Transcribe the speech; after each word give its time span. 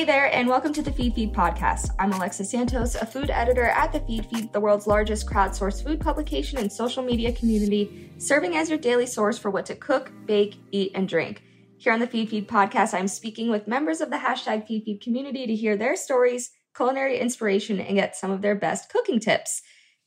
Hey 0.00 0.06
there, 0.06 0.34
and 0.34 0.48
welcome 0.48 0.72
to 0.72 0.80
the 0.80 0.90
Feedfeed 0.90 1.34
podcast. 1.34 1.90
I'm 1.98 2.14
Alexa 2.14 2.46
Santos, 2.46 2.94
a 2.94 3.04
food 3.04 3.28
editor 3.28 3.66
at 3.66 3.92
the 3.92 4.00
Feedfeed, 4.00 4.50
the 4.50 4.58
world's 4.58 4.86
largest 4.86 5.28
crowdsourced 5.28 5.84
food 5.84 6.00
publication 6.00 6.56
and 6.56 6.72
social 6.72 7.02
media 7.02 7.32
community, 7.32 8.10
serving 8.16 8.56
as 8.56 8.70
your 8.70 8.78
daily 8.78 9.04
source 9.04 9.36
for 9.36 9.50
what 9.50 9.66
to 9.66 9.74
cook, 9.74 10.10
bake, 10.24 10.56
eat, 10.70 10.92
and 10.94 11.06
drink. 11.06 11.42
Here 11.76 11.92
on 11.92 12.00
the 12.00 12.06
Feedfeed 12.06 12.46
podcast, 12.46 12.94
I'm 12.94 13.08
speaking 13.08 13.50
with 13.50 13.68
members 13.68 14.00
of 14.00 14.08
the 14.08 14.16
hashtag 14.16 14.66
Feedfeed 14.66 15.02
community 15.02 15.46
to 15.46 15.54
hear 15.54 15.76
their 15.76 15.96
stories, 15.96 16.50
culinary 16.74 17.18
inspiration, 17.18 17.78
and 17.78 17.94
get 17.94 18.16
some 18.16 18.30
of 18.30 18.40
their 18.40 18.54
best 18.54 18.90
cooking 18.90 19.20
tips. 19.20 19.60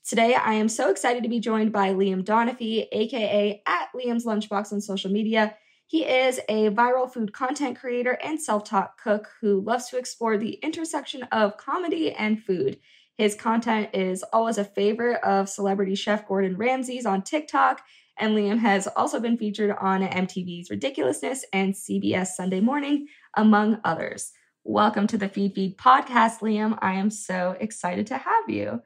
Today, 0.04 0.34
I 0.34 0.54
am 0.54 0.70
so 0.70 0.90
excited 0.90 1.22
to 1.22 1.30
be 1.30 1.40
joined 1.40 1.72
by 1.72 1.94
Liam 1.94 2.26
Donafee, 2.26 2.88
aka 2.92 3.62
at 3.68 3.90
Liam's 3.96 4.26
Lunchbox 4.26 4.74
on 4.74 4.82
social 4.82 5.12
media. 5.12 5.56
He 5.94 6.06
is 6.06 6.40
a 6.50 6.72
viral 6.72 7.08
food 7.08 7.34
content 7.34 7.78
creator 7.78 8.18
and 8.24 8.42
self 8.42 8.64
taught 8.64 8.98
cook 8.98 9.30
who 9.40 9.62
loves 9.62 9.90
to 9.90 10.00
explore 10.00 10.40
the 10.40 10.54
intersection 10.54 11.22
of 11.31 11.58
comedy 11.58 12.12
and 12.14 12.44
food. 12.44 12.80
His 13.20 13.36
content 13.36 13.92
is 13.94 14.24
always 14.34 14.58
a 14.58 14.66
favorite 14.66 15.24
of 15.24 15.50
celebrity 15.50 15.94
chef 15.94 16.28
Gordon 16.28 16.58
Ramsay's 16.58 17.06
on 17.06 17.22
TikTok, 17.22 17.84
and 18.18 18.36
Liam 18.36 18.58
has 18.58 18.88
also 18.88 19.20
been 19.20 19.38
featured 19.38 19.70
on 19.80 20.02
MTV's 20.02 20.72
Ridiculousness 20.72 21.46
and 21.53 21.76
CBS 21.76 22.30
Sunday 22.30 22.59
Morning, 22.59 23.06
among 23.38 23.80
others. 23.84 24.32
Welcome 24.64 25.06
to 25.06 25.18
the 25.20 25.30
Feedfeed 25.30 25.76
podcast, 25.76 26.40
Liam. 26.40 26.76
I 26.82 26.94
am 26.94 27.12
so 27.12 27.56
excited 27.59 28.08
to 28.08 28.18
have 28.18 28.50
you. 28.50 28.82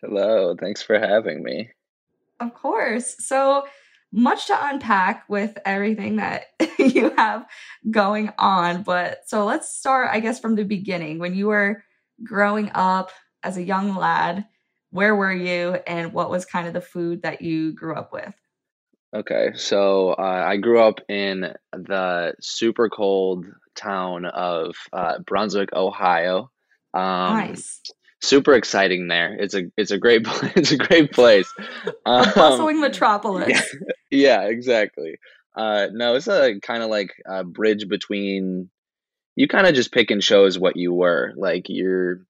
Hello, 0.00 0.56
thanks 0.60 0.82
for 0.82 0.98
having 0.98 1.44
me. 1.44 1.70
Of 2.40 2.54
course. 2.54 3.14
So, 3.20 3.64
much 4.12 4.46
to 4.46 4.66
unpack 4.66 5.24
with 5.28 5.58
everything 5.64 6.16
that 6.16 6.44
you 6.78 7.12
have 7.16 7.46
going 7.90 8.30
on. 8.38 8.82
But 8.82 9.22
so 9.26 9.44
let's 9.44 9.74
start, 9.74 10.10
I 10.12 10.20
guess, 10.20 10.38
from 10.38 10.54
the 10.54 10.64
beginning. 10.64 11.18
When 11.18 11.34
you 11.34 11.48
were 11.48 11.82
growing 12.22 12.70
up 12.74 13.10
as 13.42 13.56
a 13.56 13.62
young 13.62 13.96
lad, 13.96 14.46
where 14.90 15.16
were 15.16 15.32
you 15.32 15.78
and 15.86 16.12
what 16.12 16.30
was 16.30 16.44
kind 16.44 16.68
of 16.68 16.74
the 16.74 16.80
food 16.82 17.22
that 17.22 17.40
you 17.40 17.72
grew 17.72 17.94
up 17.94 18.12
with? 18.12 18.34
Okay, 19.14 19.50
so 19.54 20.10
uh, 20.10 20.44
I 20.46 20.56
grew 20.56 20.80
up 20.80 21.00
in 21.08 21.52
the 21.72 22.34
super 22.40 22.88
cold 22.88 23.46
town 23.74 24.24
of 24.24 24.74
uh, 24.92 25.18
Brunswick, 25.18 25.70
Ohio. 25.74 26.50
Um, 26.94 27.34
nice 27.34 27.80
super 28.22 28.54
exciting 28.54 29.08
there. 29.08 29.34
It's 29.34 29.54
a 29.54 29.64
it's 29.76 29.90
a 29.90 29.98
great 29.98 30.22
it's 30.56 30.72
a 30.72 30.78
great 30.78 31.12
place. 31.12 31.52
Um, 32.06 32.28
a 32.28 32.32
bustling 32.34 32.80
metropolis. 32.80 33.48
Yeah, 33.48 33.62
yeah 34.10 34.42
exactly. 34.42 35.16
Uh, 35.54 35.88
no, 35.92 36.14
it's 36.14 36.28
a 36.28 36.58
kind 36.60 36.82
of 36.82 36.88
like 36.88 37.12
a 37.26 37.44
bridge 37.44 37.88
between. 37.88 38.70
You 39.34 39.48
kind 39.48 39.66
of 39.66 39.74
just 39.74 39.92
pick 39.92 40.10
and 40.10 40.20
chose 40.20 40.58
what 40.58 40.76
you 40.76 40.92
were. 40.92 41.32
Like 41.36 41.66
you're 41.68 42.20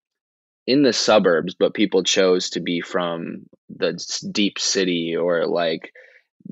in 0.67 0.83
the 0.83 0.93
suburbs, 0.93 1.57
but 1.59 1.75
people 1.75 2.05
chose 2.05 2.51
to 2.51 2.61
be 2.61 2.81
from 2.81 3.47
the 3.71 4.01
deep 4.31 4.59
city, 4.59 5.17
or 5.17 5.47
like 5.47 5.93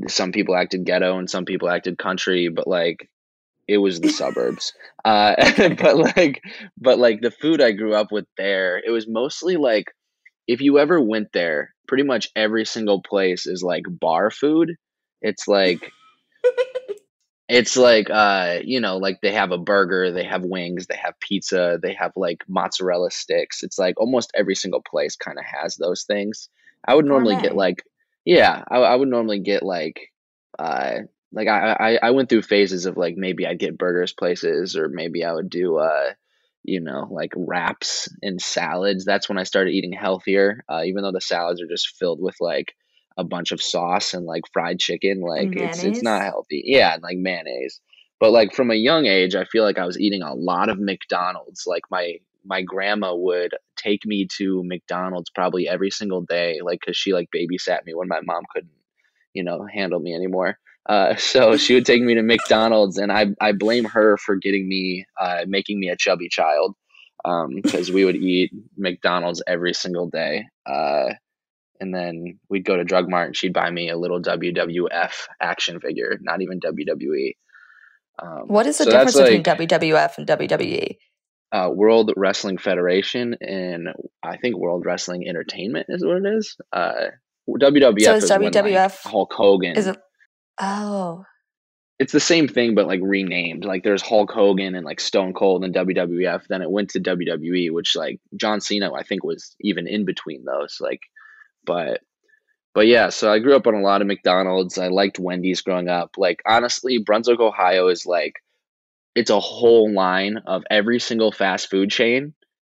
some 0.09 0.33
people 0.33 0.57
acted 0.57 0.85
ghetto 0.85 1.19
and 1.19 1.31
some 1.31 1.45
people 1.45 1.69
acted 1.69 1.99
country. 1.99 2.49
But 2.49 2.67
like 2.67 3.09
it 3.71 3.79
was 3.79 4.01
the 4.01 4.09
suburbs. 4.09 4.73
Uh, 5.05 5.35
but 5.81 5.97
like, 5.97 6.43
but 6.77 6.99
like 6.99 7.21
the 7.21 7.31
food 7.31 7.63
I 7.63 7.71
grew 7.71 7.95
up 7.95 8.11
with 8.11 8.27
there, 8.37 8.83
it 8.85 8.91
was 8.91 9.07
mostly 9.09 9.57
like, 9.57 9.87
if 10.49 10.61
you 10.61 10.81
ever 10.81 11.01
went 11.01 11.29
there, 11.33 11.73
pretty 11.87 12.03
much 12.03 12.29
every 12.35 12.65
single 12.65 13.01
place 13.01 13.47
is 13.47 13.63
like 13.63 13.85
bar 13.89 14.33
food. 14.33 14.75
It's 15.23 15.47
like, 15.47 15.93
it's 17.49 17.77
like, 17.77 18.11
uh, 18.11 18.59
you 18.65 18.81
know, 18.81 18.97
like 18.97 19.21
they 19.23 19.33
have 19.33 19.53
a 19.53 19.59
burger, 19.59 20.11
they 20.11 20.25
have 20.25 20.43
wings, 20.43 20.89
they 20.89 20.97
have 20.97 21.15
pizza, 21.21 21.79
they 21.81 21.95
have 21.95 22.11
like 22.17 22.43
mozzarella 22.49 23.13
sticks. 23.13 23.63
It's 23.63 23.79
like 23.79 24.01
almost 24.01 24.33
every 24.35 24.57
single 24.57 24.83
place 24.83 25.15
kind 25.15 25.39
of 25.39 25.45
has 25.45 25.77
those 25.77 26.03
things. 26.03 26.49
I 26.85 26.97
would 26.97 27.07
normally 27.07 27.37
get 27.41 27.55
like, 27.55 27.85
yeah, 28.25 28.65
I, 28.69 28.79
I 28.79 28.97
would 28.97 29.09
normally 29.09 29.39
get 29.39 29.63
like, 29.63 30.09
uh, 30.59 31.03
like 31.33 31.49
I, 31.49 31.77
I 31.79 31.99
I 32.09 32.11
went 32.11 32.29
through 32.29 32.43
phases 32.43 32.87
of 32.87 32.97
like 32.97 33.17
maybe 33.17 33.47
I'd 33.47 33.59
get 33.59 33.79
burgers 33.79 34.13
places 34.13 34.77
or 34.77 34.89
maybe 34.89 35.25
I 35.25 35.33
would 35.33 35.51
do 35.51 35.79
uh 35.79 36.13
you 36.65 36.81
know 36.81 37.09
like 37.11 37.33
wraps 37.37 38.09
and 38.23 38.41
salads. 38.41 39.05
That's 39.05 39.29
when 39.29 39.39
I 39.39 39.45
started 39.45 39.73
eating 39.73 39.93
healthier. 39.93 40.65
Uh, 40.69 40.83
even 40.85 41.03
though 41.03 41.13
the 41.13 41.21
salads 41.21 41.61
are 41.61 41.69
just 41.69 41.97
filled 41.97 42.21
with 42.21 42.37
like 42.41 42.75
a 43.17 43.25
bunch 43.25 43.53
of 43.53 43.63
sauce 43.63 44.15
and 44.15 44.27
like 44.27 44.45
fried 44.53 44.79
chicken, 44.79 45.21
like 45.21 45.53
it's 45.57 45.85
it's 45.85 46.03
not 46.03 46.23
healthy. 46.23 46.63
Yeah, 46.65 46.97
like 47.03 47.19
mayonnaise. 47.19 47.81
But 48.19 48.33
like 48.33 48.55
from 48.55 48.71
a 48.71 48.75
young 48.75 49.07
age, 49.07 49.35
I 49.35 49.45
feel 49.45 49.65
like 49.65 49.79
I 49.79 49.87
was 49.87 49.99
eating 49.99 50.23
a 50.23 50.35
lot 50.35 50.69
of 50.69 50.79
McDonald's. 50.79 51.65
Like 51.67 51.85
my 51.91 52.17
my 52.45 52.63
grandma 52.63 53.15
would 53.15 53.55
take 53.77 54.05
me 54.05 54.27
to 54.39 54.63
McDonald's 54.65 55.31
probably 55.31 55.69
every 55.69 55.91
single 55.91 56.23
day, 56.23 56.61
like 56.63 56.81
because 56.81 56.97
she 56.97 57.13
like 57.13 57.31
babysat 57.35 57.85
me 57.87 57.95
when 57.95 58.09
my 58.09 58.21
mom 58.25 58.43
couldn't, 58.53 58.73
you 59.33 59.43
know, 59.45 59.67
handle 59.73 60.01
me 60.01 60.15
anymore. 60.15 60.59
Uh, 60.89 61.15
so 61.17 61.57
she 61.57 61.75
would 61.75 61.87
take 61.87 62.03
me 62.03 62.15
to 62.15 62.23
McDonald's, 62.23 62.99
and 62.99 63.13
I 63.13 63.29
I 63.41 63.53
blame 63.53 63.85
her 63.85 64.17
for 64.17 64.37
getting 64.37 64.69
me 64.69 65.07
uh, 65.21 65.45
making 65.47 65.79
me 65.81 65.89
a 65.89 65.97
chubby 65.97 66.29
child 66.29 66.75
because 67.23 67.89
um, 67.89 67.95
we 67.95 68.05
would 68.05 68.17
eat 68.17 68.51
McDonald's 68.77 69.43
every 69.47 69.75
single 69.75 70.09
day. 70.09 70.47
Uh, 70.65 71.11
and 71.79 71.95
then 71.95 72.39
we'd 72.49 72.65
go 72.65 72.77
to 72.77 72.85
Drug 72.85 73.09
Mart, 73.09 73.29
and 73.29 73.37
she'd 73.37 73.53
buy 73.53 73.71
me 73.71 73.89
a 73.89 73.97
little 73.97 74.21
WWF 74.21 75.13
action 75.41 75.81
figure, 75.81 76.19
not 76.21 76.43
even 76.43 76.61
WWE. 76.61 77.35
Um, 78.23 78.49
what 78.49 78.67
is 78.67 78.79
the 78.79 78.85
so 78.85 78.91
difference 78.91 79.17
between 79.17 79.43
like, 79.43 79.59
WWF 79.59 80.19
and 80.19 80.27
WWE? 80.27 80.97
Uh, 81.53 81.71
World 81.73 82.13
Wrestling 82.17 82.59
Federation 82.59 83.35
and 83.41 83.89
I 84.23 84.37
think 84.37 84.57
World 84.57 84.85
Wrestling 84.85 85.27
Entertainment 85.27 85.87
is 85.89 86.05
what 86.05 86.19
it 86.19 86.27
is. 86.27 86.57
Uh, 86.73 87.07
WWF 87.49 88.03
so 88.03 88.15
is, 88.15 88.25
is 88.25 88.31
WWF 88.31 88.63
when, 88.63 88.75
like, 88.75 88.93
Hulk 89.03 89.33
Hogan. 89.33 89.77
Is 89.77 89.89
it 89.89 89.99
Oh. 90.61 91.25
It's 91.99 92.13
the 92.13 92.21
same 92.21 92.49
thing, 92.49 92.75
but 92.75 92.87
like 92.87 93.01
renamed. 93.03 93.65
Like 93.65 93.83
there's 93.83 94.03
Hulk 94.03 94.31
Hogan 94.31 94.75
and 94.75 94.87
like 94.87 95.01
Stone 95.01 95.35
Cold 95.35 95.65
and 95.65 95.75
WWF. 95.75 96.47
Then 96.49 96.63
it 96.63 96.71
went 96.71 96.91
to 96.91 97.01
WWE, 97.01 97.73
which 97.73 97.95
like 97.95 98.21
John 98.37 98.61
Cena, 98.61 98.93
I 98.93 99.03
think, 99.03 99.23
was 99.23 99.55
even 99.61 99.87
in 99.87 100.05
between 100.05 100.45
those. 100.45 100.79
Like, 100.81 101.01
but 101.65 102.01
but 102.75 102.87
yeah, 102.87 103.11
so 103.11 103.31
I 103.31 103.39
grew 103.39 103.57
up 103.57 103.67
on 103.67 103.75
a 103.75 103.83
lot 103.83 104.01
of 104.01 104.07
McDonald's. 104.07 104.79
I 104.79 104.89
liked 104.89 105.19
Wendy's 105.19 105.61
growing 105.61 105.89
up. 105.89 106.13
Like 106.17 106.41
honestly, 106.47 106.99
Brunswick, 106.99 107.41
Ohio 107.41 107.89
is 107.89 108.07
like 108.07 108.35
it's 109.15 109.31
a 109.31 109.41
whole 109.41 109.93
line 109.93 110.39
of 110.47 110.63
every 110.71 111.01
single 111.01 111.33
fast 111.33 111.69
food 111.69 111.91
chain 111.91 112.35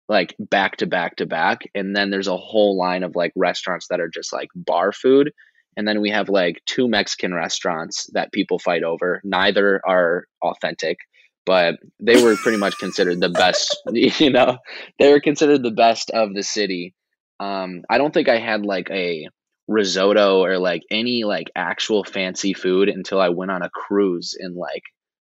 like 0.08 0.34
back 0.38 0.76
to 0.76 0.86
back 0.86 1.16
to 1.16 1.26
back 1.26 1.62
and 1.74 1.96
then 1.96 2.10
there's 2.10 2.28
a 2.28 2.36
whole 2.36 2.76
line 2.76 3.02
of 3.02 3.16
like 3.16 3.32
restaurants 3.36 3.88
that 3.88 4.00
are 4.00 4.08
just 4.08 4.32
like 4.32 4.48
bar 4.54 4.92
food 4.92 5.32
and 5.76 5.86
then 5.86 6.00
we 6.00 6.10
have 6.10 6.28
like 6.28 6.62
two 6.66 6.88
Mexican 6.88 7.34
restaurants 7.34 8.08
that 8.12 8.32
people 8.32 8.58
fight 8.58 8.82
over. 8.82 9.20
Neither 9.24 9.80
are 9.86 10.26
authentic, 10.42 10.98
but 11.46 11.76
they 12.00 12.22
were 12.22 12.36
pretty 12.36 12.58
much 12.58 12.78
considered 12.78 13.20
the 13.20 13.28
best, 13.28 13.76
you 13.92 14.30
know, 14.30 14.58
they 14.98 15.12
were 15.12 15.20
considered 15.20 15.62
the 15.62 15.70
best 15.70 16.10
of 16.10 16.34
the 16.34 16.42
city. 16.42 16.94
Um, 17.40 17.82
I 17.90 17.98
don't 17.98 18.14
think 18.14 18.28
I 18.28 18.38
had 18.38 18.64
like 18.64 18.90
a 18.90 19.28
risotto 19.66 20.44
or 20.44 20.58
like 20.58 20.82
any 20.90 21.24
like 21.24 21.50
actual 21.56 22.04
fancy 22.04 22.52
food 22.52 22.88
until 22.88 23.20
I 23.20 23.30
went 23.30 23.50
on 23.50 23.62
a 23.62 23.70
cruise 23.70 24.36
in 24.38 24.54
like 24.54 24.82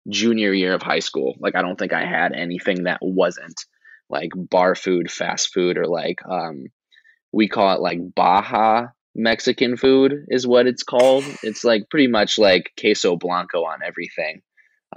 junior 0.09 0.53
year 0.53 0.75
of 0.75 0.83
high 0.83 1.01
school. 1.01 1.35
Like 1.39 1.57
I 1.57 1.63
don't 1.63 1.79
think 1.79 1.93
I 1.93 2.05
had 2.05 2.33
anything 2.33 2.85
that 2.85 2.99
wasn't 3.03 3.59
like 4.09 4.31
bar 4.35 4.75
food, 4.75 5.11
fast 5.11 5.53
food, 5.53 5.79
or 5.79 5.87
like 5.87 6.19
um 6.29 6.67
we 7.33 7.49
call 7.49 7.75
it 7.75 7.81
like 7.81 7.99
Baja 8.15 8.89
Mexican 9.15 9.77
food 9.77 10.27
is 10.29 10.47
what 10.47 10.67
it's 10.67 10.83
called. 10.83 11.25
It's 11.43 11.65
like 11.65 11.91
pretty 11.91 12.07
much 12.07 12.39
like 12.39 12.71
queso 12.79 13.17
blanco 13.17 13.65
on 13.65 13.81
everything, 13.85 14.43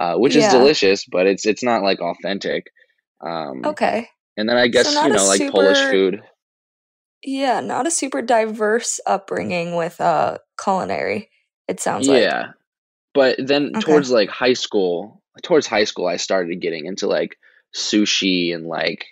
uh, 0.00 0.14
which 0.16 0.36
yeah. 0.36 0.46
is 0.46 0.52
delicious, 0.52 1.04
but 1.04 1.26
it's 1.26 1.46
it's 1.46 1.62
not 1.62 1.82
like 1.82 2.00
authentic. 2.00 2.66
Um, 3.20 3.62
okay. 3.64 4.08
And 4.36 4.48
then 4.48 4.56
I 4.56 4.68
guess 4.68 4.92
so 4.92 5.02
you 5.06 5.12
know 5.12 5.26
like 5.26 5.38
super, 5.38 5.52
Polish 5.52 5.78
food. 5.90 6.22
Yeah, 7.22 7.60
not 7.60 7.86
a 7.86 7.90
super 7.90 8.22
diverse 8.22 9.00
upbringing 9.06 9.76
with 9.76 10.00
uh 10.00 10.38
culinary. 10.62 11.30
It 11.66 11.80
sounds 11.80 12.08
like. 12.08 12.22
Yeah, 12.22 12.48
but 13.14 13.36
then 13.38 13.72
okay. 13.74 13.80
towards 13.80 14.10
like 14.10 14.28
high 14.28 14.52
school, 14.52 15.22
towards 15.42 15.66
high 15.66 15.84
school, 15.84 16.06
I 16.06 16.16
started 16.16 16.60
getting 16.60 16.86
into 16.86 17.06
like 17.06 17.36
sushi 17.74 18.54
and 18.54 18.66
like 18.66 19.06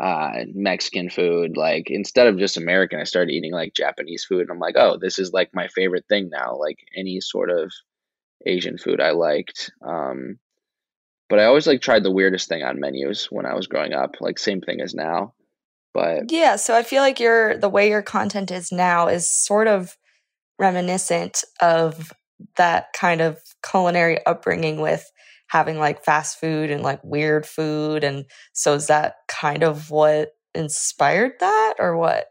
uh, 0.00 0.44
Mexican 0.54 1.10
food. 1.10 1.56
Like 1.56 1.84
instead 1.88 2.26
of 2.26 2.38
just 2.38 2.56
American, 2.56 3.00
I 3.00 3.04
started 3.04 3.32
eating 3.32 3.52
like 3.52 3.74
Japanese 3.74 4.24
food. 4.24 4.42
And 4.42 4.50
I'm 4.50 4.58
like, 4.58 4.76
oh, 4.76 4.96
this 5.00 5.18
is 5.18 5.32
like 5.32 5.50
my 5.52 5.68
favorite 5.68 6.04
thing 6.08 6.30
now. 6.30 6.56
Like 6.56 6.78
any 6.96 7.20
sort 7.20 7.50
of 7.50 7.72
Asian 8.46 8.78
food 8.78 9.00
I 9.00 9.10
liked. 9.10 9.70
Um, 9.86 10.38
but 11.28 11.38
I 11.38 11.44
always 11.44 11.66
like 11.66 11.80
tried 11.80 12.04
the 12.04 12.12
weirdest 12.12 12.48
thing 12.48 12.62
on 12.62 12.80
menus 12.80 13.26
when 13.30 13.46
I 13.46 13.54
was 13.54 13.66
growing 13.66 13.92
up. 13.92 14.16
Like 14.20 14.38
same 14.38 14.60
thing 14.60 14.80
as 14.80 14.94
now. 14.94 15.34
But 15.94 16.30
yeah, 16.30 16.56
so 16.56 16.76
I 16.76 16.82
feel 16.82 17.02
like 17.02 17.18
your 17.18 17.56
the 17.56 17.68
way 17.68 17.88
your 17.88 18.02
content 18.02 18.50
is 18.50 18.70
now 18.70 19.08
is 19.08 19.30
sort 19.30 19.66
of 19.66 19.96
reminiscent 20.58 21.44
of 21.60 22.12
that 22.56 22.92
kind 22.92 23.20
of 23.20 23.40
culinary 23.68 24.24
upbringing 24.26 24.80
with 24.80 25.10
having 25.48 25.78
like 25.78 26.04
fast 26.04 26.38
food 26.38 26.70
and 26.70 26.82
like 26.82 27.02
weird 27.02 27.46
food 27.46 28.04
and 28.04 28.24
so 28.52 28.74
is 28.74 28.86
that 28.86 29.16
kind 29.28 29.62
of 29.62 29.90
what 29.90 30.32
inspired 30.54 31.32
that 31.40 31.74
or 31.78 31.96
what? 31.96 32.28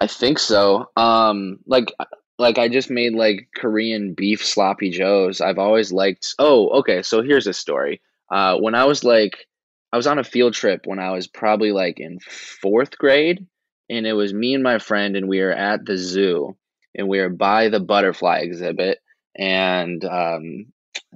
I 0.00 0.06
think 0.06 0.38
so. 0.38 0.90
Um 0.96 1.58
like 1.66 1.92
like 2.40 2.56
i 2.56 2.68
just 2.68 2.88
made 2.88 3.14
like 3.14 3.48
korean 3.56 4.14
beef 4.14 4.44
sloppy 4.44 4.90
joes. 4.90 5.40
I've 5.40 5.58
always 5.58 5.92
liked 5.92 6.34
oh 6.38 6.68
okay 6.80 7.02
so 7.02 7.22
here's 7.22 7.46
a 7.46 7.52
story. 7.52 8.00
Uh 8.30 8.56
when 8.58 8.74
i 8.74 8.84
was 8.84 9.04
like 9.04 9.46
i 9.92 9.96
was 9.96 10.06
on 10.06 10.18
a 10.18 10.24
field 10.24 10.54
trip 10.54 10.82
when 10.84 10.98
i 10.98 11.10
was 11.10 11.26
probably 11.26 11.72
like 11.72 11.98
in 11.98 12.18
fourth 12.20 12.98
grade 12.98 13.46
and 13.90 14.06
it 14.06 14.12
was 14.12 14.34
me 14.34 14.54
and 14.54 14.62
my 14.62 14.78
friend 14.78 15.16
and 15.16 15.28
we 15.28 15.40
were 15.40 15.52
at 15.52 15.84
the 15.86 15.96
zoo 15.96 16.56
and 16.94 17.08
we 17.08 17.20
were 17.20 17.30
by 17.30 17.68
the 17.68 17.80
butterfly 17.80 18.38
exhibit 18.38 18.98
and 19.36 20.04
um, 20.04 20.66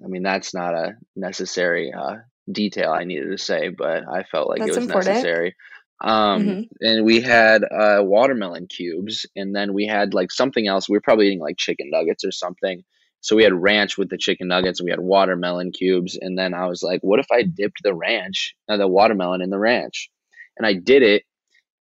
I 0.02 0.08
mean, 0.08 0.22
that's 0.22 0.54
not 0.54 0.74
a 0.74 0.96
necessary 1.16 1.92
uh, 1.92 2.16
detail 2.50 2.90
I 2.92 3.04
needed 3.04 3.30
to 3.30 3.38
say, 3.38 3.68
but 3.68 4.04
I 4.08 4.24
felt 4.24 4.48
like 4.48 4.60
that's 4.60 4.76
it 4.76 4.80
was 4.80 4.86
important. 4.86 5.14
necessary. 5.14 5.56
Um, 6.02 6.42
mm-hmm. 6.42 6.60
And 6.80 7.04
we 7.04 7.20
had 7.20 7.62
uh, 7.62 8.00
watermelon 8.02 8.66
cubes, 8.66 9.26
and 9.36 9.54
then 9.54 9.72
we 9.72 9.86
had 9.86 10.14
like 10.14 10.32
something 10.32 10.66
else. 10.66 10.88
We 10.88 10.96
were 10.96 11.02
probably 11.02 11.28
eating 11.28 11.40
like 11.40 11.56
chicken 11.56 11.90
nuggets 11.90 12.24
or 12.24 12.32
something. 12.32 12.82
So 13.20 13.36
we 13.36 13.44
had 13.44 13.52
ranch 13.52 13.96
with 13.96 14.10
the 14.10 14.18
chicken 14.18 14.48
nuggets, 14.48 14.80
and 14.80 14.86
we 14.86 14.90
had 14.90 14.98
watermelon 14.98 15.70
cubes. 15.70 16.18
And 16.20 16.36
then 16.36 16.54
I 16.54 16.66
was 16.66 16.82
like, 16.82 17.00
what 17.02 17.20
if 17.20 17.26
I 17.30 17.42
dipped 17.42 17.82
the 17.84 17.94
ranch, 17.94 18.54
uh, 18.68 18.76
the 18.76 18.88
watermelon 18.88 19.42
in 19.42 19.50
the 19.50 19.60
ranch? 19.60 20.10
And 20.56 20.66
I 20.66 20.74
did 20.74 21.02
it, 21.04 21.22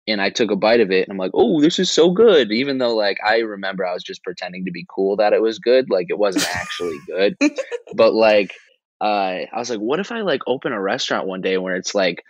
and 0.09 0.21
I 0.21 0.31
took 0.31 0.51
a 0.51 0.57
bite 0.57 0.81
of 0.81 0.91
it 0.91 1.09
and 1.09 1.13
I'm 1.13 1.19
like, 1.19 1.33
oh, 1.35 1.61
this 1.61 1.79
is 1.79 1.91
so 1.91 2.11
good. 2.11 2.53
Even 2.53 2.79
though 2.79 2.95
like 2.95 3.19
I 3.27 3.39
remember 3.39 3.85
I 3.85 3.93
was 3.93 4.05
just 4.05 4.23
pretending 4.23 4.65
to 4.67 4.71
be 4.71 4.87
cool 4.89 5.17
that 5.17 5.33
it 5.33 5.43
was 5.43 5.59
good, 5.59 5.91
like 5.91 6.07
it 6.09 6.19
wasn't 6.19 6.49
actually 6.55 6.99
good. 7.07 7.37
but 7.95 8.15
like 8.15 8.53
uh, 9.01 9.45
I 9.53 9.59
was 9.59 9.71
like, 9.71 9.81
what 9.81 10.01
if 10.01 10.13
I 10.13 10.23
like 10.23 10.43
open 10.47 10.73
a 10.73 10.81
restaurant 10.81 11.27
one 11.27 11.43
day 11.43 11.59
where 11.59 11.77
it's 11.77 11.95
like 11.95 12.23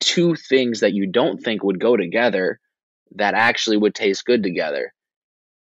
two 0.00 0.34
things 0.34 0.80
that 0.80 0.92
you 0.92 1.06
don't 1.06 1.42
think 1.42 1.62
would 1.62 1.80
go 1.80 1.96
together 1.96 2.60
that 3.16 3.34
actually 3.34 3.76
would 3.76 3.94
taste 3.94 4.24
good 4.24 4.42
together. 4.42 4.92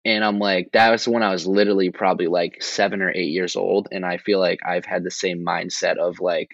And 0.05 0.25
I'm 0.25 0.39
like, 0.39 0.71
that 0.73 0.91
was 0.91 1.07
when 1.07 1.23
I 1.23 1.31
was 1.31 1.47
literally 1.47 1.91
probably 1.91 2.27
like 2.27 2.63
seven 2.63 3.03
or 3.03 3.11
eight 3.11 3.31
years 3.31 3.55
old. 3.55 3.89
And 3.93 4.05
I 4.05 4.19
feel 4.19 4.41
like 4.41 4.61
I've 4.67 4.85
had 4.85 5.05
the 5.05 5.11
same 5.11 5.45
mindset 5.45 5.99
of 5.99 6.19
like, 6.21 6.49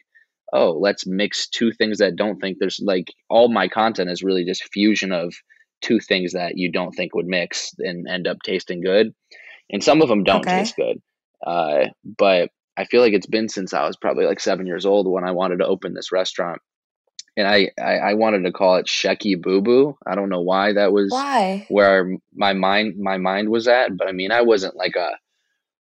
oh, 0.52 0.72
let's 0.72 1.06
mix 1.06 1.48
two 1.48 1.72
things 1.72 1.98
that 1.98 2.16
don't 2.16 2.38
think 2.40 2.58
there's 2.58 2.80
like 2.82 3.12
all 3.28 3.48
my 3.52 3.68
content 3.68 4.10
is 4.10 4.22
really 4.22 4.44
just 4.44 4.72
fusion 4.72 5.12
of 5.12 5.34
two 5.80 6.00
things 6.00 6.32
that 6.32 6.56
you 6.56 6.70
don't 6.70 6.92
think 6.92 7.14
would 7.14 7.26
mix 7.26 7.72
and 7.78 8.08
end 8.08 8.26
up 8.26 8.38
tasting 8.44 8.80
good. 8.80 9.14
And 9.70 9.82
some 9.82 10.02
of 10.02 10.08
them 10.08 10.24
don't 10.24 10.46
okay. 10.46 10.60
taste 10.60 10.76
good. 10.76 11.00
Uh, 11.46 11.86
but 12.04 12.50
I 12.76 12.84
feel 12.84 13.00
like 13.00 13.12
it's 13.12 13.26
been 13.26 13.48
since 13.48 13.74
I 13.74 13.86
was 13.86 13.96
probably 13.96 14.24
like 14.24 14.40
seven 14.40 14.66
years 14.66 14.86
old 14.86 15.10
when 15.10 15.24
I 15.24 15.32
wanted 15.32 15.58
to 15.58 15.66
open 15.66 15.94
this 15.94 16.12
restaurant. 16.12 16.60
And 17.36 17.46
I, 17.46 17.70
I, 17.80 17.98
I 17.98 18.14
wanted 18.14 18.42
to 18.44 18.52
call 18.52 18.76
it 18.76 18.86
Shecky 18.86 19.40
Boo 19.40 19.60
Boo. 19.60 19.96
I 20.06 20.16
don't 20.16 20.28
know 20.28 20.40
why 20.40 20.72
that 20.72 20.92
was 20.92 21.10
why 21.12 21.66
where 21.68 22.16
my 22.34 22.52
mind 22.52 22.94
my 22.98 23.16
mind 23.16 23.48
was 23.48 23.68
at, 23.68 23.96
but 23.96 24.08
I 24.08 24.12
mean 24.12 24.32
I 24.32 24.42
wasn't 24.42 24.74
like 24.74 24.96
a 24.96 25.10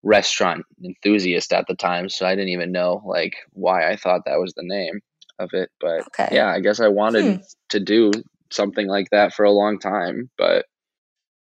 restaurant 0.02 0.64
enthusiast 0.84 1.52
at 1.52 1.66
the 1.68 1.74
time, 1.74 2.08
so 2.08 2.26
I 2.26 2.34
didn't 2.34 2.50
even 2.50 2.72
know 2.72 3.02
like 3.04 3.34
why 3.52 3.90
I 3.90 3.96
thought 3.96 4.22
that 4.26 4.40
was 4.40 4.52
the 4.54 4.64
name 4.64 5.00
of 5.38 5.50
it. 5.52 5.70
But 5.80 6.06
okay. 6.08 6.28
yeah, 6.32 6.48
I 6.48 6.60
guess 6.60 6.80
I 6.80 6.88
wanted 6.88 7.36
hmm. 7.36 7.42
to 7.70 7.80
do 7.80 8.10
something 8.50 8.86
like 8.86 9.08
that 9.10 9.32
for 9.32 9.44
a 9.44 9.52
long 9.52 9.78
time, 9.78 10.30
but 10.36 10.66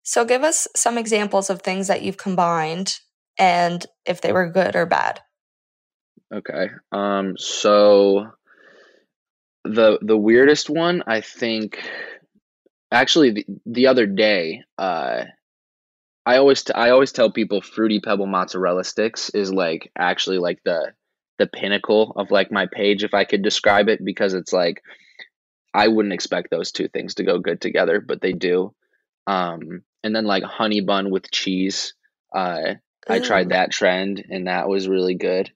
so 0.03 0.25
give 0.25 0.43
us 0.43 0.67
some 0.75 0.97
examples 0.97 1.49
of 1.49 1.61
things 1.61 1.87
that 1.87 2.01
you've 2.01 2.17
combined 2.17 2.99
and 3.39 3.85
if 4.05 4.21
they 4.21 4.33
were 4.33 4.49
good 4.49 4.75
or 4.75 4.85
bad. 4.85 5.21
Okay. 6.33 6.69
Um 6.91 7.35
so 7.37 8.27
the 9.63 9.97
the 10.01 10.17
weirdest 10.17 10.69
one 10.69 11.03
I 11.07 11.21
think 11.21 11.79
actually 12.91 13.31
the, 13.31 13.45
the 13.65 13.87
other 13.87 14.05
day 14.05 14.61
uh 14.77 15.23
I 16.25 16.37
always 16.37 16.63
t- 16.63 16.73
I 16.73 16.89
always 16.89 17.11
tell 17.11 17.31
people 17.31 17.61
fruity 17.61 17.99
pebble 17.99 18.27
mozzarella 18.27 18.83
sticks 18.83 19.29
is 19.31 19.51
like 19.51 19.91
actually 19.97 20.37
like 20.37 20.59
the 20.63 20.93
the 21.37 21.47
pinnacle 21.47 22.13
of 22.15 22.31
like 22.31 22.51
my 22.51 22.67
page 22.71 23.03
if 23.03 23.13
I 23.13 23.25
could 23.25 23.41
describe 23.41 23.89
it 23.89 24.03
because 24.03 24.33
it's 24.33 24.53
like 24.53 24.81
I 25.73 25.87
wouldn't 25.87 26.13
expect 26.13 26.49
those 26.51 26.71
two 26.71 26.87
things 26.87 27.15
to 27.15 27.23
go 27.23 27.39
good 27.39 27.59
together, 27.59 27.99
but 27.99 28.21
they 28.21 28.31
do. 28.31 28.73
Um, 29.25 29.83
and 30.03 30.15
then 30.15 30.25
like 30.25 30.43
honey 30.43 30.81
bun 30.81 31.09
with 31.09 31.31
cheese. 31.31 31.95
Uh, 32.33 32.75
I 33.09 33.19
tried 33.19 33.49
that 33.49 33.71
trend 33.71 34.23
and 34.29 34.47
that 34.47 34.69
was 34.69 34.87
really 34.87 35.15
good. 35.15 35.51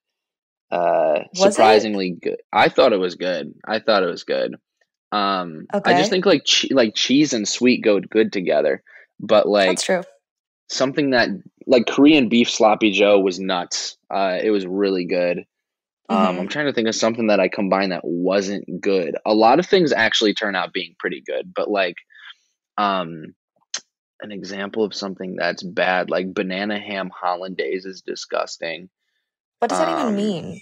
Uh, 0.71 1.19
was 1.35 1.53
surprisingly 1.53 2.09
it? 2.09 2.21
good. 2.21 2.37
I 2.51 2.69
thought 2.69 2.93
it 2.93 2.99
was 2.99 3.15
good. 3.15 3.53
I 3.65 3.79
thought 3.79 4.03
it 4.03 4.07
was 4.07 4.23
good. 4.23 4.55
Um, 5.11 5.67
okay. 5.73 5.93
I 5.93 5.97
just 5.97 6.09
think 6.09 6.25
like 6.25 6.43
che- 6.43 6.73
like 6.73 6.93
cheese 6.93 7.33
and 7.33 7.47
sweet 7.47 7.83
go 7.83 8.01
good 8.01 8.33
together, 8.33 8.83
but 9.19 9.47
like 9.47 9.69
That's 9.69 9.83
true 9.83 10.03
something 10.67 11.11
that 11.11 11.29
like 11.65 11.87
Korean 11.87 12.29
beef 12.29 12.49
sloppy 12.49 12.91
joe 12.91 13.19
was 13.19 13.39
nuts. 13.39 13.97
Uh, 14.09 14.37
it 14.41 14.51
was 14.51 14.65
really 14.65 15.05
good. 15.05 15.45
Um, 16.09 16.17
mm-hmm. 16.17 16.39
I'm 16.39 16.47
trying 16.47 16.67
to 16.67 16.73
think 16.73 16.87
of 16.87 16.95
something 16.95 17.27
that 17.27 17.39
I 17.39 17.49
combined 17.49 17.91
that 17.91 18.05
wasn't 18.05 18.81
good. 18.81 19.15
A 19.25 19.33
lot 19.33 19.59
of 19.59 19.65
things 19.65 19.91
actually 19.91 20.33
turn 20.33 20.55
out 20.55 20.73
being 20.73 20.95
pretty 20.99 21.21
good, 21.25 21.53
but 21.53 21.69
like, 21.69 21.97
um, 22.77 23.35
an 24.21 24.31
example 24.31 24.83
of 24.83 24.95
something 24.95 25.35
that's 25.35 25.63
bad, 25.63 26.09
like 26.09 26.33
banana 26.33 26.79
ham 26.79 27.11
hollandaise, 27.13 27.85
is 27.85 28.01
disgusting. 28.01 28.89
What 29.59 29.69
does 29.69 29.79
that 29.79 29.89
um, 29.89 29.99
even 29.99 30.15
mean? 30.15 30.61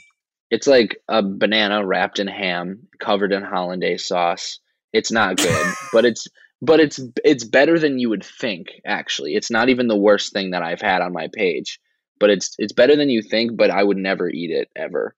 It's 0.49 0.67
like 0.67 0.97
a 1.07 1.21
banana 1.21 1.85
wrapped 1.85 2.19
in 2.19 2.27
ham, 2.27 2.87
covered 2.99 3.31
in 3.31 3.43
hollandaise 3.43 4.05
sauce. 4.05 4.59
It's 4.93 5.11
not 5.11 5.37
good, 5.37 5.73
but 5.93 6.05
it's 6.05 6.27
but 6.65 6.79
it's 6.79 6.99
it's 7.23 7.43
better 7.43 7.79
than 7.79 7.99
you 7.99 8.09
would 8.09 8.23
think 8.23 8.67
actually 8.85 9.35
it's 9.35 9.51
not 9.51 9.69
even 9.69 9.87
the 9.87 9.97
worst 9.97 10.33
thing 10.33 10.51
that 10.51 10.63
i've 10.63 10.81
had 10.81 11.01
on 11.01 11.13
my 11.13 11.27
page 11.33 11.79
but 12.19 12.29
it's 12.29 12.55
it's 12.57 12.73
better 12.73 12.95
than 12.95 13.09
you 13.09 13.21
think 13.21 13.55
but 13.55 13.69
i 13.69 13.83
would 13.83 13.97
never 13.97 14.29
eat 14.29 14.51
it 14.51 14.69
ever 14.75 15.15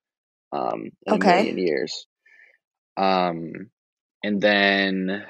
um 0.52 0.92
in 1.06 1.14
okay. 1.14 1.32
a 1.32 1.44
million 1.44 1.58
years 1.58 2.06
um 2.98 3.70
and 4.24 4.42
then 4.42 5.24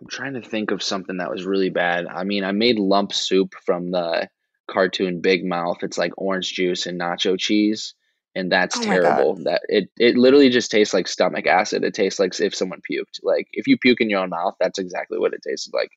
I'm 0.00 0.08
trying 0.08 0.34
to 0.34 0.42
think 0.42 0.70
of 0.70 0.82
something 0.82 1.18
that 1.18 1.30
was 1.30 1.44
really 1.44 1.68
bad. 1.68 2.06
I 2.06 2.24
mean, 2.24 2.42
I 2.42 2.52
made 2.52 2.78
lump 2.78 3.12
soup 3.12 3.54
from 3.66 3.90
the 3.90 4.28
cartoon 4.68 5.20
Big 5.20 5.44
Mouth. 5.44 5.78
It's 5.82 5.98
like 5.98 6.12
orange 6.16 6.54
juice 6.54 6.86
and 6.86 6.98
nacho 6.98 7.38
cheese, 7.38 7.94
and 8.34 8.50
that's 8.50 8.78
Oh 8.78 8.82
terrible. 8.82 9.34
That 9.44 9.62
it 9.68 9.90
it 9.98 10.16
literally 10.16 10.50
just 10.50 10.70
tastes 10.70 10.94
like 10.94 11.08
stomach 11.08 11.46
acid. 11.46 11.84
It 11.84 11.94
tastes 11.94 12.18
like 12.20 12.38
if 12.40 12.54
someone 12.54 12.80
puked. 12.90 13.20
Like 13.22 13.48
if 13.52 13.66
you 13.66 13.76
puke 13.78 14.00
in 14.00 14.10
your 14.10 14.20
own 14.20 14.30
mouth, 14.30 14.54
that's 14.60 14.78
exactly 14.78 15.18
what 15.18 15.34
it 15.34 15.42
tasted 15.46 15.72
like. 15.74 15.90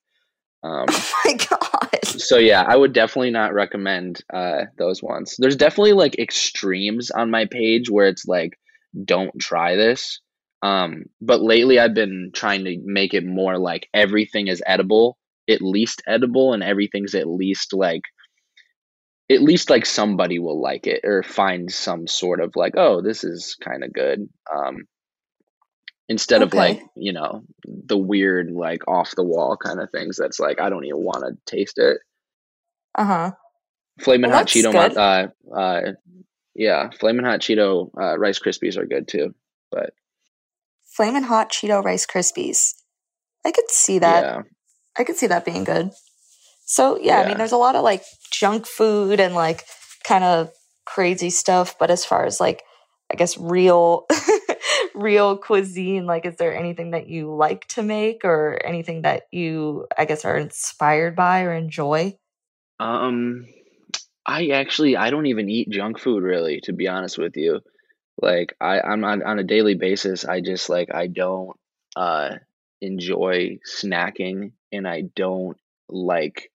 Um, 0.63 0.85
Oh 0.89 1.21
my 1.25 1.33
god. 1.33 2.05
so 2.05 2.37
yeah, 2.37 2.63
I 2.63 2.75
would 2.75 2.93
definitely 2.93 3.31
not 3.31 3.53
recommend 3.53 4.21
uh, 4.33 4.63
those 4.77 5.03
ones. 5.03 5.35
There's 5.37 5.55
definitely 5.55 5.93
like 5.93 6.17
extremes 6.19 7.11
on 7.11 7.29
my 7.31 7.45
page 7.45 7.89
where 7.89 8.07
it's 8.07 8.25
like, 8.25 8.57
don't 9.05 9.37
try 9.39 9.75
this. 9.75 10.19
Um, 10.61 11.03
but 11.21 11.41
lately 11.41 11.79
I've 11.79 11.93
been 11.93 12.31
trying 12.33 12.63
to 12.65 12.79
make 12.85 13.13
it 13.13 13.25
more 13.25 13.57
like 13.57 13.89
everything 13.93 14.47
is 14.47 14.63
edible, 14.65 15.17
at 15.49 15.61
least 15.61 16.01
edible, 16.07 16.53
and 16.53 16.63
everything's 16.63 17.13
at 17.15 17.27
least 17.27 17.73
like, 17.73 18.03
at 19.31 19.41
least 19.41 19.69
like 19.69 19.85
somebody 19.85 20.39
will 20.39 20.61
like 20.61 20.87
it 20.87 21.01
or 21.03 21.23
find 21.23 21.71
some 21.71 22.07
sort 22.07 22.41
of 22.41 22.55
like, 22.55 22.73
oh, 22.77 23.01
this 23.01 23.23
is 23.23 23.55
kind 23.55 23.83
of 23.83 23.93
good. 23.93 24.27
Um, 24.53 24.83
instead 26.09 26.41
of 26.41 26.53
like 26.53 26.81
you 26.95 27.13
know 27.13 27.43
the 27.65 27.97
weird 27.97 28.51
like 28.51 28.87
off 28.87 29.15
the 29.15 29.23
wall 29.23 29.57
kind 29.57 29.79
of 29.79 29.89
things 29.89 30.17
that's 30.17 30.39
like 30.39 30.59
I 30.59 30.69
don't 30.69 30.85
even 30.85 31.03
want 31.03 31.23
to 31.25 31.37
taste 31.55 31.77
it. 31.77 31.97
Uh 32.95 33.05
huh. 33.05 33.31
Flamin' 33.99 34.29
Well, 34.31 34.39
Hot 34.39 34.47
Cheeto, 34.47 34.71
good. 34.71 34.97
uh, 34.97 35.27
uh, 35.55 35.81
yeah, 36.55 36.89
Flamin' 36.99 37.25
Hot 37.25 37.39
Cheeto 37.39 37.89
uh, 37.99 38.17
Rice 38.17 38.39
Krispies 38.39 38.77
are 38.77 38.85
good 38.85 39.07
too. 39.07 39.33
But 39.71 39.93
Flamin' 40.95 41.23
hot 41.23 41.51
Cheeto 41.51 41.83
Rice 41.83 42.05
Krispies. 42.05 42.73
I 43.45 43.51
could 43.51 43.69
see 43.69 43.99
that. 43.99 44.23
yeah, 44.23 44.41
I 44.97 45.03
could 45.03 45.15
see 45.15 45.27
that 45.27 45.45
being 45.45 45.63
good. 45.63 45.91
So 46.65 46.97
yeah, 46.99 47.19
I 47.19 47.27
mean, 47.27 47.37
there's 47.37 47.51
a 47.51 47.57
lot 47.57 47.75
of 47.75 47.83
like 47.83 48.03
junk 48.31 48.65
food 48.65 49.19
and 49.19 49.35
like 49.35 49.65
kind 50.03 50.23
of 50.23 50.51
crazy 50.85 51.29
stuff. 51.29 51.77
But 51.79 51.91
as 51.91 52.05
far 52.05 52.25
as 52.25 52.39
like, 52.39 52.63
I 53.11 53.15
guess 53.15 53.37
real, 53.37 54.05
real 54.95 55.37
cuisine, 55.37 56.05
like, 56.05 56.25
is 56.25 56.37
there 56.37 56.55
anything 56.55 56.91
that 56.91 57.07
you 57.07 57.33
like 57.33 57.67
to 57.69 57.83
make 57.83 58.23
or 58.23 58.59
anything 58.65 59.03
that 59.03 59.23
you, 59.31 59.87
I 59.97 60.05
guess, 60.05 60.25
are 60.25 60.37
inspired 60.37 61.15
by 61.15 61.43
or 61.43 61.53
enjoy? 61.53 62.17
um, 62.79 63.45
I 64.25 64.47
actually 64.49 64.95
I 64.97 65.09
don't 65.09 65.25
even 65.25 65.49
eat 65.49 65.69
junk 65.69 65.99
food 65.99 66.23
really, 66.23 66.61
to 66.63 66.73
be 66.73 66.87
honest 66.87 67.17
with 67.17 67.35
you. 67.35 67.61
Like 68.21 68.55
I 68.59 68.79
I'm 68.79 69.03
on 69.03 69.23
on 69.23 69.39
a 69.39 69.43
daily 69.43 69.75
basis. 69.75 70.25
I 70.25 70.41
just 70.41 70.69
like 70.69 70.93
I 70.93 71.07
don't 71.07 71.57
uh 71.95 72.35
enjoy 72.81 73.59
snacking, 73.67 74.53
and 74.71 74.87
I 74.87 75.03
don't 75.15 75.57
like 75.89 76.51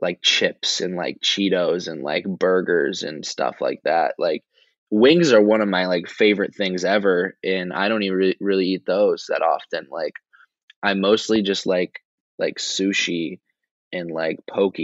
like 0.00 0.22
chips 0.22 0.80
and 0.80 0.96
like 0.96 1.20
Cheetos 1.20 1.88
and 1.90 2.02
like 2.02 2.24
burgers 2.24 3.02
and 3.02 3.24
stuff 3.24 3.56
like 3.60 3.80
that. 3.84 4.14
Like 4.18 4.44
wings 4.90 5.32
are 5.32 5.42
one 5.42 5.60
of 5.60 5.68
my 5.68 5.86
like 5.86 6.08
favorite 6.08 6.54
things 6.54 6.84
ever, 6.84 7.36
and 7.44 7.72
I 7.72 7.88
don't 7.88 8.02
even 8.02 8.18
really, 8.18 8.36
really 8.40 8.66
eat 8.66 8.86
those 8.86 9.26
that 9.28 9.42
often. 9.42 9.88
Like 9.90 10.14
I 10.82 10.94
mostly 10.94 11.42
just 11.42 11.66
like 11.66 12.00
like 12.38 12.56
sushi 12.56 13.40
and 13.92 14.10
like 14.10 14.38
poke 14.48 14.78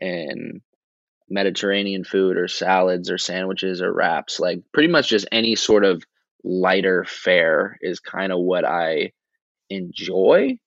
and 0.00 0.60
Mediterranean 1.30 2.04
food 2.04 2.36
or 2.36 2.48
salads 2.48 3.10
or 3.10 3.18
sandwiches 3.18 3.80
or 3.80 3.92
wraps. 3.92 4.38
Like 4.38 4.60
pretty 4.72 4.88
much 4.88 5.08
just 5.08 5.26
any 5.32 5.56
sort 5.56 5.84
of 5.84 6.02
lighter 6.44 7.04
fare 7.04 7.78
is 7.80 8.00
kind 8.00 8.32
of 8.32 8.38
what 8.40 8.64
I 8.66 9.12
enjoy. 9.70 10.58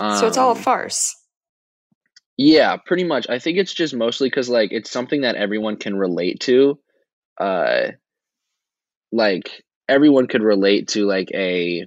so 0.00 0.26
it's 0.26 0.36
all 0.36 0.50
a 0.50 0.56
Um, 0.56 0.62
farce. 0.62 1.14
Yeah, 2.36 2.76
pretty 2.76 3.04
much. 3.04 3.26
I 3.28 3.38
think 3.38 3.58
it's 3.58 3.74
just 3.74 3.94
mostly 3.94 4.28
because 4.28 4.48
like 4.48 4.72
it's 4.72 4.90
something 4.90 5.22
that 5.22 5.36
everyone 5.36 5.76
can 5.76 5.96
relate 5.96 6.40
to. 6.40 6.78
Uh, 7.38 7.92
like 9.12 9.62
everyone 9.88 10.26
could 10.26 10.42
relate 10.42 10.88
to 10.88 11.06
like 11.06 11.30
a 11.32 11.86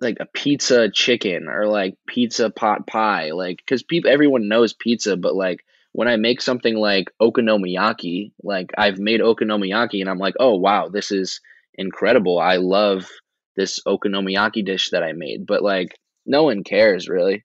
like 0.00 0.18
a 0.20 0.26
pizza 0.26 0.90
chicken 0.90 1.48
or 1.48 1.66
like 1.66 1.94
pizza 2.08 2.50
pot 2.50 2.86
pie. 2.86 3.30
Like 3.32 3.58
because 3.58 3.82
people 3.82 4.10
everyone 4.10 4.48
knows 4.48 4.72
pizza, 4.74 5.16
but 5.16 5.34
like 5.34 5.60
when 5.92 6.08
I 6.08 6.16
make 6.16 6.40
something 6.42 6.76
like 6.76 7.10
okonomiyaki, 7.20 8.32
like 8.42 8.70
I've 8.78 8.98
made 8.98 9.20
okonomiyaki 9.20 10.00
and 10.00 10.10
I'm 10.10 10.18
like, 10.18 10.34
oh 10.40 10.56
wow, 10.56 10.88
this 10.88 11.12
is 11.12 11.40
incredible. 11.76 12.38
I 12.38 12.56
love 12.56 13.08
this 13.56 13.80
okonomiyaki 13.86 14.64
dish 14.64 14.90
that 14.90 15.02
I 15.02 15.12
made, 15.12 15.46
but 15.46 15.62
like 15.62 15.98
no 16.26 16.44
one 16.44 16.64
cares 16.64 17.08
really. 17.08 17.44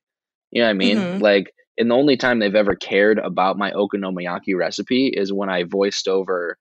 You 0.52 0.62
know 0.62 0.66
what 0.68 0.70
I 0.70 0.74
mean? 0.74 1.08
Mhm. 1.08 1.20
Like, 1.20 1.52
and 1.78 1.90
the 1.90 1.94
only 1.94 2.16
time 2.16 2.38
they've 2.38 2.54
ever 2.54 2.74
cared 2.74 3.18
about 3.18 3.58
my 3.58 3.70
okonomiyaki 3.72 4.56
recipe 4.56 5.08
is 5.08 5.32
when 5.32 5.50
I 5.50 5.64
voiced 5.64 6.08
over 6.08 6.58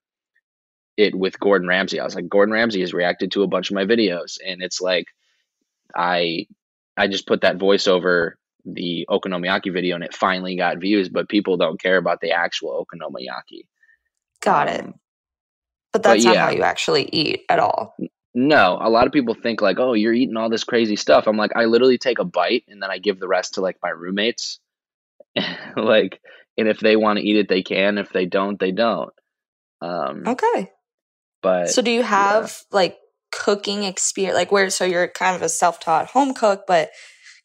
it 0.98 1.16
with 1.16 1.40
Gordon 1.40 1.68
Ramsay. 1.68 2.00
I 2.00 2.06
was 2.06 2.16
like, 2.16 2.30
Gordon 2.30 2.54
Ramsay 2.54 2.82
has 2.82 2.94
reacted 2.94 3.32
to 3.32 3.44
a 3.44 3.48
bunch 3.48 3.70
of 3.70 3.76
my 3.76 3.86
videos, 3.86 4.38
and 4.46 4.62
it's 4.62 4.82
like 4.82 5.08
I 5.96 6.48
I 6.98 7.08
just 7.08 7.28
put 7.28 7.42
that 7.42 7.58
voice 7.58 7.88
over 7.88 8.38
the 8.66 9.06
okonomiyaki 9.10 9.72
video, 9.72 9.96
and 9.96 10.04
it 10.04 10.14
finally 10.14 10.56
got 10.56 10.80
views. 10.80 11.10
But 11.10 11.30
people 11.30 11.58
don't 11.58 11.82
care 11.82 11.98
about 11.98 12.22
the 12.22 12.32
actual 12.32 12.86
okonomiyaki. 12.86 13.66
Got 14.42 14.70
it. 14.70 14.82
Um, 14.82 14.96
But 15.92 16.04
but 16.04 16.04
that's 16.04 16.26
not 16.26 16.36
yeah. 16.36 16.46
how 16.46 16.52
you 16.52 16.64
actually 16.64 17.10
eat 17.12 17.44
at 17.50 17.60
all. 17.60 17.96
No, 18.34 18.78
a 18.82 18.90
lot 18.90 19.08
of 19.08 19.14
people 19.14 19.34
think 19.34 19.62
like, 19.62 19.80
oh, 19.80 19.94
you're 19.94 20.14
eating 20.14 20.36
all 20.36 20.50
this 20.50 20.66
crazy 20.66 20.98
stuff. 20.98 21.26
I'm 21.26 21.38
like, 21.38 21.56
I 21.56 21.66
literally 21.66 21.98
take 21.98 22.20
a 22.20 22.26
bite 22.26 22.66
and 22.68 22.84
then 22.84 22.92
I 22.92 22.98
give 22.98 23.18
the 23.18 23.30
rest 23.30 23.54
to 23.54 23.62
like 23.62 23.78
my 23.82 23.90
roommates. 23.90 24.60
like, 25.76 26.20
and 26.58 26.68
if 26.68 26.80
they 26.80 26.96
want 26.96 27.20
to 27.20 27.26
eat 27.26 27.38
it, 27.38 27.50
they 27.50 27.64
can. 27.64 27.98
If 27.98 28.12
they 28.12 28.26
don't, 28.26 28.60
they 28.60 28.72
don't. 28.72 29.14
Um, 29.82 30.24
Okay. 30.28 30.72
but 31.42 31.70
So 31.70 31.82
do 31.82 31.92
you 31.92 32.04
have 32.04 32.58
like 32.72 32.98
cooking 33.32 33.84
experience 33.84 34.36
like 34.36 34.52
where 34.52 34.70
so 34.70 34.86
you're 34.86 35.10
kind 35.10 35.36
of 35.36 35.42
a 35.42 35.50
self-taught 35.50 36.08
home 36.08 36.34
cook 36.34 36.64
but 36.66 36.92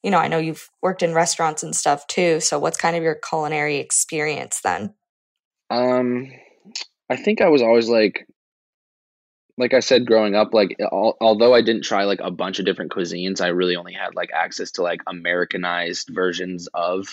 you 0.04 0.10
know 0.10 0.18
I 0.18 0.28
know 0.28 0.38
you've 0.38 0.68
worked 0.80 1.02
in 1.02 1.14
restaurants 1.14 1.64
and 1.64 1.74
stuff 1.74 2.06
too 2.06 2.38
so 2.38 2.60
what's 2.60 2.78
kind 2.78 2.94
of 2.94 3.02
your 3.02 3.16
culinary 3.16 3.78
experience 3.78 4.60
then? 4.62 4.94
Um, 5.70 6.30
I 7.08 7.16
think 7.16 7.40
I 7.40 7.48
was 7.48 7.62
always 7.62 7.88
like, 7.88 8.26
like 9.56 9.74
I 9.74 9.80
said, 9.80 10.06
growing 10.06 10.34
up, 10.34 10.52
like 10.52 10.76
al- 10.80 11.16
although 11.20 11.54
I 11.54 11.62
didn't 11.62 11.82
try 11.84 12.04
like 12.04 12.20
a 12.20 12.30
bunch 12.30 12.58
of 12.58 12.64
different 12.64 12.92
cuisines, 12.92 13.40
I 13.40 13.48
really 13.48 13.76
only 13.76 13.92
had 13.92 14.14
like 14.14 14.30
access 14.32 14.72
to 14.72 14.82
like 14.82 15.00
Americanized 15.06 16.08
versions 16.10 16.68
of, 16.74 17.06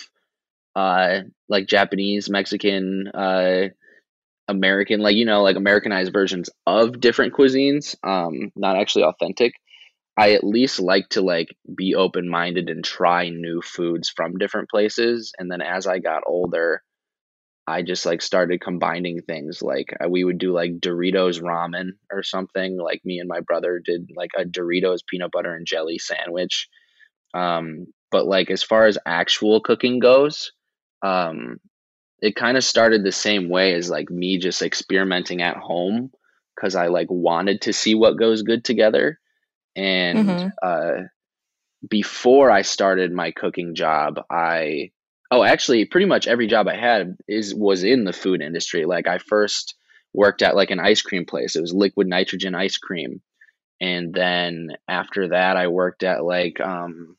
uh, 0.74 1.20
like 1.48 1.66
Japanese, 1.66 2.28
Mexican, 2.30 3.08
uh, 3.08 3.68
American, 4.48 5.00
like 5.00 5.16
you 5.16 5.24
know, 5.24 5.42
like 5.42 5.56
Americanized 5.56 6.12
versions 6.12 6.50
of 6.66 7.00
different 7.00 7.34
cuisines. 7.34 7.94
Um, 8.02 8.50
not 8.56 8.76
actually 8.76 9.04
authentic. 9.04 9.54
I 10.18 10.32
at 10.32 10.42
least 10.42 10.80
like 10.80 11.08
to 11.10 11.20
like 11.20 11.54
be 11.76 11.94
open 11.94 12.28
minded 12.28 12.70
and 12.70 12.84
try 12.84 13.28
new 13.28 13.62
foods 13.62 14.08
from 14.08 14.38
different 14.38 14.68
places. 14.68 15.32
And 15.38 15.50
then 15.50 15.60
as 15.62 15.86
I 15.86 16.00
got 16.00 16.24
older, 16.26 16.82
I 17.68 17.82
just 17.82 18.04
like 18.04 18.20
started 18.20 18.60
combining 18.60 19.20
things. 19.20 19.62
Like 19.62 19.94
uh, 20.02 20.08
we 20.08 20.24
would 20.24 20.38
do 20.38 20.52
like 20.52 20.80
Doritos 20.80 21.40
ramen 21.40 21.90
or 22.10 22.22
something. 22.22 22.78
Like 22.78 23.02
me 23.04 23.20
and 23.20 23.28
my 23.28 23.40
brother 23.40 23.80
did 23.84 24.10
like 24.16 24.30
a 24.36 24.44
Doritos 24.44 25.06
peanut 25.06 25.30
butter 25.30 25.54
and 25.54 25.66
jelly 25.66 25.98
sandwich. 25.98 26.68
Um, 27.34 27.86
but 28.10 28.26
like 28.26 28.50
as 28.50 28.62
far 28.62 28.86
as 28.86 28.98
actual 29.06 29.60
cooking 29.60 29.98
goes, 30.00 30.50
um, 31.02 31.60
it 32.20 32.36
kind 32.36 32.56
of 32.56 32.64
started 32.64 33.04
the 33.04 33.12
same 33.12 33.48
way 33.48 33.74
as 33.74 33.90
like 33.90 34.10
me 34.10 34.38
just 34.38 34.62
experimenting 34.62 35.42
at 35.42 35.56
home 35.56 36.10
because 36.54 36.74
I 36.74 36.88
like 36.88 37.08
wanted 37.10 37.62
to 37.62 37.72
see 37.72 37.94
what 37.94 38.18
goes 38.18 38.42
good 38.42 38.64
together. 38.64 39.18
And 39.76 40.42
Mhm. 40.42 40.52
uh, 40.62 41.02
before 41.88 42.50
I 42.50 42.62
started 42.62 43.12
my 43.12 43.30
cooking 43.30 43.74
job, 43.74 44.20
I 44.30 44.90
oh 45.30 45.44
actually 45.44 45.84
pretty 45.84 46.06
much 46.06 46.26
every 46.26 46.46
job 46.46 46.68
I 46.68 46.76
had 46.76 47.16
is 47.28 47.54
was 47.54 47.84
in 47.84 48.04
the 48.04 48.12
food 48.12 48.42
industry. 48.42 48.84
Like 48.84 49.06
I 49.06 49.18
first 49.18 49.74
worked 50.12 50.42
at 50.42 50.56
like 50.56 50.70
an 50.70 50.80
ice 50.80 51.02
cream 51.02 51.24
place. 51.26 51.56
It 51.56 51.60
was 51.60 51.72
liquid 51.74 52.08
nitrogen 52.08 52.54
ice 52.54 52.78
cream. 52.78 53.20
And 53.80 54.12
then 54.12 54.76
after 54.88 55.28
that 55.28 55.56
I 55.56 55.68
worked 55.68 56.02
at 56.02 56.24
like 56.24 56.60
um 56.60 57.16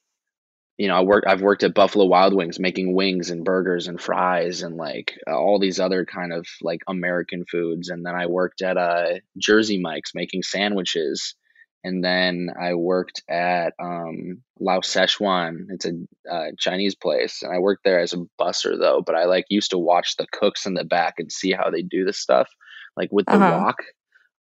you 0.79 0.87
know, 0.87 0.95
I 0.95 1.01
work 1.01 1.25
I've 1.27 1.41
worked 1.41 1.63
at 1.63 1.73
Buffalo 1.73 2.05
Wild 2.05 2.33
Wings 2.33 2.57
making 2.57 2.95
wings 2.95 3.29
and 3.31 3.43
burgers 3.43 3.89
and 3.89 3.99
fries 3.99 4.63
and 4.63 4.77
like 4.77 5.13
uh, 5.29 5.37
all 5.37 5.59
these 5.59 5.77
other 5.79 6.05
kind 6.05 6.31
of 6.31 6.47
like 6.61 6.79
American 6.87 7.43
foods 7.51 7.89
and 7.89 8.05
then 8.05 8.15
I 8.15 8.27
worked 8.27 8.61
at 8.61 8.77
uh 8.77 9.15
Jersey 9.37 9.77
Mike's 9.77 10.15
making 10.15 10.43
sandwiches 10.43 11.35
and 11.83 12.01
then 12.01 12.49
I 12.59 12.75
worked 12.75 13.21
at 13.29 13.73
um 13.77 14.41
Lao 14.59 14.79
Szechuan. 14.79 15.65
It's 15.69 15.85
a 15.85 15.93
uh, 16.31 16.51
Chinese 16.57 16.95
place 16.95 17.41
and 17.43 17.53
I 17.53 17.59
worked 17.59 17.83
there 17.83 17.99
as 17.99 18.13
a 18.13 18.25
busser 18.41 18.79
though, 18.79 19.01
but 19.05 19.15
I 19.15 19.25
like 19.25 19.45
used 19.49 19.71
to 19.71 19.77
watch 19.77 20.15
the 20.15 20.27
cooks 20.31 20.65
in 20.65 20.75
the 20.75 20.85
back 20.85 21.15
and 21.17 21.29
see 21.29 21.51
how 21.51 21.69
they 21.69 21.81
do 21.81 22.05
this 22.05 22.19
stuff 22.19 22.47
like 22.95 23.09
with 23.11 23.25
the 23.25 23.33
Uh-huh. 23.33 23.51
wok. 23.51 23.77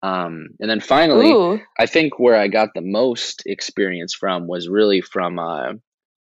Um 0.03 0.49
and 0.59 0.69
then 0.69 0.81
finally 0.81 1.31
Ooh. 1.31 1.59
I 1.79 1.87
think 1.87 2.19
where 2.19 2.35
I 2.35 2.47
got 2.47 2.69
the 2.75 2.81
most 3.01 3.41
experience 3.47 4.13
from 4.13 4.47
was 4.47 4.69
really 4.69 5.01
from 5.01 5.39
uh, 5.39 5.73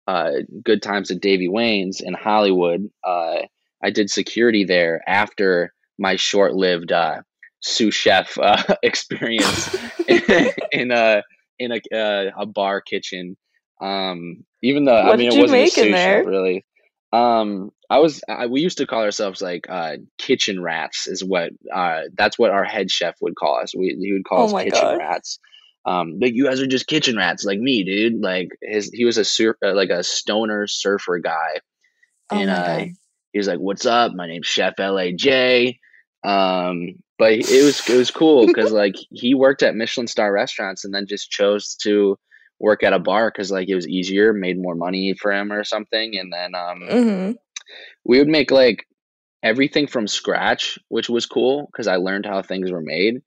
uh, 0.06 0.30
Good 0.62 0.82
Times 0.82 1.11
at 1.11 1.21
Davey 1.21 1.49
Wayne's 1.49 2.00
in 2.00 2.14
Hollywood. 2.14 2.90
Uh, 3.04 3.42
I 3.82 3.90
did 3.90 4.11
security 4.11 4.64
there 4.64 5.02
after 5.06 5.73
my 5.99 6.16
short-lived 6.16 6.92
uh, 6.92 7.23
sous 7.61 7.94
chef 7.94 8.37
uh, 8.38 8.62
experience 8.82 9.68
in, 10.09 10.50
in 10.73 10.90
a 10.90 11.23
in 11.59 11.73
a 11.73 11.97
uh, 11.97 12.30
a 12.37 12.47
bar 12.47 12.80
kitchen. 12.80 13.37
Um, 13.80 14.44
even 14.62 14.85
though 14.85 15.04
What 15.04 15.14
I 15.14 15.16
mean 15.16 15.32
it 15.32 15.40
wasn't 15.40 15.62
a 15.62 15.66
sous 15.66 15.97
chef 15.97 16.26
really. 16.26 16.64
Um, 17.12 17.71
I 17.90 17.99
was 17.99 18.23
I, 18.26 18.47
we 18.47 18.62
used 18.62 18.78
to 18.78 18.87
call 18.87 19.02
ourselves 19.02 19.42
like 19.42 19.66
uh, 19.68 19.97
kitchen 20.18 20.62
rats 20.62 21.06
is 21.06 21.23
what 21.23 21.50
uh, 21.73 22.02
that's 22.16 22.38
what 22.38 22.50
our 22.50 22.64
head 22.64 22.90
chef 22.90 23.16
would 23.21 23.37
call 23.37 23.61
us. 23.61 23.75
We 23.76 23.97
he 24.00 24.12
would 24.14 24.25
call 24.25 24.42
Oh 24.42 24.56
us 24.56 24.64
kitchen 24.64 24.88
God. 24.88 24.99
rats. 24.99 25.38
Um, 25.85 26.19
like 26.21 26.35
you 26.35 26.45
guys 26.47 26.61
are 26.61 26.67
just 26.67 26.87
kitchen 26.87 27.17
rats 27.17 27.45
like 27.45 27.59
me, 27.59 27.85
dude. 27.85 28.21
Like 28.23 28.51
his 28.62 28.91
he 28.93 29.05
was 29.05 29.19
a 29.19 29.25
sur- 29.25 29.59
uh, 29.65 29.75
like 29.75 29.91
a 29.91 30.03
stoner 30.03 30.67
surfer 30.67 31.19
guy 31.19 31.61
Oh 32.31 32.37
and 32.37 32.51
uh, 32.51 32.85
he 33.33 33.39
was 33.39 33.49
like, 33.49 33.59
"What's 33.59 33.87
up? 33.87 34.12
My 34.15 34.27
name's 34.27 34.47
Chef 34.47 34.75
Laj." 34.77 35.75
Um, 36.25 36.95
but 37.19 37.33
it 37.33 37.62
was 37.65 37.89
it 37.89 37.97
was 37.97 38.11
cool 38.11 38.47
because 38.53 38.73
like 38.73 38.95
he 39.11 39.35
worked 39.35 39.62
at 39.62 39.75
Michelin 39.75 40.07
star 40.07 40.33
restaurants 40.33 40.85
and 40.85 40.95
then 40.95 41.07
just 41.07 41.31
chose 41.31 41.75
to 41.83 42.19
work 42.61 42.83
at 42.83 42.93
a 42.93 42.99
bar 42.99 43.31
because 43.31 43.51
like 43.51 43.69
it 43.69 43.75
was 43.75 43.89
easier, 43.89 44.33
made 44.33 44.61
more 44.61 44.75
money 44.75 45.15
for 45.15 45.33
him 45.33 45.53
or 45.53 45.65
something. 45.65 46.17
And 46.19 46.33
then 46.33 46.55
um, 46.55 46.91
Mm-hmm. 46.91 47.33
we 48.05 48.19
would 48.19 48.29
make 48.29 48.51
like 48.51 48.87
everything 49.43 49.87
from 49.87 50.07
scratch, 50.07 50.79
which 50.89 51.09
was 51.09 51.27
cool 51.27 51.67
because 51.73 51.87
I 51.87 51.97
learned 51.97 52.27
how 52.27 52.43
things 52.43 52.71
were 52.71 52.83
made. 52.83 53.23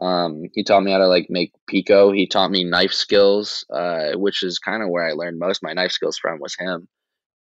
Um, 0.00 0.44
he 0.52 0.62
taught 0.62 0.82
me 0.82 0.92
how 0.92 0.98
to 0.98 1.08
like 1.08 1.26
make 1.30 1.52
pico. 1.66 2.12
He 2.12 2.26
taught 2.26 2.50
me 2.50 2.64
knife 2.64 2.92
skills, 2.92 3.64
uh, 3.70 4.12
which 4.12 4.42
is 4.42 4.58
kind 4.58 4.82
of 4.82 4.90
where 4.90 5.06
I 5.06 5.12
learned 5.12 5.38
most 5.38 5.58
of 5.58 5.62
my 5.62 5.72
knife 5.72 5.92
skills 5.92 6.18
from 6.18 6.38
was 6.38 6.54
him. 6.58 6.88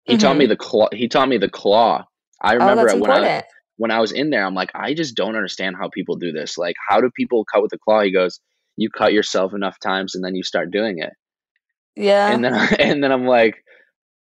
He 0.03 0.17
taught 0.17 0.37
me 0.37 0.45
the 0.45 0.57
claw. 0.57 0.89
He 0.91 1.07
taught 1.07 1.29
me 1.29 1.37
the 1.37 1.49
claw. 1.49 2.05
I 2.41 2.55
Oh, 2.55 2.57
remember 2.59 2.89
it 2.89 2.99
when 2.99 3.11
I 3.11 3.43
when 3.77 3.91
I 3.91 3.99
was 3.99 4.11
in 4.11 4.29
there. 4.29 4.45
I'm 4.45 4.53
like, 4.53 4.71
I 4.75 4.93
just 4.93 5.15
don't 5.15 5.35
understand 5.35 5.75
how 5.79 5.89
people 5.89 6.15
do 6.17 6.31
this. 6.31 6.57
Like, 6.57 6.75
how 6.87 7.01
do 7.01 7.09
people 7.15 7.45
cut 7.51 7.61
with 7.61 7.71
the 7.71 7.79
claw? 7.79 8.01
He 8.01 8.11
goes, 8.11 8.39
you 8.75 8.89
cut 8.89 9.13
yourself 9.13 9.53
enough 9.53 9.79
times 9.79 10.15
and 10.15 10.23
then 10.23 10.35
you 10.35 10.43
start 10.43 10.71
doing 10.71 10.99
it. 10.99 11.13
Yeah. 11.95 12.31
And 12.31 12.43
then 12.43 12.53
and 12.79 13.03
then 13.03 13.11
I'm 13.11 13.25
like, 13.25 13.63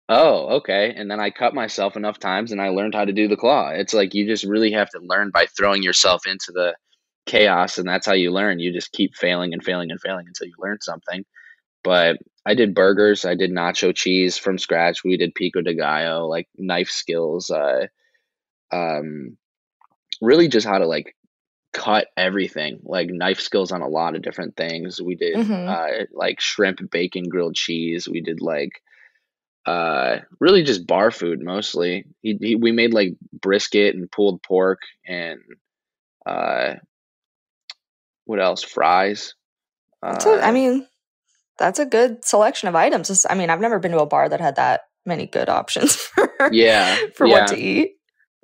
oh, 0.09 0.57
okay. 0.57 0.95
And 0.97 1.11
then 1.11 1.21
I 1.21 1.31
cut 1.31 1.55
myself 1.55 1.97
enough 1.97 2.19
times 2.19 2.53
and 2.53 2.61
I 2.61 2.69
learned 2.69 2.95
how 2.95 3.05
to 3.05 3.12
do 3.12 3.29
the 3.29 3.37
claw. 3.37 3.71
It's 3.71 3.95
like 3.95 4.15
you 4.15 4.27
just 4.27 4.45
really 4.45 4.73
have 4.73 4.89
to 4.91 5.01
learn 5.03 5.31
by 5.31 5.47
throwing 5.47 5.83
yourself 5.83 6.27
into 6.27 6.53
the 6.53 6.75
chaos, 7.26 7.79
and 7.79 7.88
that's 7.88 8.07
how 8.07 8.14
you 8.14 8.31
learn. 8.33 8.59
You 8.59 8.73
just 8.73 8.93
keep 8.93 9.14
failing 9.14 9.52
and 9.52 9.62
failing 9.62 9.91
and 9.91 10.00
failing 10.00 10.26
until 10.26 10.49
you 10.49 10.55
learn 10.59 10.79
something. 10.81 11.25
But 11.85 12.19
I 12.47 12.55
did 12.55 12.75
burgers. 12.75 13.25
I 13.25 13.35
did 13.35 13.50
nacho 13.50 13.95
cheese 13.95 14.38
from 14.38 14.59
scratch. 14.59 15.05
We 15.05 15.17
did 15.17 15.35
pico 15.35 15.62
de 15.62 15.75
gallo, 15.75 16.26
like 16.26 16.49
knife 16.57 16.91
skills. 16.91 17.50
Uh, 17.50 17.87
um, 18.73 19.37
really 20.21 20.49
just 20.49 20.67
how 20.67 20.79
to 20.79 20.87
like 20.87 21.17
cut 21.73 22.09
everything, 22.17 22.81
like 22.85 23.09
knife 23.11 23.41
skills 23.41 23.73
on 23.73 23.83
a 23.83 23.88
lot 23.88 24.14
of 24.14 24.23
different 24.23 24.57
things. 24.57 25.00
We 25.00 25.14
did 25.17 25.35
Mhm. 25.37 25.69
uh, 25.69 26.07
like 26.12 26.41
shrimp, 26.41 26.91
bacon, 26.91 27.29
grilled 27.29 27.55
cheese. 27.55 28.09
We 28.09 28.21
did 28.21 28.41
like 28.41 28.83
uh, 29.67 30.19
really 30.41 30.62
just 30.62 30.87
bar 30.87 31.11
food 31.11 31.41
mostly. 31.41 32.05
He, 32.21 32.37
he 32.41 32.55
we 32.57 32.73
made 32.73 32.93
like 32.93 33.14
brisket 33.33 33.95
and 33.95 34.11
pulled 34.11 34.43
pork 34.43 34.81
and 35.07 35.41
uh, 36.26 36.75
what 38.25 38.41
else? 38.41 38.62
Fries. 38.62 39.35
That's 40.02 40.26
a, 40.26 40.31
I 40.31 40.49
Uh, 40.49 40.52
mean, 40.52 40.87
that's 41.59 41.79
a 41.79 41.87
good 41.87 42.25
selection 42.25 42.69
of 42.69 42.75
items. 42.75 43.25
I 43.29 43.35
mean, 43.35 43.50
I've 43.50 43.61
never 43.61 43.79
been 43.79 43.93
to 43.93 44.00
a 44.00 44.07
bar 44.07 44.29
that 44.29 44.41
had 44.41 44.57
that 44.57 44.83
many 45.07 45.26
good 45.26 45.49
options 45.49 45.95
for 45.97 46.31
yeah, 46.52 46.97
for 47.14 47.26
yeah. 47.26 47.33
what 47.33 47.49
to 47.49 47.57
eat. 47.57 47.93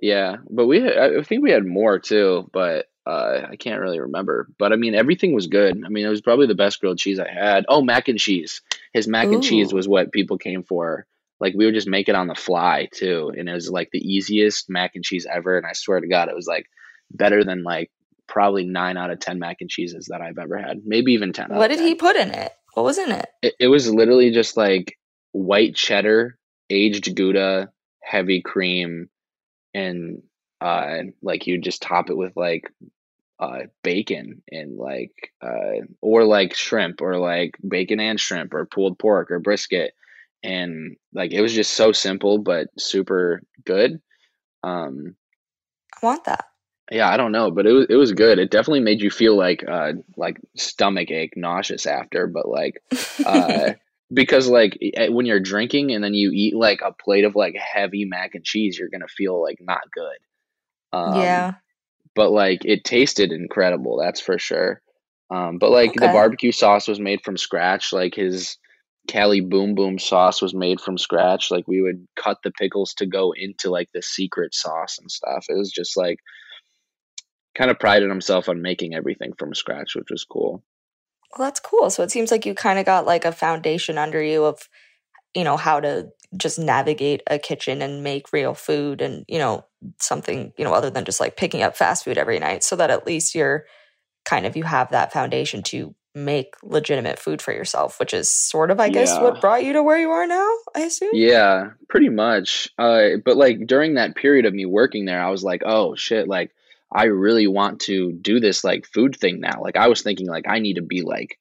Yeah, 0.00 0.36
but 0.48 0.66
we 0.66 0.80
had, 0.80 0.96
I 0.96 1.22
think 1.22 1.42
we 1.42 1.50
had 1.50 1.66
more 1.66 1.98
too, 1.98 2.48
but 2.52 2.86
uh, 3.06 3.46
I 3.50 3.56
can't 3.56 3.80
really 3.80 3.98
remember. 3.98 4.48
But 4.58 4.72
I 4.72 4.76
mean, 4.76 4.94
everything 4.94 5.34
was 5.34 5.48
good. 5.48 5.82
I 5.84 5.88
mean, 5.88 6.06
it 6.06 6.10
was 6.10 6.20
probably 6.20 6.46
the 6.46 6.54
best 6.54 6.80
grilled 6.80 6.98
cheese 6.98 7.18
I 7.18 7.28
had. 7.28 7.64
Oh, 7.68 7.82
mac 7.82 8.06
and 8.06 8.18
cheese. 8.18 8.60
His 8.92 9.08
mac 9.08 9.26
and 9.26 9.42
cheese 9.42 9.72
was 9.72 9.88
what 9.88 10.12
people 10.12 10.38
came 10.38 10.62
for. 10.62 11.06
Like 11.40 11.54
we 11.54 11.64
would 11.64 11.74
just 11.74 11.88
make 11.88 12.08
it 12.08 12.14
on 12.14 12.26
the 12.28 12.34
fly 12.34 12.88
too, 12.92 13.32
and 13.36 13.48
it 13.48 13.52
was 13.52 13.70
like 13.70 13.90
the 13.90 13.98
easiest 13.98 14.68
mac 14.68 14.92
and 14.94 15.04
cheese 15.04 15.26
ever. 15.32 15.56
And 15.56 15.66
I 15.66 15.72
swear 15.72 16.00
to 16.00 16.08
God, 16.08 16.28
it 16.28 16.34
was 16.36 16.46
like 16.46 16.66
better 17.10 17.42
than 17.44 17.62
like 17.62 17.90
probably 18.28 18.64
nine 18.64 18.96
out 18.96 19.10
of 19.10 19.18
ten 19.18 19.38
mac 19.38 19.56
and 19.60 19.70
cheeses 19.70 20.08
that 20.10 20.20
I've 20.20 20.38
ever 20.38 20.58
had. 20.58 20.82
Maybe 20.84 21.12
even 21.12 21.32
ten. 21.32 21.48
What 21.50 21.70
of 21.70 21.76
did 21.76 21.78
10. 21.78 21.88
he 21.88 21.94
put 21.94 22.16
in 22.16 22.30
it? 22.30 22.52
What 22.74 22.84
was 22.84 22.98
in 22.98 23.10
it? 23.10 23.28
It, 23.42 23.54
it 23.58 23.66
was 23.68 23.90
literally 23.90 24.30
just 24.30 24.56
like 24.56 24.96
white 25.32 25.74
cheddar, 25.74 26.38
aged 26.70 27.14
Gouda, 27.16 27.70
heavy 28.02 28.42
cream, 28.42 29.08
and 29.74 30.22
uh, 30.60 30.98
like 31.22 31.46
you 31.46 31.60
just 31.60 31.82
top 31.82 32.10
it 32.10 32.16
with 32.16 32.36
like 32.36 32.64
uh, 33.40 33.60
bacon 33.82 34.42
and 34.50 34.76
like 34.76 35.32
uh, 35.42 35.84
or 36.00 36.24
like 36.24 36.54
shrimp 36.54 37.00
or 37.00 37.18
like 37.18 37.56
bacon 37.66 38.00
and 38.00 38.18
shrimp 38.18 38.54
or 38.54 38.66
pulled 38.66 38.98
pork 38.98 39.30
or 39.30 39.38
brisket, 39.38 39.92
and 40.42 40.96
like 41.12 41.32
it 41.32 41.40
was 41.40 41.54
just 41.54 41.72
so 41.72 41.92
simple 41.92 42.38
but 42.38 42.68
super 42.78 43.42
good. 43.64 44.00
Um, 44.62 45.14
I 46.02 46.06
want 46.06 46.24
that. 46.24 46.44
Yeah, 46.90 47.08
I 47.08 47.16
don't 47.16 47.32
know, 47.32 47.50
but 47.50 47.66
it 47.66 47.72
was 47.72 47.86
it 47.88 47.96
was 47.96 48.12
good. 48.12 48.38
It 48.38 48.50
definitely 48.50 48.80
made 48.80 49.00
you 49.00 49.10
feel 49.10 49.36
like 49.36 49.64
uh 49.68 49.92
like 50.16 50.40
stomach 50.56 51.10
ache, 51.10 51.34
nauseous 51.36 51.86
after, 51.86 52.26
but 52.26 52.48
like 52.48 52.82
uh 53.24 53.72
because 54.12 54.48
like 54.48 54.78
eh, 54.80 55.08
when 55.08 55.26
you're 55.26 55.40
drinking 55.40 55.92
and 55.92 56.02
then 56.02 56.14
you 56.14 56.30
eat 56.32 56.54
like 56.54 56.80
a 56.82 56.92
plate 56.92 57.24
of 57.24 57.36
like 57.36 57.54
heavy 57.56 58.04
mac 58.04 58.34
and 58.34 58.44
cheese, 58.44 58.78
you're 58.78 58.88
gonna 58.88 59.08
feel 59.08 59.42
like 59.42 59.58
not 59.60 59.82
good. 59.92 60.18
Um, 60.90 61.20
yeah. 61.20 61.52
but 62.14 62.30
like 62.30 62.64
it 62.64 62.84
tasted 62.84 63.32
incredible, 63.32 63.98
that's 63.98 64.20
for 64.20 64.38
sure. 64.38 64.80
Um, 65.30 65.58
but 65.58 65.70
like 65.70 65.92
the 65.92 66.06
barbecue 66.06 66.52
sauce 66.52 66.88
was 66.88 66.98
made 66.98 67.20
from 67.22 67.36
scratch. 67.36 67.92
Like 67.92 68.14
his 68.14 68.56
Cali 69.08 69.40
Boom 69.40 69.74
Boom 69.74 69.98
sauce 69.98 70.40
was 70.40 70.54
made 70.54 70.80
from 70.80 70.96
scratch. 70.96 71.50
Like 71.50 71.68
we 71.68 71.82
would 71.82 72.06
cut 72.16 72.38
the 72.42 72.50
pickles 72.50 72.94
to 72.94 73.06
go 73.06 73.32
into 73.36 73.70
like 73.70 73.88
the 73.92 74.02
secret 74.02 74.54
sauce 74.54 74.98
and 74.98 75.10
stuff. 75.10 75.46
It 75.50 75.58
was 75.58 75.70
just 75.70 75.96
like 75.96 76.18
kind 77.58 77.70
of 77.70 77.78
prided 77.78 78.08
himself 78.08 78.48
on 78.48 78.62
making 78.62 78.94
everything 78.94 79.32
from 79.36 79.52
scratch, 79.54 79.96
which 79.96 80.08
was 80.10 80.24
cool. 80.24 80.62
Well, 81.36 81.46
that's 81.48 81.60
cool. 81.60 81.90
So 81.90 82.04
it 82.04 82.10
seems 82.12 82.30
like 82.30 82.46
you 82.46 82.54
kind 82.54 82.78
of 82.78 82.86
got 82.86 83.04
like 83.04 83.24
a 83.24 83.32
foundation 83.32 83.98
under 83.98 84.22
you 84.22 84.44
of, 84.44 84.68
you 85.34 85.42
know, 85.44 85.56
how 85.56 85.80
to 85.80 86.08
just 86.36 86.58
navigate 86.58 87.22
a 87.26 87.38
kitchen 87.38 87.82
and 87.82 88.04
make 88.04 88.32
real 88.32 88.54
food 88.54 89.02
and, 89.02 89.24
you 89.28 89.38
know, 89.38 89.64
something, 90.00 90.52
you 90.56 90.64
know, 90.64 90.72
other 90.72 90.88
than 90.90 91.04
just 91.04 91.20
like 91.20 91.36
picking 91.36 91.62
up 91.62 91.76
fast 91.76 92.04
food 92.04 92.16
every 92.16 92.38
night 92.38 92.62
so 92.62 92.76
that 92.76 92.90
at 92.90 93.06
least 93.06 93.34
you're 93.34 93.66
kind 94.24 94.46
of, 94.46 94.56
you 94.56 94.62
have 94.62 94.90
that 94.90 95.12
foundation 95.12 95.62
to 95.64 95.94
make 96.14 96.54
legitimate 96.62 97.18
food 97.18 97.42
for 97.42 97.52
yourself, 97.52 98.00
which 98.00 98.14
is 98.14 98.30
sort 98.30 98.70
of, 98.70 98.80
I 98.80 98.88
guess, 98.88 99.10
Yeah. 99.14 99.22
what 99.22 99.40
brought 99.40 99.64
you 99.64 99.72
to 99.74 99.82
where 99.82 99.98
you 99.98 100.10
are 100.10 100.26
now, 100.26 100.48
I 100.74 100.80
assume? 100.80 101.10
Yeah, 101.12 101.70
pretty 101.88 102.08
much. 102.08 102.68
Uh, 102.78 103.16
but 103.24 103.36
like 103.36 103.66
during 103.66 103.94
that 103.94 104.16
period 104.16 104.46
of 104.46 104.54
me 104.54 104.64
working 104.64 105.04
there, 105.04 105.22
I 105.22 105.30
was 105.30 105.44
like, 105.44 105.62
oh 105.64 105.94
shit, 105.94 106.26
like 106.28 106.52
I 106.92 107.04
really 107.04 107.46
want 107.46 107.80
to 107.80 108.12
do 108.12 108.40
this 108.40 108.64
like 108.64 108.86
food 108.86 109.16
thing 109.16 109.40
now. 109.40 109.60
Like 109.60 109.76
I 109.76 109.88
was 109.88 110.02
thinking 110.02 110.26
like 110.26 110.46
I 110.48 110.58
need 110.58 110.74
to 110.74 110.82
be 110.82 111.02
like 111.02 111.38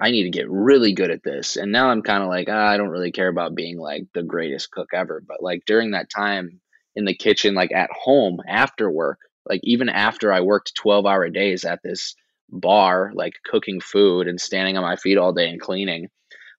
I 0.00 0.10
need 0.10 0.24
to 0.24 0.30
get 0.30 0.50
really 0.50 0.92
good 0.92 1.10
at 1.10 1.22
this. 1.22 1.56
And 1.56 1.70
now 1.70 1.88
I'm 1.88 2.02
kind 2.02 2.22
of 2.22 2.28
like, 2.28 2.48
ah, 2.50 2.66
I 2.66 2.76
don't 2.76 2.88
really 2.88 3.12
care 3.12 3.28
about 3.28 3.54
being 3.54 3.78
like 3.78 4.06
the 4.12 4.24
greatest 4.24 4.70
cook 4.70 4.88
ever. 4.92 5.22
But 5.26 5.42
like 5.42 5.62
during 5.66 5.92
that 5.92 6.10
time 6.10 6.60
in 6.96 7.04
the 7.04 7.14
kitchen, 7.14 7.54
like 7.54 7.72
at 7.72 7.90
home 7.92 8.40
after 8.48 8.90
work, 8.90 9.18
like 9.48 9.60
even 9.62 9.88
after 9.88 10.32
I 10.32 10.40
worked 10.40 10.74
12 10.74 11.06
hour 11.06 11.28
days 11.28 11.64
at 11.64 11.80
this 11.82 12.16
bar, 12.50 13.12
like 13.14 13.34
cooking 13.44 13.80
food 13.80 14.26
and 14.26 14.40
standing 14.40 14.76
on 14.76 14.82
my 14.82 14.96
feet 14.96 15.16
all 15.16 15.32
day 15.32 15.48
and 15.48 15.60
cleaning, 15.60 16.08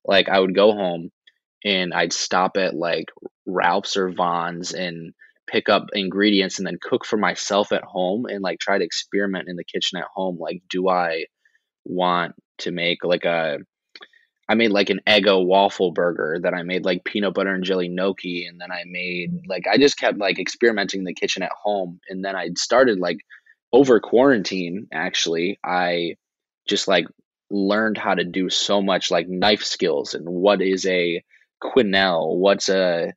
like 0.06 0.30
I 0.30 0.39
would 0.39 0.56
go 0.56 0.71
home 0.71 1.12
and 1.63 1.93
I'd 1.93 2.13
stop 2.13 2.58
at 2.58 2.73
like 2.73 3.12
Ralph's 3.45 3.97
or 3.97 4.12
Vons 4.12 4.71
and 4.71 5.13
pick 5.48 5.70
up 5.70 5.88
ingredients 5.94 6.58
and 6.58 6.68
then 6.68 6.78
cook 6.82 7.06
for 7.06 7.18
myself 7.18 7.72
at 7.72 7.84
home 7.84 8.26
and 8.26 8.42
like 8.42 8.60
try 8.60 8.78
to 8.78 8.84
experiment 8.84 9.48
in 9.48 9.56
the 9.56 9.64
kitchen 9.64 9.98
at 9.98 10.08
home. 10.14 10.38
Like, 10.40 10.62
do 10.70 10.90
I 10.90 11.26
want 11.86 12.36
to 12.60 12.72
make 12.72 13.04
like 13.04 13.26
a 13.26 13.60
I 14.48 14.54
made 14.54 14.72
like 14.72 14.90
an 14.90 15.02
Eggo 15.08 15.44
waffle 15.44 15.92
burger 15.92 16.40
that 16.44 16.54
I 16.54 16.62
made 16.62 16.86
like 16.86 17.04
peanut 17.04 17.34
butter 17.34 17.54
and 17.54 17.64
jelly 17.64 17.88
gnocchi 17.88 18.46
and 18.46 18.62
then 18.62 18.72
I 18.72 18.84
made 18.86 19.48
like 19.48 19.66
I 19.68 19.78
just 19.78 19.98
kept 19.98 20.20
like 20.20 20.40
experimenting 20.40 21.02
in 21.02 21.06
the 21.06 21.14
kitchen 21.14 21.42
at 21.42 21.52
home 21.52 22.00
and 22.10 22.24
then 22.24 22.36
I 22.36 22.50
started 22.56 23.00
like 23.00 23.18
over 23.74 24.00
quarantine 24.00 24.88
actually 24.94 25.60
I 25.64 26.16
just 26.68 26.88
like 26.88 27.08
learned 27.50 27.98
how 27.98 28.14
to 28.14 28.24
do 28.24 28.50
so 28.50 28.82
much 28.82 29.10
like 29.10 29.28
knife 29.28 29.64
skills 29.64 30.14
and 30.14 30.28
what 30.28 30.62
is 30.62 30.86
a 30.86 31.24
quenelle 31.64 32.38
what's 32.38 32.70
a 32.70 33.14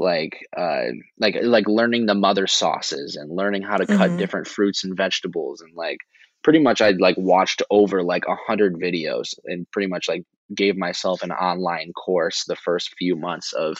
like 0.00 0.46
uh 0.56 0.86
like 1.20 1.36
like 1.42 1.68
learning 1.68 2.06
the 2.06 2.14
mother 2.14 2.46
sauces 2.48 3.16
and 3.16 3.30
learning 3.36 3.62
how 3.62 3.78
to 3.78 3.86
cut 3.86 4.12
Mhm. 4.12 4.18
different 4.18 4.48
fruits 4.48 4.84
and 4.84 4.96
vegetables 4.96 5.60
and 5.60 5.74
like 5.76 5.98
pretty 6.42 6.58
much 6.60 6.80
I'd 6.80 7.00
like 7.00 7.16
watched 7.18 7.62
over 7.70 8.02
like 8.02 8.24
a 8.26 8.36
hundred 8.36 8.76
videos 8.76 9.34
and 9.46 9.70
pretty 9.72 9.88
much 9.88 10.08
like 10.08 10.24
gave 10.54 10.76
myself 10.76 11.22
an 11.22 11.32
online 11.32 11.92
course 11.92 12.44
the 12.46 12.56
first 12.56 12.94
few 12.98 13.16
months 13.16 13.52
of 13.52 13.78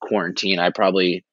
quarantine. 0.00 0.58
I 0.60 0.70
probably 0.70 1.24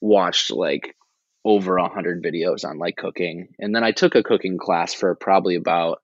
watched 0.00 0.50
like 0.50 0.96
over 1.44 1.76
a 1.76 1.88
hundred 1.88 2.22
videos 2.22 2.64
on 2.64 2.78
like 2.78 2.96
cooking, 2.96 3.48
and 3.58 3.74
then 3.74 3.84
I 3.84 3.92
took 3.92 4.14
a 4.16 4.22
cooking 4.22 4.58
class 4.58 4.94
for 4.94 5.14
probably 5.16 5.56
about 5.56 6.02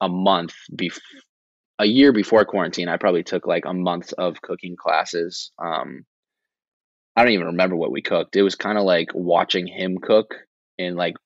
a 0.00 0.08
month 0.08 0.54
before 0.74 1.00
a 1.78 1.86
year 1.86 2.12
before 2.12 2.44
quarantine. 2.44 2.88
I 2.88 2.96
probably 2.98 3.22
took 3.24 3.46
like 3.46 3.64
a 3.66 3.74
month 3.74 4.12
of 4.18 4.42
cooking 4.42 4.76
classes. 4.76 5.52
Um, 5.58 6.04
I 7.16 7.22
don't 7.22 7.32
even 7.32 7.48
remember 7.48 7.76
what 7.76 7.92
we 7.92 8.02
cooked. 8.02 8.36
It 8.36 8.42
was 8.42 8.54
kind 8.54 8.78
of 8.78 8.84
like 8.84 9.10
watching 9.14 9.66
him 9.66 9.98
cook 9.98 10.36
and 10.78 10.96
like 10.96 11.16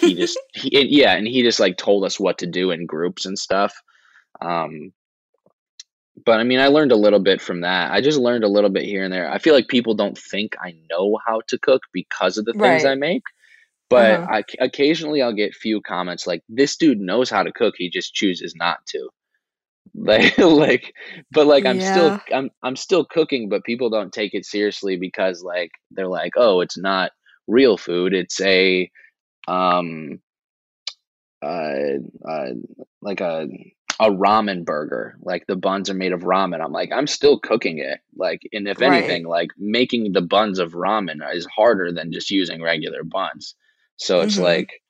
he 0.00 0.14
just 0.14 0.38
he, 0.54 0.80
and, 0.80 0.90
yeah, 0.90 1.14
and 1.14 1.26
he 1.26 1.42
just 1.42 1.60
like 1.60 1.76
told 1.76 2.04
us 2.04 2.18
what 2.18 2.38
to 2.38 2.46
do 2.46 2.70
in 2.70 2.86
groups 2.86 3.24
and 3.26 3.38
stuff. 3.38 3.74
Um, 4.40 4.92
but 6.24 6.40
I 6.40 6.44
mean, 6.44 6.60
I 6.60 6.66
learned 6.66 6.92
a 6.92 6.96
little 6.96 7.20
bit 7.20 7.40
from 7.40 7.62
that. 7.62 7.92
I 7.92 8.00
just 8.00 8.18
learned 8.18 8.44
a 8.44 8.48
little 8.48 8.70
bit 8.70 8.84
here 8.84 9.04
and 9.04 9.12
there. 9.12 9.30
I 9.30 9.38
feel 9.38 9.54
like 9.54 9.68
people 9.68 9.94
don't 9.94 10.18
think 10.18 10.56
I 10.60 10.74
know 10.90 11.18
how 11.24 11.40
to 11.48 11.58
cook 11.58 11.82
because 11.92 12.38
of 12.38 12.44
the 12.44 12.52
things 12.52 12.84
right. 12.84 12.92
I 12.92 12.94
make. 12.96 13.22
But 13.88 14.20
uh-huh. 14.20 14.32
I, 14.32 14.44
occasionally 14.60 15.22
I'll 15.22 15.32
get 15.32 15.54
few 15.54 15.80
comments 15.80 16.26
like, 16.26 16.42
"This 16.48 16.76
dude 16.76 17.00
knows 17.00 17.30
how 17.30 17.42
to 17.42 17.52
cook. 17.52 17.74
He 17.78 17.88
just 17.88 18.12
chooses 18.14 18.54
not 18.54 18.84
to." 18.88 19.08
Like, 19.94 20.38
like, 20.38 20.94
but 21.30 21.46
like 21.46 21.66
I'm 21.66 21.80
yeah. 21.80 21.92
still 21.92 22.20
I'm 22.36 22.50
I'm 22.62 22.76
still 22.76 23.04
cooking, 23.04 23.48
but 23.48 23.64
people 23.64 23.90
don't 23.90 24.12
take 24.12 24.34
it 24.34 24.46
seriously 24.46 24.96
because 24.96 25.42
like 25.42 25.72
they're 25.90 26.08
like, 26.08 26.32
"Oh, 26.36 26.60
it's 26.60 26.78
not 26.78 27.12
real 27.46 27.76
food. 27.76 28.14
It's 28.14 28.40
a 28.40 28.90
um 29.46 30.20
uh, 31.42 31.98
uh 32.28 32.50
like 33.00 33.20
a 33.20 33.48
a 34.00 34.10
ramen 34.10 34.64
burger. 34.64 35.16
Like 35.20 35.46
the 35.46 35.56
buns 35.56 35.90
are 35.90 35.94
made 35.94 36.12
of 36.12 36.20
ramen. 36.20 36.62
I'm 36.62 36.72
like, 36.72 36.92
I'm 36.92 37.06
still 37.06 37.38
cooking 37.38 37.78
it. 37.78 38.00
Like, 38.16 38.42
and 38.52 38.68
if 38.68 38.80
right. 38.80 38.92
anything, 38.92 39.26
like 39.26 39.50
making 39.58 40.12
the 40.12 40.20
buns 40.20 40.58
of 40.58 40.72
ramen 40.72 41.18
is 41.34 41.46
harder 41.46 41.92
than 41.92 42.12
just 42.12 42.30
using 42.30 42.62
regular 42.62 43.02
buns. 43.02 43.54
So 43.96 44.20
it's 44.20 44.36
mm-hmm. 44.36 44.44
like, 44.44 44.82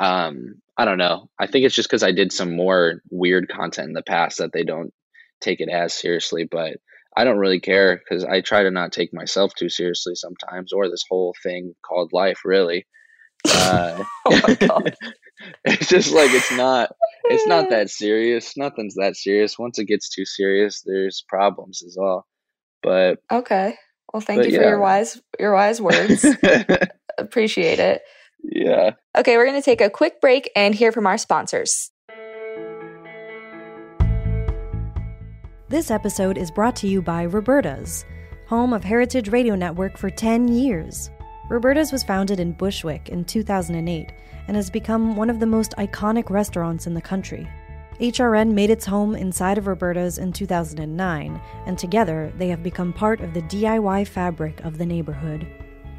um, 0.00 0.60
I 0.80 0.86
don't 0.86 0.96
know. 0.96 1.28
I 1.38 1.46
think 1.46 1.66
it's 1.66 1.74
just 1.74 1.90
because 1.90 2.02
I 2.02 2.12
did 2.12 2.32
some 2.32 2.56
more 2.56 3.02
weird 3.10 3.50
content 3.50 3.88
in 3.88 3.92
the 3.92 4.02
past 4.02 4.38
that 4.38 4.54
they 4.54 4.64
don't 4.64 4.94
take 5.42 5.60
it 5.60 5.68
as 5.68 5.92
seriously. 5.92 6.48
But 6.50 6.78
I 7.14 7.24
don't 7.24 7.36
really 7.36 7.60
care 7.60 7.98
because 7.98 8.24
I 8.24 8.40
try 8.40 8.62
to 8.62 8.70
not 8.70 8.90
take 8.90 9.12
myself 9.12 9.52
too 9.54 9.68
seriously 9.68 10.14
sometimes, 10.14 10.72
or 10.72 10.88
this 10.88 11.04
whole 11.06 11.34
thing 11.42 11.74
called 11.86 12.14
life, 12.14 12.46
really. 12.46 12.86
Uh, 13.46 14.04
oh 14.24 14.40
it's 15.66 15.86
just 15.86 16.12
like 16.14 16.30
it's 16.30 16.52
not 16.52 16.90
it's 17.24 17.46
not 17.46 17.68
that 17.68 17.90
serious. 17.90 18.56
Nothing's 18.56 18.94
that 18.94 19.16
serious. 19.16 19.58
Once 19.58 19.78
it 19.78 19.84
gets 19.84 20.08
too 20.08 20.24
serious, 20.24 20.82
there's 20.86 21.22
problems 21.28 21.82
as 21.86 21.94
well. 22.00 22.24
But 22.82 23.18
okay. 23.30 23.76
Well, 24.14 24.22
thank 24.22 24.46
you 24.46 24.56
for 24.56 24.62
yeah. 24.62 24.68
your 24.70 24.80
wise 24.80 25.20
your 25.38 25.52
wise 25.52 25.78
words. 25.78 26.24
Appreciate 27.18 27.80
it. 27.80 28.00
Yeah. 28.42 28.92
Okay, 29.16 29.36
we're 29.36 29.46
going 29.46 29.60
to 29.60 29.64
take 29.64 29.80
a 29.80 29.90
quick 29.90 30.20
break 30.20 30.50
and 30.54 30.74
hear 30.74 30.92
from 30.92 31.06
our 31.06 31.18
sponsors. 31.18 31.90
This 35.68 35.90
episode 35.90 36.36
is 36.36 36.50
brought 36.50 36.74
to 36.76 36.88
you 36.88 37.00
by 37.00 37.26
Roberta's, 37.26 38.04
home 38.48 38.72
of 38.72 38.82
Heritage 38.82 39.28
Radio 39.28 39.54
Network 39.54 39.96
for 39.96 40.10
10 40.10 40.48
years. 40.48 41.10
Roberta's 41.48 41.92
was 41.92 42.02
founded 42.02 42.40
in 42.40 42.52
Bushwick 42.52 43.08
in 43.08 43.24
2008 43.24 44.12
and 44.48 44.56
has 44.56 44.68
become 44.68 45.14
one 45.14 45.30
of 45.30 45.38
the 45.38 45.46
most 45.46 45.72
iconic 45.78 46.28
restaurants 46.28 46.88
in 46.88 46.94
the 46.94 47.00
country. 47.00 47.48
HRN 48.00 48.52
made 48.52 48.70
its 48.70 48.86
home 48.86 49.14
inside 49.14 49.58
of 49.58 49.66
Roberta's 49.66 50.18
in 50.18 50.32
2009, 50.32 51.40
and 51.66 51.78
together 51.78 52.32
they 52.38 52.48
have 52.48 52.62
become 52.62 52.92
part 52.92 53.20
of 53.20 53.34
the 53.34 53.42
DIY 53.42 54.08
fabric 54.08 54.64
of 54.64 54.78
the 54.78 54.86
neighborhood. 54.86 55.46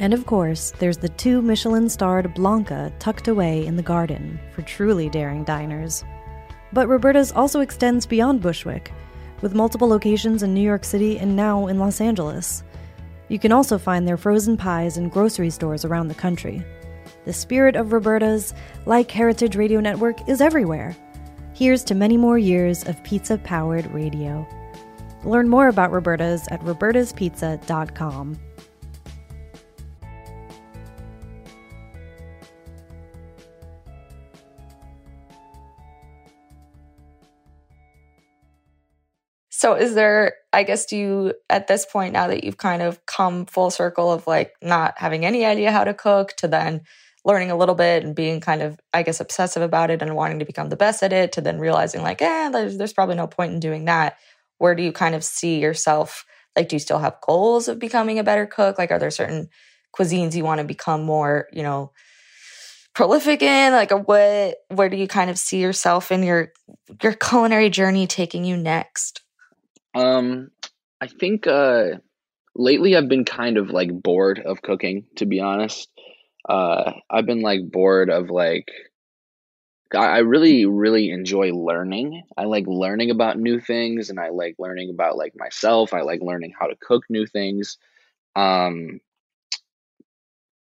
And 0.00 0.14
of 0.14 0.24
course, 0.24 0.72
there's 0.78 0.96
the 0.96 1.10
two 1.10 1.42
Michelin 1.42 1.90
starred 1.90 2.32
Blanca 2.32 2.90
tucked 2.98 3.28
away 3.28 3.66
in 3.66 3.76
the 3.76 3.82
garden 3.82 4.40
for 4.54 4.62
truly 4.62 5.10
daring 5.10 5.44
diners. 5.44 6.02
But 6.72 6.88
Roberta's 6.88 7.32
also 7.32 7.60
extends 7.60 8.06
beyond 8.06 8.40
Bushwick, 8.40 8.92
with 9.42 9.54
multiple 9.54 9.88
locations 9.88 10.42
in 10.42 10.54
New 10.54 10.62
York 10.62 10.86
City 10.86 11.18
and 11.18 11.36
now 11.36 11.66
in 11.66 11.78
Los 11.78 12.00
Angeles. 12.00 12.64
You 13.28 13.38
can 13.38 13.52
also 13.52 13.76
find 13.76 14.08
their 14.08 14.16
frozen 14.16 14.56
pies 14.56 14.96
in 14.96 15.10
grocery 15.10 15.50
stores 15.50 15.84
around 15.84 16.08
the 16.08 16.14
country. 16.14 16.64
The 17.26 17.32
spirit 17.34 17.76
of 17.76 17.92
Roberta's, 17.92 18.54
like 18.86 19.10
Heritage 19.10 19.54
Radio 19.54 19.80
Network, 19.80 20.26
is 20.26 20.40
everywhere. 20.40 20.96
Here's 21.52 21.84
to 21.84 21.94
many 21.94 22.16
more 22.16 22.38
years 22.38 22.86
of 22.86 23.04
pizza 23.04 23.36
powered 23.36 23.92
radio. 23.92 24.48
Learn 25.24 25.46
more 25.46 25.68
about 25.68 25.92
Roberta's 25.92 26.48
at 26.48 26.62
robertaspizza.com. 26.62 28.38
So, 39.60 39.74
is 39.74 39.92
there, 39.92 40.36
I 40.54 40.62
guess, 40.62 40.86
do 40.86 40.96
you, 40.96 41.34
at 41.50 41.66
this 41.66 41.84
point, 41.84 42.14
now 42.14 42.28
that 42.28 42.44
you've 42.44 42.56
kind 42.56 42.80
of 42.80 43.04
come 43.04 43.44
full 43.44 43.70
circle 43.70 44.10
of 44.10 44.26
like 44.26 44.54
not 44.62 44.94
having 44.96 45.26
any 45.26 45.44
idea 45.44 45.70
how 45.70 45.84
to 45.84 45.92
cook 45.92 46.32
to 46.38 46.48
then 46.48 46.80
learning 47.26 47.50
a 47.50 47.56
little 47.58 47.74
bit 47.74 48.02
and 48.02 48.16
being 48.16 48.40
kind 48.40 48.62
of, 48.62 48.80
I 48.94 49.02
guess, 49.02 49.20
obsessive 49.20 49.62
about 49.62 49.90
it 49.90 50.00
and 50.00 50.16
wanting 50.16 50.38
to 50.38 50.46
become 50.46 50.70
the 50.70 50.78
best 50.78 51.02
at 51.02 51.12
it 51.12 51.32
to 51.32 51.42
then 51.42 51.58
realizing 51.58 52.00
like, 52.00 52.22
eh, 52.22 52.48
there's, 52.48 52.78
there's 52.78 52.94
probably 52.94 53.16
no 53.16 53.26
point 53.26 53.52
in 53.52 53.60
doing 53.60 53.84
that. 53.84 54.16
Where 54.56 54.74
do 54.74 54.82
you 54.82 54.92
kind 54.92 55.14
of 55.14 55.22
see 55.22 55.60
yourself? 55.60 56.24
Like, 56.56 56.70
do 56.70 56.76
you 56.76 56.80
still 56.80 56.98
have 56.98 57.20
goals 57.20 57.68
of 57.68 57.78
becoming 57.78 58.18
a 58.18 58.24
better 58.24 58.46
cook? 58.46 58.78
Like, 58.78 58.90
are 58.90 58.98
there 58.98 59.10
certain 59.10 59.50
cuisines 59.94 60.34
you 60.34 60.42
want 60.42 60.60
to 60.62 60.66
become 60.66 61.02
more, 61.02 61.48
you 61.52 61.62
know, 61.62 61.92
prolific 62.94 63.42
in? 63.42 63.74
Like, 63.74 63.90
what, 63.90 64.56
where 64.68 64.88
do 64.88 64.96
you 64.96 65.06
kind 65.06 65.28
of 65.28 65.38
see 65.38 65.60
yourself 65.60 66.10
in 66.10 66.22
your, 66.22 66.50
your 67.02 67.12
culinary 67.12 67.68
journey 67.68 68.06
taking 68.06 68.46
you 68.46 68.56
next? 68.56 69.20
Um, 69.94 70.50
I 71.00 71.06
think, 71.06 71.46
uh, 71.46 71.98
lately 72.54 72.96
I've 72.96 73.08
been 73.08 73.24
kind 73.24 73.56
of 73.56 73.70
like 73.70 73.90
bored 73.92 74.40
of 74.40 74.62
cooking, 74.62 75.06
to 75.16 75.26
be 75.26 75.40
honest 75.40 75.88
uh, 76.48 76.92
I've 77.08 77.26
been 77.26 77.42
like 77.42 77.70
bored 77.70 78.10
of 78.10 78.30
like 78.30 78.70
I 79.92 80.18
really 80.18 80.66
really 80.66 81.10
enjoy 81.10 81.52
learning. 81.52 82.22
I 82.36 82.44
like 82.44 82.66
learning 82.66 83.10
about 83.10 83.38
new 83.38 83.60
things 83.60 84.08
and 84.08 84.20
I 84.20 84.28
like 84.28 84.54
learning 84.58 84.90
about 84.90 85.16
like 85.16 85.34
myself. 85.36 85.92
I 85.92 86.02
like 86.02 86.20
learning 86.22 86.54
how 86.58 86.66
to 86.68 86.76
cook 86.76 87.04
new 87.08 87.26
things. 87.26 87.76
Um 88.36 89.00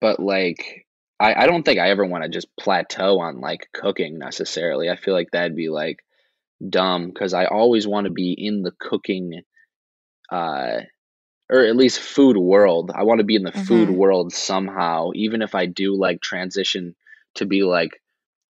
but 0.01 0.21
like 0.21 0.87
I, 1.21 1.35
I 1.35 1.47
don't 1.47 1.65
think 1.65 1.79
I 1.79 1.91
ever 1.91 2.07
want 2.07 2.23
to 2.25 2.31
just 2.31 2.55
plateau 2.59 3.19
on 3.21 3.41
like 3.41 3.69
cooking 3.73 4.19
necessarily. 4.19 4.89
I 4.89 4.97
feel 4.97 5.15
like 5.15 5.31
that'd 5.33 5.57
be 5.57 5.69
like 5.69 6.05
dumb 6.67 7.09
because 7.09 7.35
I 7.35 7.47
always 7.47 7.87
want 7.87 8.07
to 8.07 8.13
be 8.13 8.35
in 8.37 8.63
the 8.63 8.73
cooking 8.79 9.43
uh 10.31 10.81
or 11.51 11.65
at 11.65 11.77
least 11.77 12.01
food 12.01 12.37
world. 12.37 12.91
I 12.95 13.05
want 13.05 13.19
to 13.21 13.25
be 13.25 13.35
in 13.35 13.43
the 13.43 13.53
mm-hmm. 13.53 13.63
food 13.63 13.91
world 13.91 14.33
somehow, 14.33 15.11
even 15.15 15.41
if 15.43 15.55
I 15.55 15.67
do 15.67 15.99
like 15.99 16.21
transition 16.21 16.95
to 17.37 17.47
be 17.47 17.63
like 17.63 18.03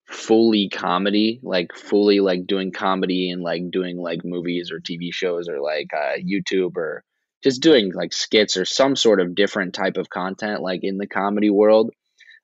fully 0.08 0.70
comedy, 0.70 1.40
like 1.44 1.76
fully 1.76 2.20
like 2.20 2.48
doing 2.48 2.72
comedy 2.72 3.30
and 3.30 3.42
like 3.42 3.70
doing 3.72 3.98
like 3.98 4.26
movies 4.26 4.72
or 4.72 4.80
TV 4.80 5.14
shows 5.14 5.48
or 5.48 5.60
like 5.62 5.92
uh, 5.94 6.18
YouTube 6.18 6.76
or 6.76 7.04
just 7.44 7.62
doing 7.62 7.94
like 7.94 8.14
skits 8.14 8.58
or 8.58 8.66
some 8.66 8.96
sort 8.96 9.22
of 9.22 9.36
different 9.36 9.74
type 9.74 9.98
of 9.98 10.10
content 10.10 10.62
like 10.62 10.80
in 10.84 10.98
the 10.98 11.08
comedy 11.08 11.50
world. 11.50 11.92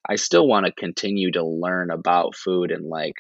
I 0.08 0.18
still 0.18 0.48
want 0.48 0.66
to 0.66 0.72
continue 0.72 1.32
to 1.32 1.44
learn 1.44 1.90
about 1.90 2.36
food 2.36 2.72
and 2.72 2.86
like 2.86 3.16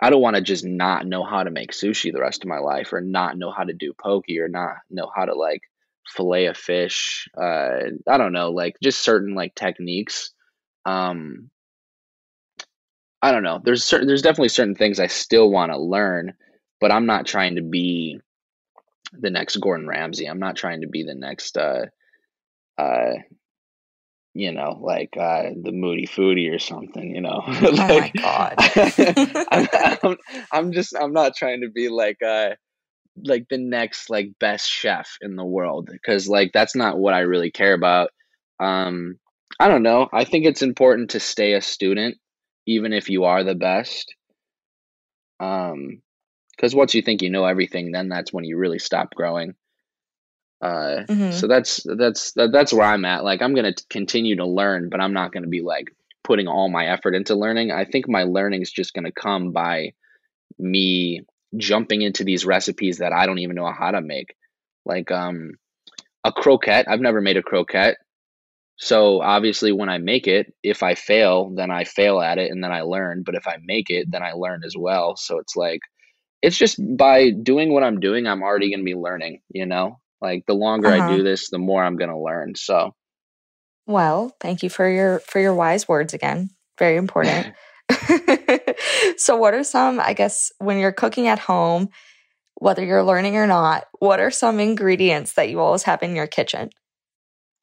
I 0.00 0.10
don't 0.10 0.20
want 0.22 0.36
to 0.36 0.42
just 0.42 0.64
not 0.64 1.06
know 1.06 1.24
how 1.24 1.42
to 1.42 1.50
make 1.50 1.72
sushi 1.72 2.12
the 2.12 2.20
rest 2.20 2.42
of 2.44 2.48
my 2.48 2.58
life 2.58 2.92
or 2.92 3.00
not 3.00 3.38
know 3.38 3.50
how 3.50 3.64
to 3.64 3.72
do 3.72 3.92
poke 3.94 4.26
or 4.38 4.48
not 4.48 4.76
know 4.90 5.10
how 5.14 5.24
to 5.24 5.34
like 5.34 5.62
fillet 6.06 6.46
a 6.46 6.54
fish 6.54 7.28
uh 7.36 7.80
i 8.08 8.16
don't 8.16 8.32
know 8.32 8.50
like 8.50 8.76
just 8.82 9.02
certain 9.02 9.34
like 9.34 9.54
techniques. 9.54 10.32
Um 10.84 11.50
i 13.22 13.32
don't 13.32 13.42
know. 13.42 13.60
There's 13.64 13.84
certain 13.84 14.06
there's 14.06 14.22
definitely 14.22 14.50
certain 14.50 14.74
things 14.74 15.00
i 15.00 15.06
still 15.08 15.50
want 15.50 15.72
to 15.72 15.78
learn 15.78 16.34
but 16.80 16.92
i'm 16.92 17.06
not 17.06 17.26
trying 17.26 17.56
to 17.56 17.62
be 17.62 18.20
the 19.12 19.30
next 19.30 19.56
gordon 19.56 19.88
ramsay. 19.88 20.26
I'm 20.26 20.38
not 20.38 20.56
trying 20.56 20.82
to 20.82 20.88
be 20.88 21.02
the 21.04 21.14
next 21.14 21.56
uh 21.56 21.86
uh, 22.78 23.14
you 24.38 24.52
know, 24.52 24.78
like 24.80 25.16
uh, 25.16 25.50
the 25.60 25.72
Moody 25.72 26.06
Foodie 26.06 26.54
or 26.54 26.58
something, 26.58 27.14
you 27.14 27.20
know. 27.20 27.42
oh 27.46 27.70
like, 27.72 28.14
my 28.14 28.20
god. 28.20 28.54
I'm, 29.50 29.68
I'm, 30.02 30.16
I'm 30.52 30.72
just 30.72 30.94
I'm 30.94 31.12
not 31.12 31.36
trying 31.36 31.62
to 31.62 31.70
be 31.70 31.88
like 31.88 32.22
uh 32.22 32.50
like 33.24 33.46
the 33.48 33.58
next 33.58 34.10
like 34.10 34.32
best 34.38 34.68
chef 34.68 35.16
in 35.22 35.36
the 35.36 35.44
world 35.44 35.88
because 35.90 36.28
like 36.28 36.50
that's 36.52 36.76
not 36.76 36.98
what 36.98 37.14
I 37.14 37.20
really 37.20 37.50
care 37.50 37.72
about. 37.72 38.10
Um, 38.60 39.18
I 39.58 39.68
don't 39.68 39.82
know. 39.82 40.08
I 40.12 40.24
think 40.24 40.44
it's 40.44 40.62
important 40.62 41.10
to 41.10 41.20
stay 41.20 41.54
a 41.54 41.62
student 41.62 42.18
even 42.66 42.92
if 42.92 43.08
you 43.08 43.24
are 43.24 43.44
the 43.44 43.54
best. 43.54 44.14
Um, 45.40 46.02
because 46.56 46.74
once 46.74 46.94
you 46.94 47.02
think 47.02 47.22
you 47.22 47.30
know 47.30 47.44
everything, 47.44 47.92
then 47.92 48.08
that's 48.08 48.32
when 48.32 48.44
you 48.44 48.56
really 48.56 48.78
stop 48.78 49.14
growing. 49.14 49.54
Uh, 50.60 51.04
Mhm. 51.08 51.32
so 51.32 51.46
that's 51.46 51.82
that's 51.84 52.32
that, 52.32 52.50
that's 52.52 52.72
where 52.72 52.86
I'm 52.86 53.04
at. 53.04 53.24
Like 53.24 53.42
I'm 53.42 53.54
gonna 53.54 53.74
continue 53.90 54.36
to 54.36 54.46
learn, 54.46 54.88
but 54.88 55.00
I'm 55.00 55.12
not 55.12 55.32
gonna 55.32 55.48
be 55.48 55.60
like 55.62 55.94
putting 56.24 56.48
all 56.48 56.68
my 56.68 56.86
effort 56.86 57.14
into 57.14 57.34
learning. 57.34 57.70
I 57.70 57.84
think 57.84 58.08
my 58.08 58.24
learning 58.24 58.62
is 58.62 58.72
just 58.72 58.94
gonna 58.94 59.12
come 59.12 59.52
by 59.52 59.92
me 60.58 61.22
jumping 61.56 62.02
into 62.02 62.24
these 62.24 62.44
recipes 62.46 62.98
that 62.98 63.12
I 63.12 63.26
don't 63.26 63.38
even 63.38 63.56
know 63.56 63.70
how 63.70 63.90
to 63.90 64.00
make. 64.00 64.34
Like 64.84 65.10
um, 65.10 65.52
a 66.24 66.32
croquette. 66.32 66.88
I've 66.88 67.00
never 67.00 67.20
made 67.20 67.36
a 67.36 67.42
croquette. 67.42 67.96
So 68.78 69.22
obviously, 69.22 69.72
when 69.72 69.88
I 69.88 69.98
make 69.98 70.26
it, 70.26 70.52
if 70.62 70.82
I 70.82 70.94
fail, 70.94 71.50
then 71.54 71.70
I 71.70 71.84
fail 71.84 72.20
at 72.20 72.38
it 72.38 72.50
and 72.50 72.62
then 72.62 72.72
I 72.72 72.82
learn. 72.82 73.22
But 73.24 73.34
if 73.34 73.46
I 73.48 73.56
make 73.64 73.88
it, 73.90 74.10
then 74.10 74.22
I 74.22 74.32
learn 74.32 74.62
as 74.64 74.76
well. 74.76 75.16
So 75.16 75.38
it's 75.38 75.56
like, 75.56 75.80
it's 76.42 76.58
just 76.58 76.78
by 76.96 77.30
doing 77.30 77.72
what 77.72 77.82
I'm 77.82 78.00
doing, 78.00 78.26
I'm 78.26 78.42
already 78.42 78.68
going 78.70 78.80
to 78.80 78.84
be 78.84 78.94
learning, 78.94 79.40
you 79.48 79.64
know? 79.66 79.98
Like 80.20 80.44
the 80.46 80.54
longer 80.54 80.88
I 80.92 80.98
Uh-huh. 80.98 81.16
do 81.16 81.22
this, 81.22 81.50
the 81.50 81.58
more 81.58 81.82
I'm 81.84 81.96
going 81.96 82.10
to 82.10 82.18
learn. 82.18 82.54
So, 82.56 82.94
Well, 83.86 84.34
thank 84.40 84.62
you 84.62 84.70
for 84.70 84.88
your 84.88 85.20
for 85.20 85.40
your 85.40 85.54
wise 85.54 85.88
words 85.88 86.14
again. 86.14 86.50
Very 86.78 86.96
important. 86.96 87.54
so 89.16 89.36
what 89.36 89.54
are 89.54 89.64
some, 89.64 90.00
I 90.00 90.12
guess, 90.12 90.52
when 90.58 90.78
you're 90.78 90.92
cooking 90.92 91.28
at 91.28 91.38
home, 91.38 91.88
whether 92.56 92.84
you're 92.84 93.04
learning 93.04 93.36
or 93.36 93.46
not, 93.46 93.84
what 94.00 94.20
are 94.20 94.30
some 94.30 94.60
ingredients 94.60 95.34
that 95.34 95.48
you 95.50 95.60
always 95.60 95.84
have 95.84 96.02
in 96.02 96.16
your 96.16 96.26
kitchen? 96.26 96.70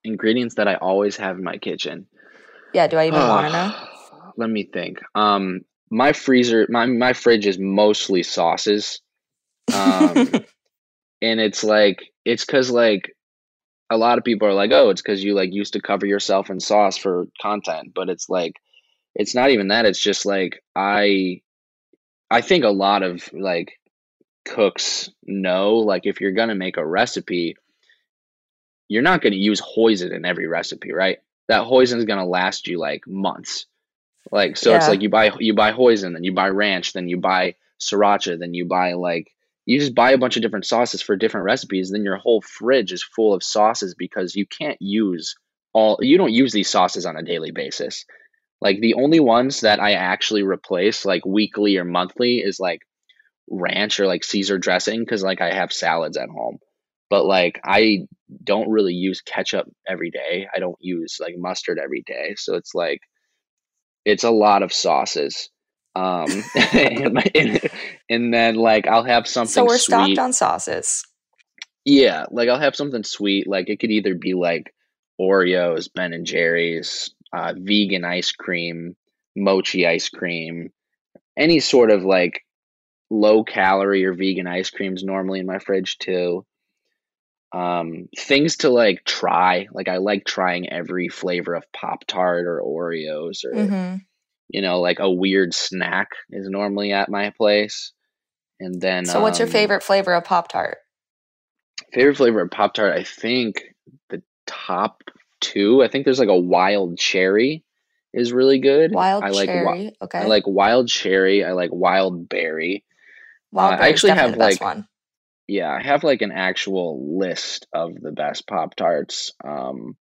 ingredients 0.04 0.56
that 0.56 0.68
I 0.68 0.76
always 0.76 1.18
have 1.18 1.38
in 1.38 1.44
my 1.44 1.58
kitchen. 1.58 2.08
Yeah, 2.74 2.88
do 2.88 2.98
I 2.98 3.08
even 3.08 3.28
want 3.28 3.46
to 3.48 3.52
know? 3.52 3.74
Let 4.38 4.50
me 4.50 4.64
think. 4.72 5.00
Um, 5.16 5.62
my 5.90 6.14
freezer, 6.14 6.66
my 6.70 6.86
my 6.86 7.14
fridge 7.14 7.46
is 7.46 7.60
mostly 7.60 8.24
sauces. 8.24 9.00
Um, 9.74 10.28
and 11.22 11.40
it's 11.40 11.64
like 11.64 12.00
it's 12.26 12.46
because 12.46 12.70
like 12.70 13.16
a 13.90 13.98
lot 13.98 14.18
of 14.18 14.24
people 14.24 14.48
are 14.48 14.54
like 14.54 14.72
oh 14.72 14.90
it's 14.90 15.02
because 15.02 15.24
you 15.24 15.34
like 15.34 15.54
used 15.54 15.74
to 15.74 15.82
cover 15.82 16.06
yourself 16.06 16.50
in 16.50 16.60
sauce 16.60 16.98
for 16.98 17.26
content 17.42 17.94
but 17.94 18.10
it's 18.10 18.30
like 18.30 18.56
it's 19.16 19.36
not 19.36 19.52
even 19.52 19.68
that 19.68 19.86
it's 19.86 20.02
just 20.02 20.26
like 20.26 20.64
i 20.76 21.42
i 22.32 22.42
think 22.42 22.64
a 22.64 22.70
lot 22.70 23.04
of 23.04 23.30
like 23.34 23.80
cooks 24.46 25.10
know 25.26 25.76
like 25.76 26.06
if 26.06 26.22
you're 26.22 26.32
gonna 26.32 26.56
make 26.56 26.78
a 26.78 26.86
recipe 26.86 27.56
you're 28.94 29.02
not 29.02 29.22
gonna 29.22 29.36
use 29.36 29.60
hoisin 29.60 30.12
in 30.14 30.26
every 30.26 30.48
recipe 30.48 30.92
right? 30.92 31.18
That 31.48 31.64
hoisin 31.66 31.98
is 31.98 32.06
gonna 32.06 32.26
last 32.26 32.68
you 32.68 32.80
like 32.80 33.08
months. 33.08 33.66
Like 34.32 34.56
so 34.56 34.76
it's 34.76 34.88
like 34.88 35.02
you 35.02 35.10
buy 35.10 35.32
you 35.40 35.54
buy 35.54 35.72
hoisin 35.72 36.14
then 36.14 36.24
you 36.24 36.34
buy 36.34 36.50
ranch 36.50 36.94
then 36.94 37.10
you 37.10 37.18
buy 37.18 37.56
sriracha 37.80 38.40
then 38.40 38.54
you 38.54 38.66
buy 38.66 38.94
like 38.94 39.34
you 39.66 39.80
just 39.80 39.96
buy 39.96 40.12
a 40.12 40.18
bunch 40.18 40.36
of 40.36 40.42
different 40.42 40.66
sauces 40.66 41.02
for 41.02 41.16
different 41.16 41.46
recipes 41.46 41.92
then 41.92 42.04
your 42.04 42.18
whole 42.18 42.42
fridge 42.42 42.92
is 42.92 43.04
full 43.04 43.34
of 43.34 43.44
sauces 43.44 43.96
because 43.98 44.36
you 44.36 44.46
can't 44.46 44.78
use 44.82 45.36
all 45.74 45.98
you 46.02 46.18
don't 46.18 46.32
use 46.32 46.54
these 46.54 46.70
sauces 46.70 47.06
on 47.06 47.18
a 47.18 47.24
daily 47.24 47.52
basis. 47.52 48.06
Like 48.62 48.80
the 48.80 48.94
only 48.94 49.20
ones 49.20 49.62
that 49.62 49.80
i 49.80 49.94
actually 49.94 50.44
replace 50.44 51.06
like 51.06 51.26
weekly 51.26 51.78
or 51.78 51.84
monthly 51.84 52.38
is 52.38 52.60
like 52.60 52.82
ranch 53.50 54.00
or 54.00 54.08
like 54.08 54.24
caesar 54.24 54.58
dressing 54.58 55.02
because 55.02 55.22
like 55.22 55.42
i 55.42 55.54
have 55.54 55.74
salads 55.74 56.18
at 56.18 56.30
home. 56.30 56.60
But 57.10 57.26
like 57.26 57.60
i 57.64 58.08
don't 58.44 58.70
really 58.70 58.94
use 58.94 59.22
ketchup 59.22 59.68
every 59.88 60.12
day. 60.12 60.48
I 60.54 60.60
don't 60.60 60.78
use 60.80 61.18
like 61.20 61.36
mustard 61.38 61.78
every 61.78 62.04
day. 62.06 62.36
So 62.38 62.56
it's 62.56 62.74
like 62.74 63.02
it's 64.06 64.24
a 64.24 64.32
lot 64.32 64.64
of 64.64 64.72
sauces 64.74 65.50
um 65.96 66.28
and, 66.74 67.32
and, 67.36 67.70
and 68.10 68.34
then 68.34 68.56
like 68.56 68.88
i'll 68.88 69.04
have 69.04 69.28
something 69.28 69.52
so 69.52 69.64
we're 69.66 69.78
sweet 69.78 70.16
stocked 70.16 70.20
on 70.20 70.34
sauces. 70.34 71.06
yeah, 71.86 72.26
like 72.32 72.50
I'll 72.50 72.60
have 72.60 72.76
something 72.76 73.04
sweet. 73.04 73.48
Like 73.48 73.70
it 73.70 73.80
could 73.80 73.92
either 73.92 74.16
be 74.16 74.34
like 74.34 74.74
Oreos, 75.20 75.90
Ben 75.94 76.14
and 76.14 76.26
Jerry's, 76.26 77.14
uh, 77.34 77.54
vegan 77.58 78.06
ice 78.06 78.32
cream, 78.32 78.96
mochi 79.36 79.86
ice 79.86 80.10
cream, 80.10 80.72
any 81.38 81.60
sort 81.60 81.92
of 81.92 82.04
like 82.04 82.42
low 83.10 83.44
calorie 83.44 84.06
or 84.06 84.14
vegan 84.14 84.48
ice 84.48 84.70
creams 84.70 85.04
normally 85.04 85.40
in 85.40 85.46
my 85.46 85.60
fridge 85.60 85.98
too. 85.98 86.46
Um, 87.54 88.10
things 88.18 88.58
to 88.58 88.70
like 88.70 89.04
try. 89.06 89.68
Like 89.72 89.88
I 89.88 89.98
like 89.98 90.26
trying 90.26 90.70
every 90.70 91.10
flavor 91.10 91.54
of 91.54 91.72
Pop 91.72 92.06
Tart 92.08 92.48
or 92.48 92.62
Oreos 92.62 93.44
or 93.46 93.68
hmm 93.68 93.96
you 94.50 94.62
know 94.62 94.80
like 94.80 95.00
a 95.00 95.12
weird 95.12 95.54
snack 95.54 96.10
is 96.30 96.48
normally 96.50 96.92
at 96.92 97.10
my 97.10 97.32
place. 97.32 97.92
And 98.60 98.80
then 98.80 99.06
So 99.06 99.22
what's 99.22 99.40
your 99.40 99.48
um, 99.48 99.52
favorite 99.52 99.84
flavor 99.84 100.14
of 100.14 100.24
Pop 100.24 100.48
Tart? 100.48 100.78
Favorite 101.92 102.16
flavor 102.16 102.42
of 102.42 102.52
Pop 102.52 102.74
Tart, 102.74 102.98
I 102.98 103.04
think 103.04 103.62
the 104.10 104.22
top 104.46 105.04
two. 105.42 105.84
I 105.84 105.88
think 105.88 106.06
there's 106.06 106.20
like 106.20 106.30
a 106.30 106.40
wild 106.40 106.98
cherry 106.98 107.64
is 108.14 108.32
really 108.32 108.60
good. 108.60 108.92
Wild 108.94 109.24
I 109.24 109.30
like 109.30 109.48
wi- 109.48 109.76
cherry. 109.76 109.98
okay. 110.02 110.20
I 110.20 110.26
like 110.26 110.44
wild 110.46 110.88
cherry. 110.88 111.44
I 111.44 111.52
like 111.52 111.72
wild 111.74 112.30
berry. 112.30 112.86
Wild 113.52 113.74
uh, 113.74 113.84
I 113.84 113.90
actually 113.90 114.14
have, 114.14 114.32
the 114.32 114.38
best 114.38 114.62
like, 114.62 114.76
one. 114.76 114.88
Yeah, 115.48 115.72
I 115.72 115.84
have 115.84 116.04
like 116.04 116.22
an 116.22 116.32
actual 116.32 117.18
list 117.18 117.68
of 117.74 118.00
the 118.00 118.12
best 118.12 118.48
Pop 118.48 118.76
Tarts. 118.76 119.34
Um, 119.44 119.98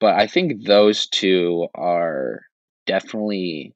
but 0.00 0.14
I 0.14 0.26
think 0.26 0.64
those 0.64 1.06
two 1.06 1.66
are 1.74 2.42
definitely 2.86 3.74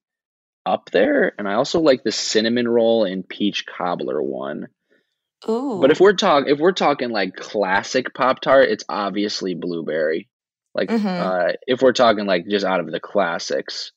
up 0.65 0.91
there. 0.91 1.33
And 1.39 1.49
I 1.49 1.55
also 1.55 1.81
like 1.81 2.03
the 2.03 2.13
cinnamon 2.13 2.69
roll 2.69 3.05
and 3.05 3.29
peach 3.29 3.65
cobbler 3.67 4.21
one. 4.23 4.69
Ooh. 5.49 5.79
But 5.81 5.91
if 5.91 6.01
we're 6.01 6.15
talk 6.15 6.45
if 6.49 6.59
we're 6.59 6.73
talking 6.73 7.11
like 7.11 7.37
classic 7.37 8.15
Pop 8.15 8.41
Tart, 8.41 8.69
it's 8.69 8.85
obviously 8.89 9.55
blueberry. 9.55 10.29
Like 10.75 10.89
Mhm. 10.89 11.05
uh 11.05 11.53
if 11.67 11.83
we're 11.83 11.93
talking 11.93 12.27
like 12.27 12.47
just 12.49 12.65
out 12.67 12.81
of 12.81 12.91
the 12.91 13.01
classics. 13.01 13.93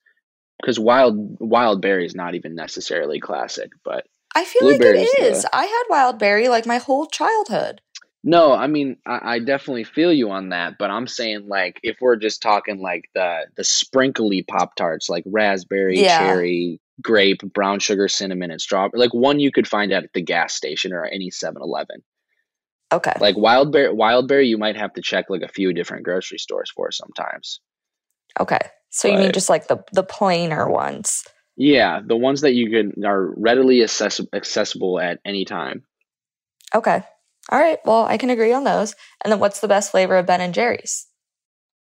Because 0.62 0.78
wild 0.80 1.38
wild 1.40 1.82
berry 1.82 2.06
is 2.06 2.16
not 2.16 2.36
even 2.36 2.54
necessarily 2.54 3.20
classic, 3.22 3.72
but 3.86 4.06
I 4.36 4.44
feel 4.44 4.70
like 4.70 4.82
it 4.82 5.20
is. 5.20 5.44
the- 5.44 5.56
I 5.56 5.64
had 5.66 5.84
wild 5.90 6.20
berry 6.20 6.50
like 6.50 6.66
my 6.66 6.78
whole 6.78 7.08
childhood. 7.08 7.82
No, 8.24 8.54
I 8.54 8.68
mean 8.68 8.98
I, 9.06 9.36
I 9.36 9.40
definitely 9.40 9.84
feel 9.86 10.12
you 10.14 10.32
on 10.32 10.50
that, 10.50 10.78
but 10.78 10.90
I'm 10.92 11.08
saying 11.08 11.48
like 11.48 11.80
if 11.84 11.98
we're 12.02 12.16
just 12.18 12.42
talking 12.42 12.82
like 12.82 13.10
the 13.16 13.46
the 13.56 13.64
sprinkly 13.64 14.44
Pop 14.44 14.76
Tarts, 14.76 15.10
like 15.10 15.24
raspberry, 15.26 16.00
Yeah. 16.02 16.20
cherry, 16.20 16.82
grape, 17.02 17.42
brown 17.54 17.80
sugar, 17.80 18.08
cinnamon, 18.08 18.52
and 18.52 18.60
strawberry, 18.62 19.00
like 19.00 19.14
one 19.14 19.40
you 19.40 19.52
could 19.52 19.68
find 19.68 19.92
at 19.94 20.12
the 20.14 20.22
gas 20.22 20.54
station 20.54 20.92
or 20.94 21.06
any 21.06 21.30
7-Eleven. 21.32 22.04
Okay. 22.92 23.14
Like 23.20 23.38
wild 23.38 23.72
berry, 23.72 23.94
wild 23.94 24.28
berry, 24.28 24.48
you 24.48 24.58
might 24.58 24.76
have 24.76 24.94
to 24.94 25.02
check 25.02 25.26
like 25.30 25.44
a 25.44 25.48
few 25.48 25.74
different 25.74 26.04
grocery 26.04 26.40
stores 26.40 26.72
for 26.76 26.92
sometimes. 26.92 27.62
Okay. 28.40 28.60
So 28.90 29.08
you 29.08 29.18
mean 29.18 29.28
But- 29.28 29.34
just 29.36 29.50
like 29.50 29.68
the 29.68 29.84
the 29.94 30.04
plainer 30.04 30.70
ones? 30.70 31.24
Yeah, 31.56 32.00
the 32.06 32.16
ones 32.16 32.42
that 32.42 32.54
you 32.54 32.70
can 32.72 33.06
are 33.06 33.34
readily 33.38 33.84
access- 33.84 34.22
accessible 34.34 35.00
at 35.00 35.20
any 35.26 35.46
time. 35.46 35.84
Okay. 36.74 37.04
All 37.50 37.60
right. 37.60 37.80
Well, 37.86 38.06
I 38.06 38.18
can 38.18 38.30
agree 38.30 38.54
on 38.54 38.64
those. 38.64 38.96
And 39.24 39.32
then 39.32 39.40
what's 39.40 39.60
the 39.60 39.68
best 39.68 39.92
flavor 39.92 40.16
of 40.18 40.26
Ben 40.26 40.42
and 40.42 40.54
Jerry's? 40.54 41.08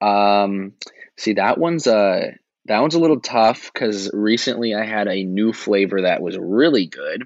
Um, 0.00 0.72
see 1.18 1.34
that 1.34 1.58
one's 1.58 1.86
uh 1.86 2.28
that 2.66 2.80
one's 2.80 2.94
a 2.94 3.00
little 3.00 3.20
tough 3.20 3.70
because 3.72 4.10
recently 4.12 4.74
I 4.74 4.84
had 4.84 5.08
a 5.08 5.24
new 5.24 5.52
flavor 5.52 6.02
that 6.02 6.22
was 6.22 6.38
really 6.38 6.86
good, 6.86 7.24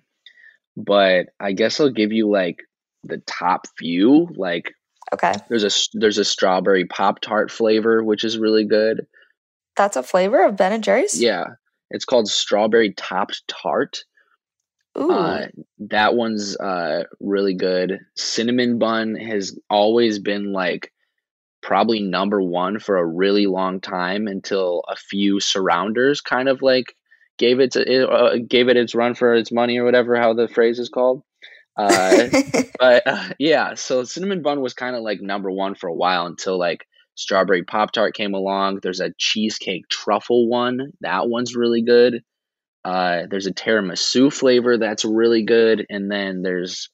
but 0.76 1.26
I 1.38 1.52
guess 1.52 1.78
I'll 1.78 1.90
give 1.90 2.12
you 2.12 2.30
like 2.30 2.58
the 3.04 3.18
top 3.18 3.66
few. 3.78 4.28
Like 4.36 4.72
Okay. 5.12 5.34
there's 5.48 5.64
a 5.64 5.98
there's 5.98 6.18
a 6.18 6.24
strawberry 6.24 6.86
pop 6.86 7.20
tart 7.20 7.50
flavor 7.50 8.02
which 8.02 8.24
is 8.24 8.38
really 8.38 8.64
good. 8.64 9.06
That's 9.76 9.96
a 9.96 10.02
flavor 10.02 10.44
of 10.44 10.56
Ben 10.56 10.72
and 10.72 10.82
Jerry's? 10.82 11.20
Yeah, 11.20 11.44
it's 11.90 12.04
called 12.04 12.28
strawberry 12.28 12.92
topped 12.94 13.42
tart. 13.48 14.04
Uh, 14.96 15.46
that 15.90 16.14
one's 16.14 16.56
uh, 16.56 17.04
really 17.20 17.54
good. 17.54 18.00
Cinnamon 18.14 18.78
bun 18.78 19.16
has 19.16 19.58
always 19.68 20.18
been 20.18 20.52
like 20.52 20.92
probably 21.62 22.00
number 22.00 22.40
one 22.40 22.78
for 22.78 22.96
a 22.96 23.06
really 23.06 23.46
long 23.46 23.80
time 23.80 24.28
until 24.28 24.82
a 24.88 24.96
few 24.96 25.40
surrounders 25.40 26.20
kind 26.20 26.48
of 26.48 26.62
like 26.62 26.94
gave 27.38 27.58
it 27.58 27.72
to, 27.72 27.80
it, 27.80 28.08
uh, 28.08 28.36
gave 28.46 28.68
it 28.68 28.76
its 28.76 28.94
run 28.94 29.14
for 29.14 29.34
its 29.34 29.50
money 29.50 29.78
or 29.78 29.84
whatever 29.84 30.16
how 30.16 30.34
the 30.34 30.46
phrase 30.46 30.78
is 30.78 30.88
called. 30.88 31.22
Uh, 31.76 32.28
but 32.78 33.02
uh, 33.06 33.28
yeah, 33.38 33.74
so 33.74 34.04
cinnamon 34.04 34.42
bun 34.42 34.60
was 34.60 34.74
kind 34.74 34.94
of 34.94 35.02
like 35.02 35.20
number 35.20 35.50
one 35.50 35.74
for 35.74 35.88
a 35.88 35.94
while 35.94 36.26
until 36.26 36.58
like 36.58 36.86
strawberry 37.14 37.64
pop 37.64 37.92
tart 37.92 38.14
came 38.14 38.34
along. 38.34 38.80
There's 38.82 39.00
a 39.00 39.14
cheesecake 39.18 39.88
truffle 39.88 40.48
one. 40.48 40.92
That 41.00 41.28
one's 41.28 41.56
really 41.56 41.82
good. 41.82 42.22
Uh, 42.84 43.22
there's 43.30 43.46
a 43.46 43.52
tiramisu 43.52 44.32
flavor 44.32 44.76
that's 44.76 45.04
really 45.04 45.42
good, 45.42 45.86
and 45.88 46.10
then 46.10 46.42
there's 46.42 46.90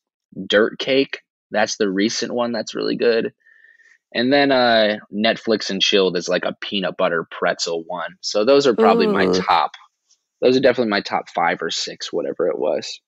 dirt 0.46 0.78
cake. 0.78 1.20
That's 1.50 1.76
the 1.76 1.90
recent 1.90 2.32
one 2.32 2.52
that's 2.52 2.74
really 2.74 2.96
good. 2.96 3.32
And 4.14 4.32
then 4.32 4.50
uh, 4.50 4.98
Netflix 5.12 5.70
and 5.70 5.80
chilled 5.80 6.16
is 6.16 6.28
like 6.28 6.44
a 6.44 6.56
peanut 6.60 6.96
butter 6.96 7.26
pretzel 7.30 7.84
one. 7.86 8.16
So 8.20 8.44
those 8.44 8.66
are 8.66 8.74
probably 8.74 9.06
Ooh. 9.06 9.12
my 9.12 9.26
top. 9.26 9.72
Those 10.40 10.56
are 10.56 10.60
definitely 10.60 10.90
my 10.90 11.00
top 11.00 11.28
five 11.28 11.62
or 11.62 11.70
six, 11.70 12.12
whatever 12.12 12.48
it 12.48 12.58
was. 12.58 13.00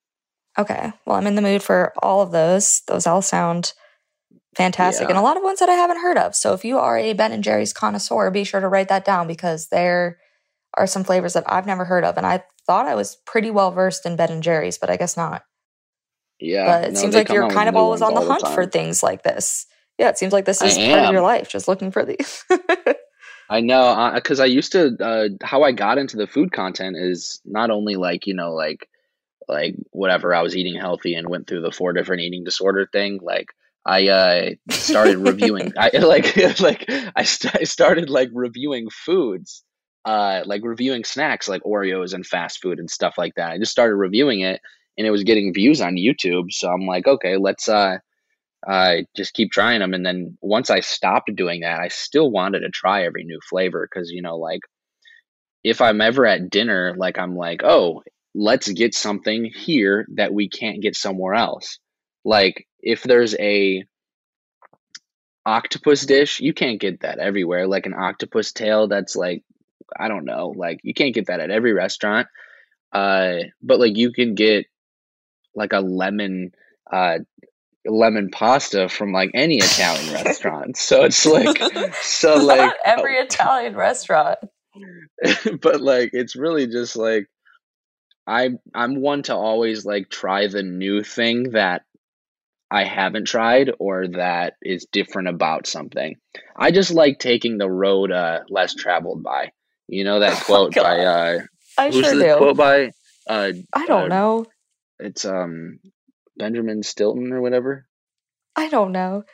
Okay. 0.59 0.93
Well, 1.07 1.17
I'm 1.17 1.27
in 1.27 1.35
the 1.35 1.43
mood 1.43 1.63
for 1.63 1.93
all 2.03 2.21
of 2.21 2.31
those. 2.31 2.83
Those 2.87 3.07
all 3.07 3.23
sound 3.23 3.73
fantastic 4.55 5.05
yeah. 5.05 5.11
and 5.11 5.19
a 5.19 5.23
lot 5.23 5.37
of 5.37 5.43
ones 5.43 5.61
that 5.61 5.71
I 5.71 5.75
haven't 5.75 6.03
heard 6.03 6.19
of. 6.19 6.35
So 6.35 6.53
if 6.53 6.65
you 6.65 6.79
are 6.79 6.99
a 6.99 7.15
Ben 7.15 7.33
and 7.33 7.43
Jerry's 7.43 7.73
connoisseur, 7.73 8.31
be 8.31 8.45
sure 8.45 8.61
to 8.61 8.69
write 8.69 8.89
that 8.89 9.05
down 9.05 9.27
because 9.27 9.69
there 9.69 10.19
are 10.77 10.87
some 10.87 11.05
flavors 11.05 11.33
that 11.33 11.45
I've 11.47 11.67
never 11.67 11.85
heard 11.85 12.05
of 12.05 12.17
and 12.17 12.27
I 12.27 12.45
thought 12.67 12.87
I 12.87 12.95
was 12.95 13.17
pretty 13.27 13.51
well 13.51 13.71
versed 13.71 14.07
in 14.07 14.17
Ben 14.17 14.31
and 14.31 14.43
Jerry's, 14.43 14.79
but 14.79 14.91
I 14.91 14.97
guess 14.97 15.17
not. 15.17 15.43
Yeah. 16.41 16.67
But 16.67 16.89
it 16.89 16.93
no, 16.95 17.01
seems 17.01 17.15
like 17.15 17.29
you're 17.29 17.49
kind 17.51 17.69
of 17.69 17.77
always 17.77 18.03
on 18.03 18.15
the 18.15 18.21
hunt 18.21 18.43
the 18.43 18.51
for 18.51 18.67
things 18.67 19.03
like 19.03 19.23
this. 19.23 19.67
Yeah, 19.99 20.09
it 20.09 20.19
seems 20.19 20.33
like 20.33 20.45
this 20.45 20.63
is 20.63 20.77
part 20.77 21.07
of 21.07 21.13
your 21.13 21.23
life, 21.23 21.49
just 21.49 21.69
looking 21.69 21.91
for 21.91 22.05
these. 22.05 22.45
I 23.51 23.61
know, 23.61 24.11
because 24.15 24.41
uh, 24.41 24.45
I 24.45 24.47
used 24.47 24.73
to. 24.73 24.97
Uh, 24.99 25.29
how 25.43 25.63
I 25.63 25.73
got 25.73 25.99
into 25.99 26.17
the 26.17 26.27
food 26.27 26.53
content 26.53 26.97
is 26.99 27.41
not 27.45 27.71
only 27.71 27.97
like 27.97 28.27
you 28.27 28.35
know, 28.35 28.55
like 28.55 28.89
like 29.49 29.77
whatever 29.91 30.35
I 30.35 30.43
was 30.43 30.57
eating 30.57 30.75
healthy 30.75 31.15
and 31.15 31.29
went 31.29 31.47
through 31.47 31.61
the 31.61 31.71
four 31.71 31.93
different 31.93 32.23
eating 32.23 32.45
disorder 32.45 32.89
thing. 32.91 33.21
Like 33.23 33.49
I 33.85 34.09
uh, 34.09 34.51
started 34.71 35.19
reviewing. 35.19 35.73
I 35.79 35.91
like 35.99 36.37
like 36.61 36.91
I, 37.15 37.25
st- 37.25 37.57
I 37.61 37.65
started 37.65 38.11
like 38.11 38.31
reviewing 38.33 38.89
foods, 38.91 39.63
uh, 40.05 40.43
like 40.45 40.63
reviewing 40.65 41.05
snacks 41.05 41.49
like 41.49 41.63
Oreos 41.63 42.15
and 42.15 42.27
fast 42.27 42.61
food 42.61 42.79
and 42.79 42.91
stuff 42.91 43.15
like 43.17 43.35
that. 43.37 43.51
I 43.53 43.59
just 43.59 43.73
started 43.73 43.95
reviewing 43.97 44.41
it, 44.41 44.61
and 44.99 45.07
it 45.07 45.11
was 45.11 45.25
getting 45.25 45.55
views 45.55 45.81
on 45.81 45.95
YouTube. 45.95 46.53
So 46.53 46.69
I'm 46.71 46.87
like, 46.87 47.07
okay, 47.07 47.37
let's 47.37 47.69
uh, 47.69 47.99
uh, 48.67 48.97
just 49.17 49.35
keep 49.35 49.51
trying 49.53 49.81
them. 49.81 49.95
And 49.95 50.05
then 50.05 50.37
once 50.41 50.71
I 50.71 50.81
stopped 50.81 51.35
doing 51.35 51.61
that, 51.61 51.81
I 51.81 51.89
still 51.89 52.31
wanted 52.31 52.61
to 52.61 52.71
try 52.71 53.05
every 53.05 53.25
new 53.25 53.39
flavor 53.49 53.89
because 53.91 54.11
you 54.11 54.23
know, 54.23 54.37
like 54.37 54.61
if 55.65 55.81
I'm 55.81 56.01
ever 56.01 56.27
at 56.27 56.51
dinner, 56.51 56.95
like 56.97 57.19
I'm 57.19 57.37
like, 57.37 57.63
oh, 57.65 58.03
let's 58.35 58.69
get 58.69 58.95
something 58.95 59.45
here 59.45 60.07
that 60.17 60.33
we 60.33 60.49
can't 60.49 60.83
get 60.83 60.97
somewhere 60.97 61.35
else. 61.35 61.79
Like 62.25 62.67
if 62.81 63.03
there's 63.03 63.35
a 63.37 63.85
octopus 65.45 66.07
dish, 66.07 66.41
you 66.41 66.55
can't 66.55 66.81
get 66.81 67.01
that 67.01 67.19
everywhere. 67.19 67.67
Like 67.67 67.87
an 67.87 67.95
octopus 67.95 68.53
tail 68.53 68.89
that's 68.89 69.17
like 69.17 69.45
I 69.99 70.09
don't 70.09 70.25
know, 70.25 70.53
like 70.57 70.81
you 70.83 70.95
can't 70.95 71.15
get 71.15 71.27
that 71.27 71.41
at 71.41 71.51
every 71.51 71.73
restaurant. 71.73 72.29
Uh 72.93 73.37
but 73.63 73.81
like 73.81 73.97
you 73.97 74.13
can 74.13 74.35
get 74.35 74.67
like 75.55 75.73
a 75.73 75.81
lemon 75.81 76.53
uh 76.91 77.19
lemon 77.85 78.31
pasta 78.31 78.89
from 78.89 79.13
like 79.13 79.31
any 79.35 79.57
Italian 79.57 80.15
restaurant. 80.15 80.77
So 80.77 81.05
it's 81.05 81.25
like 81.27 81.59
so 82.03 82.37
like 82.37 82.73
every 82.85 83.19
oh, 83.19 83.23
Italian 83.25 83.77
restaurant. 83.77 84.39
but 85.61 85.81
like 85.81 86.11
it's 86.13 86.37
really 86.37 86.67
just 86.67 86.97
like 86.97 87.27
I 88.27 88.51
I'm 88.75 89.01
one 89.01 89.23
to 89.25 89.35
always 89.35 89.85
like 89.85 90.09
try 90.09 90.47
the 90.47 90.63
new 90.63 91.03
thing 91.03 91.51
that 91.51 91.83
I 92.71 92.85
haven't 92.85 93.27
tried 93.27 93.71
or 93.79 94.09
that 94.09 94.55
is 94.63 94.87
different 94.91 95.29
about 95.29 95.67
something. 95.67 96.17
I 96.57 96.71
just 96.71 96.91
like 96.91 97.19
taking 97.19 97.59
the 97.59 97.71
road 97.71 98.11
uh, 98.11 98.41
less 98.49 98.75
traveled 98.75 99.23
by. 99.23 99.53
You 99.89 100.05
know 100.05 100.21
that 100.21 100.33
oh 100.43 100.45
quote 100.45 100.75
by 100.75 100.99
uh 100.99 101.41
I 101.79 101.91
who's 101.91 102.05
sure 102.05 102.17
the 102.17 102.25
do. 102.25 102.37
quote 102.37 102.57
by 102.57 102.93
uh 103.29 103.53
I 103.73 103.87
don't 103.87 104.05
uh, 104.05 104.15
know. 104.15 104.47
It's 104.99 105.25
um 105.25 105.79
Benjamin 106.37 106.83
Stilton 106.83 107.33
or 107.33 107.41
whatever. 107.41 107.87
I 108.57 108.69
don't 108.69 108.93
know. 108.93 109.25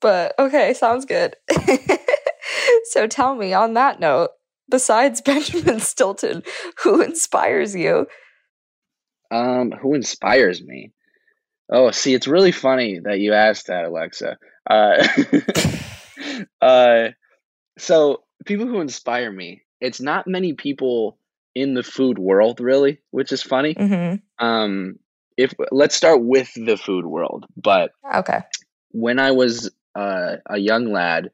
But 0.00 0.34
okay, 0.38 0.74
sounds 0.74 1.04
good. 1.04 1.36
so 2.84 3.06
tell 3.06 3.34
me 3.34 3.52
on 3.52 3.74
that 3.74 4.00
note, 4.00 4.30
besides 4.70 5.20
Benjamin 5.24 5.80
Stilton, 5.80 6.42
who 6.82 7.02
inspires 7.02 7.74
you? 7.74 8.06
Um, 9.30 9.70
who 9.70 9.94
inspires 9.94 10.62
me? 10.62 10.92
Oh, 11.70 11.92
see, 11.92 12.14
it's 12.14 12.26
really 12.26 12.50
funny 12.50 12.98
that 13.04 13.20
you 13.20 13.32
asked 13.32 13.68
that, 13.68 13.84
Alexa. 13.84 14.38
Uh, 14.68 15.06
uh, 16.60 17.08
so 17.78 18.22
people 18.44 18.66
who 18.66 18.80
inspire 18.80 19.30
me, 19.30 19.62
it's 19.80 20.00
not 20.00 20.26
many 20.26 20.52
people 20.52 21.18
in 21.54 21.74
the 21.74 21.82
food 21.82 22.18
world, 22.18 22.60
really, 22.60 22.98
which 23.10 23.32
is 23.32 23.42
funny. 23.42 23.74
Mm-hmm. 23.74 24.44
Um, 24.44 24.98
if 25.36 25.52
let's 25.70 25.96
start 25.96 26.22
with 26.22 26.52
the 26.54 26.76
food 26.76 27.06
world, 27.06 27.46
but 27.56 27.92
okay, 28.14 28.40
when 28.90 29.18
I 29.18 29.32
was 29.32 29.70
uh, 29.94 30.36
a 30.46 30.58
young 30.58 30.92
lad, 30.92 31.30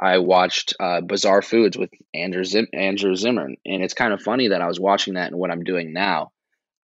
I 0.00 0.18
watched 0.18 0.74
uh, 0.78 1.00
Bizarre 1.00 1.42
Foods 1.42 1.76
with 1.76 1.90
Andrew 2.14 2.44
Zim- 2.44 2.68
Andrew 2.72 3.14
Zimmern, 3.16 3.56
and 3.66 3.82
it's 3.82 3.94
kind 3.94 4.12
of 4.12 4.22
funny 4.22 4.48
that 4.48 4.62
I 4.62 4.68
was 4.68 4.78
watching 4.78 5.14
that 5.14 5.28
and 5.28 5.38
what 5.38 5.50
I'm 5.50 5.64
doing 5.64 5.92
now 5.92 6.32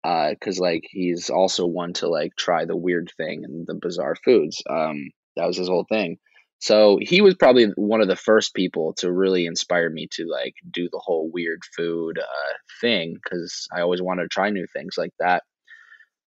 because 0.03 0.61
uh, 0.61 0.63
like 0.63 0.85
he's 0.91 1.29
also 1.31 1.67
one 1.67 1.93
to 1.93 2.09
like 2.09 2.37
try 2.37 2.65
the 2.65 2.77
weird 2.77 3.13
thing 3.17 3.45
and 3.45 3.67
the 3.67 3.75
bizarre 3.75 4.15
foods. 4.15 4.63
Um, 4.69 5.11
that 5.37 5.47
was 5.47 5.57
his 5.57 5.69
whole 5.69 5.87
thing. 5.89 6.19
So 6.61 6.99
he 7.01 7.21
was 7.21 7.35
probably 7.35 7.67
one 7.77 8.01
of 8.01 8.09
the 8.09 8.17
first 8.17 8.55
people 8.55 8.95
to 8.99 9.13
really 9.13 9.47
inspire 9.47 9.89
me 9.89 10.09
to 10.13 10.27
like 10.27 10.55
do 10.71 10.89
the 10.91 11.01
whole 11.03 11.31
weird 11.33 11.61
food 11.77 12.19
uh, 12.19 12.53
thing 12.81 13.15
because 13.15 13.69
I 13.73 13.81
always 13.81 14.03
wanted 14.03 14.23
to 14.23 14.29
try 14.29 14.51
new 14.51 14.67
things 14.73 14.95
like 14.99 15.13
that. 15.21 15.45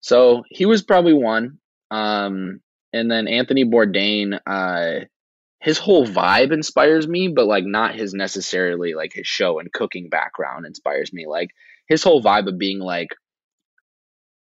So 0.01 0.43
he 0.49 0.65
was 0.65 0.83
probably 0.83 1.13
one. 1.13 1.57
Um, 1.91 2.61
and 2.93 3.09
then 3.09 3.27
Anthony 3.27 3.65
Bourdain, 3.65 4.39
uh, 4.45 5.05
his 5.59 5.77
whole 5.77 6.05
vibe 6.05 6.53
inspires 6.53 7.07
me, 7.07 7.27
but 7.27 7.45
like 7.45 7.65
not 7.65 7.95
his 7.95 8.13
necessarily 8.13 8.93
like 8.93 9.11
his 9.13 9.27
show 9.27 9.59
and 9.59 9.71
cooking 9.71 10.09
background 10.09 10.65
inspires 10.65 11.11
me. 11.11 11.25
Like 11.27 11.49
his 11.87 12.03
whole 12.03 12.23
vibe 12.23 12.47
of 12.47 12.57
being 12.57 12.79
like 12.79 13.09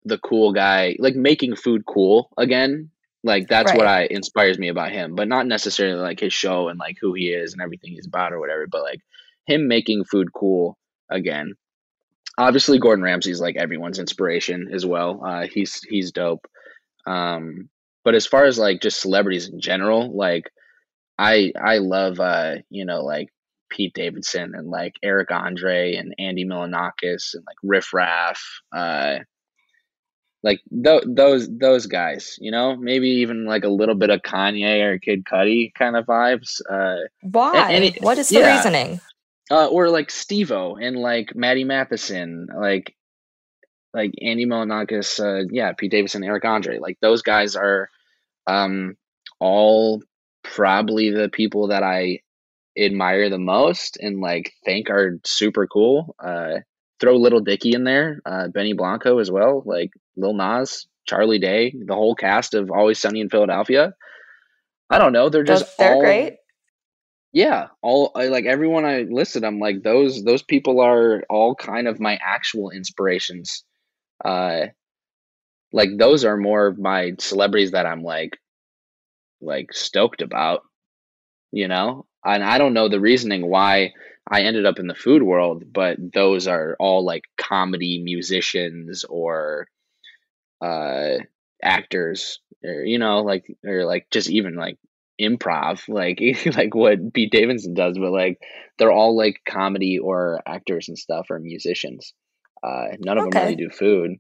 the 0.04 0.18
cool 0.18 0.52
guy, 0.52 0.96
like 0.98 1.14
making 1.14 1.56
food 1.56 1.82
cool 1.87 2.30
again. 2.38 2.90
Like 3.24 3.48
that's 3.48 3.70
right. 3.70 3.78
what 3.78 3.87
I 3.87 4.06
inspires 4.10 4.58
me 4.58 4.68
about 4.68 4.92
him, 4.92 5.14
but 5.14 5.28
not 5.28 5.46
necessarily 5.46 5.98
like 5.98 6.20
his 6.20 6.34
show 6.34 6.68
and 6.68 6.78
like 6.78 6.98
who 7.00 7.14
he 7.14 7.28
is 7.28 7.54
and 7.54 7.62
everything 7.62 7.92
he's 7.92 8.06
about 8.06 8.34
or 8.34 8.38
whatever, 8.38 8.66
but 8.70 8.82
like 8.82 9.00
him 9.46 9.66
making 9.66 10.04
food 10.04 10.28
cool 10.32 10.76
again. 11.10 11.54
Obviously, 12.37 12.78
Gordon 12.78 13.02
Ramsay's 13.02 13.40
like 13.40 13.56
everyone's 13.56 13.98
inspiration 13.98 14.68
as 14.74 14.84
well. 14.84 15.24
Uh, 15.24 15.46
he's 15.50 15.82
he's 15.82 16.12
dope. 16.12 16.46
Um, 17.06 17.70
but 18.04 18.14
as 18.14 18.26
far 18.26 18.44
as 18.44 18.58
like 18.58 18.82
just 18.82 19.00
celebrities 19.00 19.48
in 19.48 19.58
general, 19.58 20.14
like 20.14 20.50
I 21.18 21.52
I 21.58 21.78
love 21.78 22.20
uh, 22.20 22.56
you 22.68 22.84
know 22.84 23.02
like 23.02 23.30
Pete 23.70 23.94
Davidson 23.94 24.54
and 24.54 24.68
like 24.68 24.96
Eric 25.02 25.30
Andre 25.30 25.94
and 25.94 26.14
Andy 26.18 26.44
Milonakis 26.44 27.34
and 27.34 27.44
like 27.46 27.56
Riff 27.62 27.94
Raff. 27.94 28.42
Uh, 28.70 29.20
like 30.44 30.61
th- 30.85 31.04
those 31.07 31.48
those 31.48 31.87
guys, 31.87 32.37
you 32.38 32.50
know, 32.50 32.76
maybe 32.76 33.09
even 33.09 33.46
like 33.46 33.64
a 33.64 33.68
little 33.68 33.94
bit 33.94 34.11
of 34.11 34.20
Kanye 34.20 34.83
or 34.83 34.98
Kid 34.98 35.24
Cudi 35.24 35.72
kind 35.74 35.96
of 35.96 36.04
vibes. 36.04 36.61
Uh, 36.70 37.09
Why? 37.22 37.72
It, 37.72 38.02
what 38.02 38.18
is 38.18 38.28
the 38.28 38.40
yeah. 38.40 38.54
reasoning? 38.54 39.00
Uh, 39.50 39.66
or 39.66 39.88
like 39.88 40.11
Steve-O 40.11 40.76
and 40.76 40.96
like 40.96 41.35
Matty 41.35 41.64
Matheson, 41.64 42.48
like 42.54 42.94
like 43.94 44.12
Andy 44.20 44.44
Milonakis, 44.44 45.18
uh, 45.18 45.48
yeah, 45.50 45.72
Pete 45.72 45.90
Davidson, 45.90 46.24
Eric 46.24 46.44
Andre, 46.44 46.78
like 46.78 46.98
those 47.00 47.22
guys 47.22 47.57
are 47.57 47.88
um, 48.46 48.96
all 49.40 50.02
probably 50.42 51.11
the 51.11 51.30
people 51.30 51.68
that 51.68 51.83
I 51.83 52.20
admire 52.76 53.31
the 53.31 53.38
most 53.38 53.96
and 53.98 54.21
like 54.21 54.52
think 54.64 54.90
are 54.90 55.19
super 55.25 55.66
cool. 55.66 56.14
Uh, 56.23 56.58
throw 57.01 57.17
Little 57.17 57.40
Dicky 57.40 57.73
in 57.73 57.85
there, 57.85 58.21
uh, 58.25 58.49
Benny 58.49 58.73
Blanco 58.73 59.19
as 59.19 59.31
well, 59.31 59.63
like 59.65 59.90
Lil 60.17 60.35
Nas, 60.35 60.87
Charlie 61.07 61.38
Day, 61.38 61.75
the 61.77 61.95
whole 61.95 62.15
cast 62.15 62.55
of 62.55 62.71
Always 62.71 62.99
Sunny 62.99 63.21
in 63.21 63.29
Philadelphia. 63.29 63.95
I 64.90 64.99
don't 64.99 65.13
know, 65.13 65.29
they're 65.29 65.45
just 65.45 65.77
they're 65.79 65.95
all, 65.95 66.01
great. 66.01 66.37
Yeah, 67.33 67.69
all 67.83 68.13
like 68.15 68.45
everyone 68.47 68.85
I 68.85 69.03
listed, 69.03 69.45
I'm 69.45 69.59
like 69.59 69.83
those 69.83 70.23
those 70.23 70.42
people 70.42 70.81
are 70.81 71.25
all 71.29 71.55
kind 71.55 71.88
of 71.88 72.01
my 72.01 72.19
actual 72.25 72.71
inspirations. 72.71 73.65
Uh, 74.25 74.67
like 75.73 75.90
those 75.99 76.25
are 76.25 76.37
more 76.37 76.69
of 76.69 76.79
my 76.79 77.15
celebrities 77.19 77.73
that 77.73 77.87
I'm 77.87 78.03
like 78.03 78.38
like 79.40 79.73
stoked 79.73 80.23
about, 80.23 80.63
you 81.51 81.67
know. 81.67 82.07
And 82.25 82.42
I 82.42 82.59
don't 82.59 82.73
know 82.73 82.88
the 82.88 83.01
reasoning 83.01 83.47
why 83.47 83.92
I 84.31 84.42
ended 84.42 84.66
up 84.66 84.79
in 84.79 84.87
the 84.87 84.94
food 84.94 85.22
world, 85.22 85.64
but 85.72 85.96
those 86.12 86.46
are 86.46 86.77
all 86.79 87.04
like 87.04 87.25
comedy 87.37 88.02
musicians 88.02 89.04
or 89.04 89.68
uh 90.60 91.18
actors 91.62 92.40
or 92.62 92.85
you 92.85 92.98
know 92.98 93.22
like 93.22 93.44
or 93.64 93.85
like 93.85 94.06
just 94.10 94.31
even 94.31 94.54
like 94.54 94.79
improv, 95.20 95.88
like 95.88 96.20
like 96.56 96.75
what 96.75 97.12
Pete 97.12 97.33
Davidson 97.33 97.75
does, 97.75 97.98
but 97.98 98.12
like 98.12 98.40
they're 98.79 98.92
all 98.92 99.16
like 99.16 99.40
comedy 99.46 99.98
or 99.98 100.40
actors 100.46 100.88
and 100.88 100.98
stuff 100.98 101.27
or 101.31 101.38
musicians. 101.38 102.14
Uh, 102.62 102.96
none 102.98 103.18
of 103.18 103.31
them 103.31 103.42
really 103.42 103.56
do 103.56 103.68
food. 103.68 104.16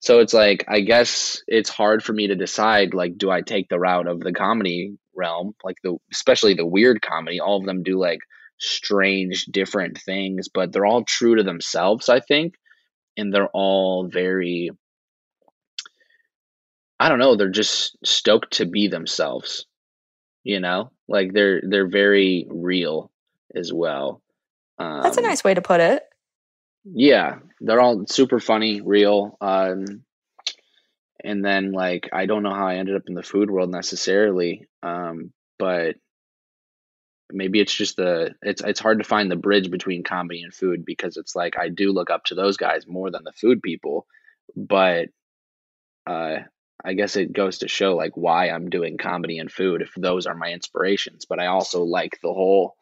So 0.00 0.18
it's 0.18 0.34
like 0.34 0.64
I 0.68 0.80
guess 0.80 1.42
it's 1.46 1.70
hard 1.70 2.02
for 2.02 2.12
me 2.12 2.26
to 2.26 2.34
decide 2.34 2.92
like 2.92 3.16
do 3.16 3.30
I 3.30 3.40
take 3.40 3.68
the 3.68 3.78
route 3.78 4.08
of 4.08 4.20
the 4.20 4.32
comedy 4.32 4.96
realm, 5.14 5.54
like 5.64 5.76
the 5.82 5.96
especially 6.12 6.54
the 6.54 6.66
weird 6.66 7.00
comedy. 7.00 7.40
All 7.40 7.58
of 7.58 7.64
them 7.64 7.82
do 7.82 7.98
like 7.98 8.18
strange 8.58 9.46
different 9.46 9.98
things, 9.98 10.48
but 10.48 10.72
they're 10.72 10.86
all 10.86 11.04
true 11.04 11.36
to 11.36 11.42
themselves, 11.42 12.08
I 12.08 12.20
think, 12.20 12.54
and 13.16 13.32
they're 13.32 13.48
all 13.48 14.08
very 14.08 14.70
I 17.00 17.08
don't 17.08 17.18
know, 17.18 17.36
they're 17.36 17.50
just 17.50 17.96
stoked 18.04 18.54
to 18.54 18.66
be 18.66 18.88
themselves, 18.88 19.66
you 20.44 20.60
know? 20.60 20.90
Like 21.08 21.32
they're 21.32 21.60
they're 21.66 21.88
very 21.88 22.46
real 22.50 23.10
as 23.54 23.72
well. 23.72 24.22
That's 25.02 25.16
a 25.18 25.22
Um 25.22 25.22
nice 25.22 25.44
way 25.44 25.54
to 25.54 25.62
put 25.62 25.80
it. 25.80 26.02
yeah, 26.84 27.38
they're 27.60 27.80
all 27.80 28.04
super 28.08 28.40
funny, 28.40 28.80
real. 28.80 29.36
Um 29.40 30.04
and 31.22 31.44
then 31.44 31.72
like 31.72 32.08
I 32.12 32.26
don't 32.26 32.42
know 32.42 32.54
how 32.54 32.66
I 32.68 32.76
ended 32.76 32.96
up 32.96 33.04
in 33.08 33.14
the 33.14 33.22
food 33.22 33.50
world 33.50 33.70
necessarily. 33.70 34.66
Um 34.82 35.32
but 35.58 35.96
maybe 37.32 37.60
it's 37.60 37.74
just 37.74 37.96
the 37.96 38.34
it's 38.42 38.62
it's 38.62 38.80
hard 38.80 38.98
to 38.98 39.04
find 39.04 39.30
the 39.30 39.36
bridge 39.36 39.70
between 39.70 40.04
comedy 40.04 40.42
and 40.42 40.52
food 40.52 40.84
because 40.84 41.16
it's 41.16 41.34
like 41.34 41.58
I 41.58 41.68
do 41.68 41.92
look 41.92 42.10
up 42.10 42.24
to 42.26 42.34
those 42.34 42.56
guys 42.56 42.86
more 42.86 43.10
than 43.10 43.24
the 43.24 43.32
food 43.32 43.62
people, 43.62 44.06
but 44.56 45.08
uh 46.06 46.38
I 46.86 46.92
guess 46.92 47.16
it 47.16 47.32
goes 47.32 47.58
to 47.58 47.68
show 47.68 47.96
like 47.96 48.14
why 48.14 48.50
I'm 48.50 48.68
doing 48.68 48.98
comedy 48.98 49.38
and 49.38 49.50
food 49.50 49.80
if 49.80 49.92
those 49.96 50.26
are 50.26 50.34
my 50.34 50.50
inspirations, 50.50 51.24
but 51.24 51.40
I 51.40 51.46
also 51.46 51.82
like 51.82 52.18
the 52.22 52.32
whole 52.32 52.76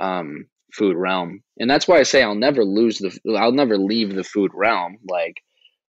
um 0.00 0.46
food 0.72 0.96
realm. 0.96 1.42
And 1.58 1.70
that's 1.70 1.86
why 1.86 1.98
I 1.98 2.02
say 2.02 2.22
I'll 2.22 2.34
never 2.34 2.64
lose 2.64 2.98
the 2.98 3.36
I'll 3.38 3.52
never 3.52 3.78
leave 3.78 4.14
the 4.14 4.24
food 4.24 4.50
realm 4.54 4.98
like 5.08 5.36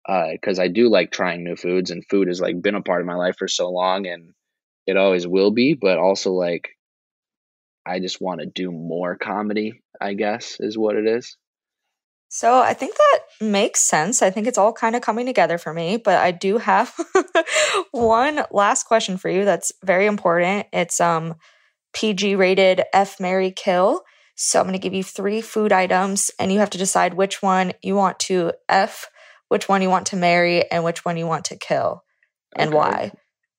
uh 0.08 0.30
cuz 0.42 0.60
I 0.60 0.70
do 0.70 0.90
like 0.90 1.12
trying 1.12 1.44
new 1.44 1.56
foods 1.56 1.92
and 1.92 2.06
food 2.10 2.30
has 2.30 2.40
like 2.40 2.62
been 2.62 2.76
a 2.76 2.82
part 2.82 3.02
of 3.02 3.08
my 3.08 3.16
life 3.16 3.36
for 3.38 3.48
so 3.48 3.70
long 3.70 4.08
and 4.08 4.34
it 4.88 4.98
always 4.98 5.28
will 5.28 5.52
be, 5.52 5.74
but 5.76 6.00
also 6.00 6.32
like 6.32 6.70
I 7.86 8.00
just 8.00 8.22
want 8.22 8.42
to 8.42 8.46
do 8.46 8.72
more 8.72 9.16
comedy, 9.16 9.82
I 10.00 10.14
guess 10.14 10.58
is 10.60 10.78
what 10.78 10.96
it 10.96 11.08
is. 11.08 11.38
So 12.30 12.62
I 12.62 12.74
think 12.74 12.96
that 12.96 13.20
makes 13.42 13.82
sense. 13.82 14.22
I 14.22 14.30
think 14.30 14.48
it's 14.48 14.58
all 14.58 14.72
kind 14.72 14.96
of 14.96 15.02
coming 15.02 15.26
together 15.26 15.58
for 15.58 15.74
me, 15.74 15.98
but 15.98 16.18
I 16.18 16.32
do 16.32 16.58
have 16.60 16.96
one 17.92 18.42
last 18.52 18.86
question 18.86 19.18
for 19.18 19.30
you 19.30 19.44
that's 19.44 19.74
very 19.84 20.06
important. 20.06 20.68
It's 20.72 21.02
um 21.02 21.36
PG 21.94 22.36
rated 22.36 22.84
F 22.94 23.20
Marry 23.20 23.52
Kill. 23.52 24.02
So 24.36 24.60
I'm 24.60 24.66
going 24.66 24.74
to 24.74 24.80
give 24.80 24.94
you 24.94 25.04
three 25.04 25.42
food 25.42 25.72
items 25.72 26.32
and 26.40 26.52
you 26.52 26.60
have 26.60 26.70
to 26.72 26.78
decide 26.78 27.14
which 27.14 27.42
one 27.42 27.74
you 27.84 27.96
want 27.96 28.18
to 28.22 28.54
F, 28.70 29.08
which 29.50 29.68
one 29.68 29.82
you 29.82 29.90
want 29.90 30.08
to 30.08 30.16
marry, 30.16 30.70
and 30.72 30.84
which 30.84 31.04
one 31.04 31.18
you 31.18 31.28
want 31.28 31.46
to 31.46 31.58
kill 31.58 32.04
and 32.56 32.70
Okay. 32.70 32.78
why. 32.78 33.12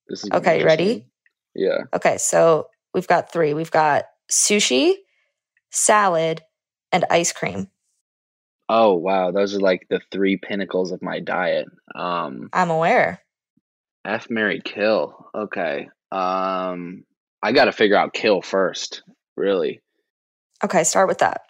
This 0.09 0.23
is 0.23 0.31
Okay, 0.33 0.59
you 0.59 0.65
ready? 0.65 1.07
Yeah. 1.55 1.83
Okay, 1.93 2.17
so 2.17 2.67
we've 2.93 3.07
got 3.07 3.31
three. 3.31 3.53
We've 3.53 3.71
got 3.71 4.05
sushi, 4.31 4.93
salad, 5.71 6.41
and 6.91 7.05
ice 7.09 7.31
cream. 7.31 7.69
Oh 8.69 8.93
wow, 8.93 9.31
those 9.31 9.55
are 9.55 9.59
like 9.59 9.87
the 9.89 9.99
three 10.11 10.37
pinnacles 10.37 10.91
of 10.91 11.01
my 11.01 11.19
diet. 11.19 11.67
Um 11.95 12.49
I'm 12.53 12.69
aware. 12.69 13.21
F 14.05 14.29
Marry 14.29 14.61
Kill. 14.63 15.27
Okay. 15.35 15.89
Um 16.11 17.03
I 17.41 17.51
got 17.51 17.65
to 17.65 17.73
figure 17.73 17.97
out 17.97 18.13
kill 18.13 18.41
first, 18.41 19.03
really. 19.35 19.81
Okay, 20.63 20.85
start 20.85 21.09
with 21.09 21.17
that. 21.17 21.41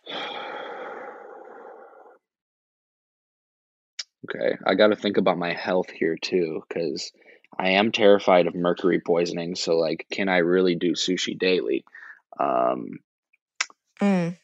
Okay, 4.28 4.58
I 4.66 4.74
got 4.74 4.88
to 4.88 4.96
think 4.96 5.18
about 5.18 5.38
my 5.38 5.54
health 5.54 5.90
here 5.92 6.18
too 6.18 6.64
cuz 6.74 7.12
I 7.60 7.72
am 7.72 7.92
terrified 7.92 8.48
of 8.48 8.56
mercury 8.56 9.00
poisoning, 9.00 9.56
so 9.56 9.78
like 9.78 10.08
can 10.12 10.30
I 10.30 10.38
really 10.38 10.76
do 10.76 10.94
sushi 10.94 11.38
daily? 11.38 11.86
Um 12.40 13.00
Mm. 14.02 14.38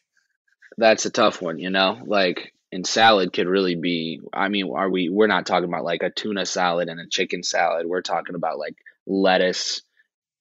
that's 0.78 1.04
a 1.06 1.10
tough 1.10 1.42
one, 1.42 1.58
you 1.58 1.70
know? 1.70 1.98
Like 2.04 2.52
and 2.72 2.86
salad 2.86 3.32
could 3.32 3.48
really 3.48 3.74
be 3.74 4.20
I 4.32 4.48
mean, 4.48 4.70
are 4.74 4.88
we 4.88 5.08
we're 5.08 5.26
not 5.26 5.46
talking 5.46 5.68
about 5.68 5.84
like 5.84 6.02
a 6.02 6.10
tuna 6.10 6.46
salad 6.46 6.88
and 6.88 7.00
a 7.00 7.06
chicken 7.08 7.42
salad. 7.42 7.86
We're 7.86 8.02
talking 8.02 8.34
about 8.34 8.58
like 8.58 8.76
lettuce 9.06 9.82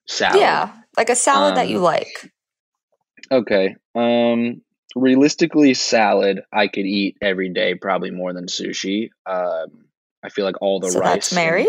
salad. 0.07 0.41
Yeah, 0.41 0.73
like 0.97 1.09
a 1.09 1.15
salad 1.15 1.55
that 1.55 1.69
you 1.69 1.77
Um, 1.77 1.83
like. 1.83 2.31
Okay. 3.31 3.75
Um 3.95 4.61
realistically 4.95 5.73
salad 5.75 6.41
I 6.51 6.67
could 6.67 6.85
eat 6.85 7.17
every 7.21 7.49
day 7.49 7.75
probably 7.75 8.11
more 8.11 8.33
than 8.33 8.47
sushi. 8.47 9.09
Um 9.25 9.85
I 10.23 10.29
feel 10.29 10.45
like 10.45 10.61
all 10.61 10.79
the 10.79 10.89
So 10.89 10.99
rice 10.99 11.15
that's 11.15 11.33
marry? 11.33 11.67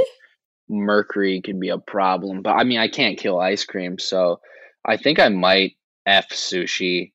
mercury 0.68 1.40
could 1.40 1.58
be 1.60 1.70
a 1.70 1.78
problem, 1.78 2.42
but 2.42 2.52
I 2.52 2.64
mean 2.64 2.78
I 2.78 2.88
can't 2.88 3.18
kill 3.18 3.38
ice 3.40 3.64
cream, 3.64 3.98
so 3.98 4.40
I 4.84 4.96
think 4.96 5.18
I 5.18 5.28
might 5.28 5.76
F 6.06 6.30
sushi. 6.30 7.12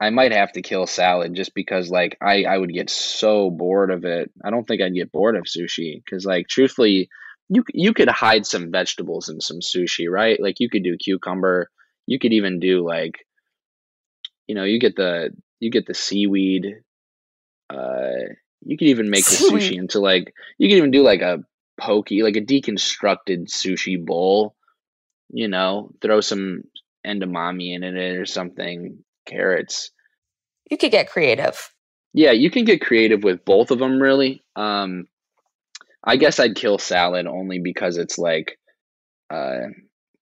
I 0.00 0.10
might 0.10 0.32
have 0.32 0.52
to 0.52 0.62
kill 0.62 0.86
salad 0.86 1.34
just 1.34 1.54
because 1.54 1.90
like 1.90 2.16
I 2.20 2.44
I 2.44 2.58
would 2.58 2.72
get 2.72 2.90
so 2.90 3.50
bored 3.50 3.90
of 3.90 4.04
it. 4.04 4.30
I 4.44 4.50
don't 4.50 4.66
think 4.66 4.82
I'd 4.82 4.94
get 4.94 5.12
bored 5.12 5.36
of 5.36 5.44
sushi 5.44 6.02
cuz 6.08 6.24
like 6.24 6.48
truthfully 6.48 7.08
you 7.48 7.64
you 7.72 7.92
could 7.92 8.08
hide 8.08 8.46
some 8.46 8.70
vegetables 8.70 9.28
in 9.28 9.40
some 9.40 9.60
sushi, 9.60 10.08
right? 10.10 10.40
Like 10.40 10.60
you 10.60 10.68
could 10.68 10.82
do 10.82 10.96
cucumber, 10.96 11.70
you 12.06 12.18
could 12.18 12.32
even 12.32 12.60
do 12.60 12.86
like 12.86 13.26
you 14.46 14.54
know, 14.54 14.64
you 14.64 14.78
get 14.78 14.96
the 14.96 15.30
you 15.60 15.70
get 15.70 15.86
the 15.86 15.94
seaweed 15.94 16.74
uh 17.70 18.34
you 18.66 18.76
could 18.76 18.88
even 18.88 19.10
make 19.10 19.24
the 19.24 19.36
sushi 19.36 19.76
into 19.76 20.00
like 20.00 20.32
you 20.58 20.68
could 20.68 20.78
even 20.78 20.90
do 20.90 21.02
like 21.02 21.22
a 21.22 21.44
poke, 21.78 22.10
like 22.10 22.36
a 22.36 22.40
deconstructed 22.40 23.48
sushi 23.48 24.02
bowl, 24.04 24.54
you 25.30 25.48
know, 25.48 25.90
throw 26.00 26.20
some 26.20 26.62
edamame 27.06 27.74
in 27.74 27.82
it 27.82 28.16
or 28.16 28.26
something, 28.26 29.04
carrots. 29.26 29.90
You 30.70 30.76
could 30.76 30.90
get 30.90 31.10
creative. 31.10 31.70
Yeah, 32.12 32.32
you 32.32 32.50
can 32.50 32.64
get 32.64 32.80
creative 32.80 33.22
with 33.24 33.44
both 33.44 33.70
of 33.70 33.78
them 33.78 34.00
really. 34.00 34.42
Um 34.56 35.06
I 36.02 36.16
guess 36.16 36.38
I'd 36.38 36.56
kill 36.56 36.78
salad 36.78 37.26
only 37.26 37.58
because 37.58 37.96
it's 37.96 38.18
like 38.18 38.58
uh 39.30 39.68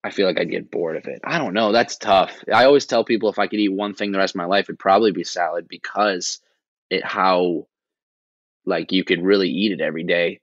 I 0.04 0.10
feel 0.10 0.26
like 0.26 0.40
I'd 0.40 0.50
get 0.50 0.70
bored 0.70 0.96
of 0.96 1.06
it. 1.06 1.20
I 1.22 1.38
don't 1.38 1.54
know, 1.54 1.70
that's 1.70 1.96
tough. 1.96 2.32
I 2.52 2.64
always 2.64 2.86
tell 2.86 3.04
people 3.04 3.28
if 3.28 3.38
I 3.38 3.46
could 3.46 3.60
eat 3.60 3.68
one 3.72 3.94
thing 3.94 4.10
the 4.10 4.18
rest 4.18 4.34
of 4.34 4.38
my 4.38 4.46
life 4.46 4.66
it'd 4.66 4.78
probably 4.78 5.12
be 5.12 5.24
salad 5.24 5.68
because 5.68 6.40
it 6.90 7.04
how 7.04 7.66
like 8.64 8.92
you 8.92 9.04
could 9.04 9.22
really 9.22 9.48
eat 9.48 9.72
it 9.72 9.80
every 9.80 10.04
day 10.04 10.40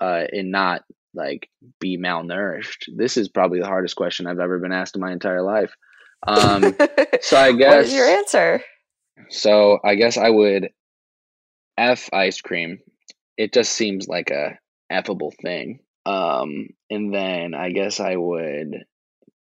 uh 0.00 0.24
and 0.32 0.50
not 0.50 0.84
like 1.16 1.48
be 1.80 1.98
malnourished. 1.98 2.84
This 2.94 3.16
is 3.16 3.28
probably 3.28 3.60
the 3.60 3.66
hardest 3.66 3.96
question 3.96 4.26
I've 4.26 4.40
ever 4.40 4.58
been 4.58 4.72
asked 4.72 4.94
in 4.94 5.00
my 5.00 5.12
entire 5.12 5.42
life. 5.42 5.74
Um 6.26 6.62
so 7.20 7.36
I 7.36 7.52
guess. 7.52 7.74
what 7.74 7.84
is 7.84 7.92
your 7.92 8.06
answer? 8.06 8.62
so 9.30 9.78
I 9.84 9.94
guess 9.94 10.16
I 10.16 10.30
would 10.30 10.68
F 11.78 12.08
ice 12.12 12.40
cream. 12.40 12.78
It 13.36 13.52
just 13.52 13.72
seems 13.72 14.08
like 14.08 14.30
a 14.30 14.58
effable 14.90 15.32
thing. 15.42 15.80
Um, 16.06 16.68
and 16.88 17.12
then 17.12 17.54
I 17.54 17.70
guess 17.70 18.00
I 18.00 18.16
would 18.16 18.84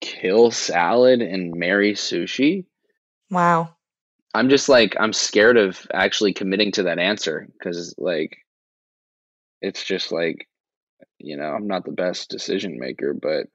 kill 0.01 0.51
salad 0.51 1.23
and 1.23 1.55
marry 1.55 1.95
sushi. 1.95 2.67
Wow. 3.31 3.75
I'm 4.35 4.49
just 4.49 4.69
like 4.69 4.97
I'm 4.99 5.13
scared 5.13 5.57
of 5.57 5.87
actually 5.93 6.35
committing 6.35 6.73
to 6.73 6.85
that 6.85 6.99
answer 6.99 7.49
because 7.53 7.95
like 7.99 8.37
it's 9.63 9.85
just 9.85 10.13
like 10.13 10.48
you 11.19 11.37
know 11.37 11.51
I'm 11.51 11.67
not 11.67 11.85
the 11.85 11.93
best 11.93 12.31
decision 12.31 12.79
maker, 12.79 13.15
but 13.15 13.47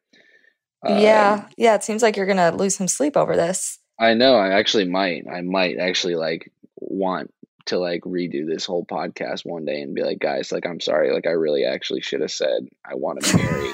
yeah. 0.87 1.33
um, 1.43 1.45
Yeah, 1.57 1.75
it 1.75 1.83
seems 1.83 2.01
like 2.01 2.17
you're 2.17 2.25
to 2.25 2.51
lose 2.51 2.75
some 2.75 2.87
sleep 2.87 3.15
over 3.15 3.35
this. 3.35 3.79
I 3.99 4.13
know 4.13 4.35
I 4.35 4.53
actually 4.53 4.87
might. 4.87 5.25
I 5.31 5.41
might 5.41 5.77
actually 5.77 6.15
like 6.15 6.51
want 6.77 7.33
to 7.65 7.77
like 7.77 8.01
redo 8.01 8.45
this 8.45 8.65
whole 8.65 8.85
podcast 8.85 9.45
one 9.45 9.65
day 9.65 9.81
and 9.81 9.95
be 9.95 10.03
like, 10.03 10.19
guys, 10.19 10.51
like 10.51 10.65
I'm 10.65 10.81
sorry, 10.81 11.13
like 11.13 11.27
I 11.27 11.31
really 11.31 11.63
actually 11.63 12.01
should 12.01 12.21
have 12.21 12.31
said 12.31 12.67
I 12.85 12.95
want 12.95 13.23
to 13.23 13.37
marry. 13.37 13.71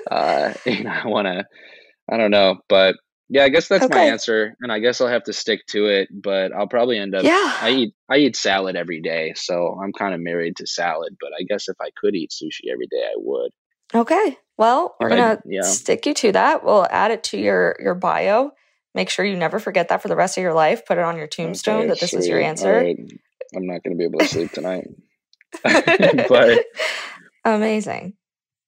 uh, 0.10 0.54
and 0.66 0.88
I 0.88 1.06
want 1.06 1.26
to. 1.26 1.46
I 2.08 2.16
don't 2.16 2.32
know, 2.32 2.58
but 2.68 2.96
yeah, 3.32 3.44
I 3.44 3.48
guess 3.48 3.68
that's 3.68 3.88
my 3.88 4.00
answer, 4.02 4.56
and 4.60 4.72
I 4.72 4.80
guess 4.80 5.00
I'll 5.00 5.06
have 5.06 5.22
to 5.24 5.32
stick 5.32 5.64
to 5.68 5.86
it. 5.86 6.08
But 6.10 6.52
I'll 6.52 6.66
probably 6.66 6.98
end 6.98 7.14
up. 7.14 7.22
Yeah. 7.22 7.56
I 7.60 7.70
eat 7.70 7.94
I 8.08 8.16
eat 8.16 8.34
salad 8.34 8.74
every 8.74 9.00
day, 9.00 9.34
so 9.36 9.78
I'm 9.82 9.92
kind 9.92 10.14
of 10.14 10.20
married 10.20 10.56
to 10.56 10.66
salad. 10.66 11.16
But 11.20 11.30
I 11.38 11.44
guess 11.44 11.68
if 11.68 11.76
I 11.80 11.90
could 11.96 12.16
eat 12.16 12.30
sushi 12.30 12.70
every 12.72 12.88
day, 12.88 13.02
I 13.02 13.14
would. 13.16 13.52
Okay. 13.94 14.36
Well, 14.58 14.96
we're 14.98 15.10
to 15.10 15.40
yeah. 15.46 15.62
stick 15.62 16.06
you 16.06 16.14
to 16.14 16.32
that. 16.32 16.64
We'll 16.64 16.88
add 16.90 17.12
it 17.12 17.22
to 17.24 17.38
your 17.38 17.76
your 17.78 17.94
bio. 17.94 18.50
Make 18.96 19.10
sure 19.10 19.24
you 19.24 19.36
never 19.36 19.60
forget 19.60 19.88
that 19.90 20.02
for 20.02 20.08
the 20.08 20.16
rest 20.16 20.36
of 20.36 20.42
your 20.42 20.52
life. 20.52 20.84
Put 20.84 20.98
it 20.98 21.04
on 21.04 21.16
your 21.16 21.28
tombstone 21.28 21.82
Okay, 21.82 21.88
that 21.88 22.00
this 22.00 22.12
was 22.12 22.26
your 22.26 22.40
answer. 22.40 22.72
Right. 22.72 22.98
I'm 23.54 23.66
not 23.66 23.84
going 23.84 23.96
to 23.96 23.98
be 23.98 24.04
able 24.04 24.18
to 24.18 24.26
sleep 24.26 24.50
tonight. 24.50 24.88
but 26.28 26.64
Amazing. 27.44 28.14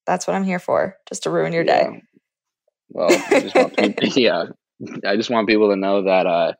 That's 0.06 0.26
what 0.26 0.34
I'm 0.34 0.44
here 0.44 0.58
for, 0.58 0.96
just 1.08 1.24
to 1.24 1.30
ruin 1.30 1.52
your 1.52 1.64
day. 1.64 2.02
Well, 2.92 3.10
I 3.30 3.40
just 3.40 3.54
want 3.54 3.76
people, 3.98 4.08
yeah, 4.08 4.44
I 5.04 5.16
just 5.16 5.30
want 5.30 5.48
people 5.48 5.70
to 5.70 5.76
know 5.76 6.02
that 6.04 6.26
uh, 6.26 6.52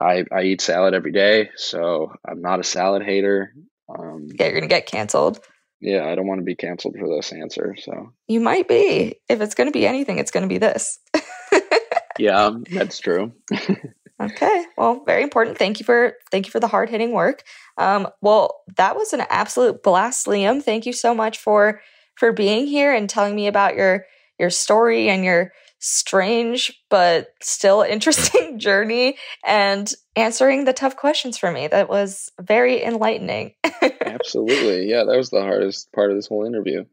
I 0.00 0.24
I 0.30 0.42
eat 0.42 0.60
salad 0.60 0.94
every 0.94 1.12
day, 1.12 1.50
so 1.56 2.12
I'm 2.26 2.40
not 2.40 2.60
a 2.60 2.64
salad 2.64 3.02
hater. 3.02 3.54
Um, 3.88 4.28
yeah, 4.38 4.46
you're 4.46 4.54
gonna 4.54 4.66
get 4.66 4.86
canceled. 4.86 5.40
Yeah, 5.80 6.06
I 6.06 6.14
don't 6.14 6.26
want 6.26 6.40
to 6.40 6.44
be 6.44 6.56
canceled 6.56 6.96
for 6.98 7.08
this 7.08 7.32
answer. 7.32 7.76
So 7.80 8.12
you 8.26 8.40
might 8.40 8.68
be. 8.68 9.20
If 9.28 9.40
it's 9.40 9.54
gonna 9.54 9.70
be 9.70 9.86
anything, 9.86 10.18
it's 10.18 10.30
gonna 10.30 10.48
be 10.48 10.58
this. 10.58 10.98
yeah, 12.18 12.50
that's 12.70 12.98
true. 12.98 13.32
okay, 14.20 14.66
well, 14.76 15.02
very 15.06 15.22
important. 15.22 15.56
Thank 15.56 15.80
you 15.80 15.84
for 15.84 16.14
thank 16.30 16.46
you 16.46 16.50
for 16.50 16.60
the 16.60 16.68
hard 16.68 16.90
hitting 16.90 17.12
work. 17.12 17.44
Um, 17.78 18.08
well, 18.20 18.60
that 18.76 18.96
was 18.96 19.12
an 19.12 19.22
absolute 19.30 19.82
blast, 19.82 20.26
Liam. 20.26 20.62
Thank 20.62 20.84
you 20.84 20.92
so 20.92 21.14
much 21.14 21.38
for 21.38 21.80
for 22.16 22.32
being 22.32 22.66
here 22.66 22.92
and 22.92 23.08
telling 23.08 23.34
me 23.34 23.46
about 23.46 23.76
your 23.76 24.04
your 24.38 24.50
story 24.50 25.08
and 25.08 25.24
your 25.24 25.52
strange 25.80 26.82
but 26.90 27.28
still 27.40 27.82
interesting 27.82 28.58
journey 28.58 29.16
and 29.46 29.92
answering 30.16 30.64
the 30.64 30.72
tough 30.72 30.96
questions 30.96 31.38
for 31.38 31.50
me. 31.50 31.68
That 31.68 31.88
was 31.88 32.30
very 32.40 32.82
enlightening. 32.82 33.54
Absolutely. 34.00 34.88
Yeah, 34.88 35.04
that 35.04 35.16
was 35.16 35.30
the 35.30 35.42
hardest 35.42 35.92
part 35.92 36.10
of 36.10 36.16
this 36.16 36.26
whole 36.26 36.44
interview. 36.44 36.84